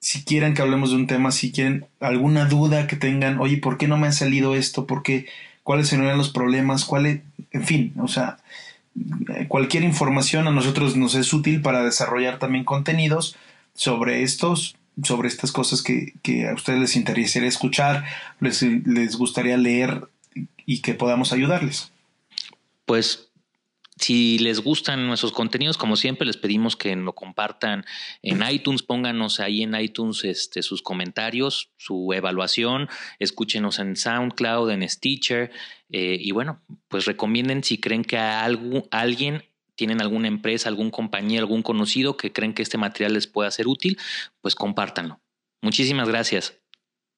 si 0.00 0.24
quieren 0.24 0.54
que 0.54 0.62
hablemos 0.62 0.90
de 0.90 0.96
un 0.96 1.06
tema, 1.06 1.30
si 1.30 1.52
quieren 1.52 1.86
alguna 2.00 2.46
duda 2.46 2.86
que 2.86 2.96
tengan, 2.96 3.40
oye, 3.40 3.56
¿por 3.58 3.78
qué 3.78 3.88
no 3.88 3.96
me 3.96 4.08
ha 4.08 4.12
salido 4.12 4.54
esto? 4.54 4.86
¿Por 4.86 5.02
qué? 5.02 5.26
¿Cuáles 5.62 5.88
serían 5.88 6.18
los 6.18 6.30
problemas? 6.30 6.84
¿Cuáles? 6.84 7.22
En 7.52 7.64
fin, 7.64 7.94
o 7.98 8.08
sea, 8.08 8.38
cualquier 9.48 9.84
información 9.84 10.48
a 10.48 10.52
nosotros 10.52 10.96
nos 10.96 11.14
es 11.14 11.32
útil 11.32 11.62
para 11.62 11.84
desarrollar 11.84 12.38
también 12.38 12.64
contenidos 12.64 13.36
sobre 13.74 14.22
estos, 14.22 14.76
sobre 15.02 15.28
estas 15.28 15.52
cosas 15.52 15.82
que, 15.82 16.48
a 16.48 16.54
ustedes 16.54 16.80
les 16.80 16.96
interesaría 16.96 17.48
escuchar, 17.48 18.04
les, 18.40 18.62
les 18.62 19.16
gustaría 19.16 19.56
leer 19.56 20.08
y 20.66 20.80
que 20.80 20.94
podamos 20.94 21.32
ayudarles. 21.32 21.92
Pues 22.84 23.28
si 23.98 24.38
les 24.38 24.60
gustan 24.60 25.06
nuestros 25.06 25.32
contenidos, 25.32 25.76
como 25.76 25.96
siempre, 25.96 26.26
les 26.26 26.36
pedimos 26.36 26.76
que 26.76 26.94
lo 26.94 27.14
compartan 27.14 27.84
en 28.22 28.42
iTunes, 28.48 28.82
pónganos 28.82 29.40
ahí 29.40 29.62
en 29.62 29.74
iTunes 29.74 30.24
este, 30.24 30.62
sus 30.62 30.82
comentarios, 30.82 31.70
su 31.76 32.12
evaluación, 32.12 32.88
escúchenos 33.18 33.78
en 33.80 33.96
SoundCloud, 33.96 34.70
en 34.70 34.88
Stitcher, 34.88 35.50
eh, 35.90 36.16
y 36.20 36.30
bueno, 36.30 36.60
pues 36.88 37.06
recomienden 37.06 37.64
si 37.64 37.78
creen 37.78 38.04
que 38.04 38.18
a, 38.18 38.44
algo, 38.44 38.86
alguien 38.90 39.42
tienen 39.78 40.02
alguna 40.02 40.26
empresa, 40.26 40.68
algún 40.68 40.90
compañía, 40.90 41.38
algún 41.38 41.62
conocido 41.62 42.16
que 42.16 42.32
creen 42.32 42.52
que 42.52 42.62
este 42.62 42.76
material 42.76 43.14
les 43.14 43.28
pueda 43.28 43.48
ser 43.52 43.68
útil, 43.68 43.96
pues 44.40 44.56
compártanlo. 44.56 45.20
Muchísimas 45.62 46.08
gracias. 46.08 46.58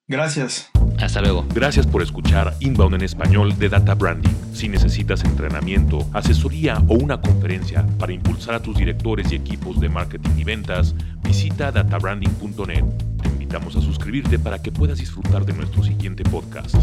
Gracias. 0.06 0.70
Hasta 1.00 1.22
luego. 1.22 1.46
Gracias 1.54 1.86
por 1.86 2.02
escuchar 2.02 2.54
Inbound 2.60 2.96
en 2.96 3.02
español 3.02 3.58
de 3.58 3.70
Data 3.70 3.94
Branding. 3.94 4.34
Si 4.52 4.68
necesitas 4.68 5.24
entrenamiento, 5.24 6.06
asesoría 6.12 6.82
o 6.88 6.94
una 6.94 7.18
conferencia 7.20 7.86
para 7.98 8.12
impulsar 8.12 8.56
a 8.56 8.62
tus 8.62 8.76
directores 8.76 9.32
y 9.32 9.36
equipos 9.36 9.80
de 9.80 9.88
marketing 9.88 10.36
y 10.36 10.44
ventas, 10.44 10.94
visita 11.22 11.72
databranding.net. 11.72 12.84
Te 13.22 13.28
invitamos 13.28 13.74
a 13.76 13.80
suscribirte 13.80 14.38
para 14.38 14.60
que 14.60 14.70
puedas 14.70 14.98
disfrutar 14.98 15.46
de 15.46 15.54
nuestro 15.54 15.82
siguiente 15.82 16.24
podcast. 16.24 16.74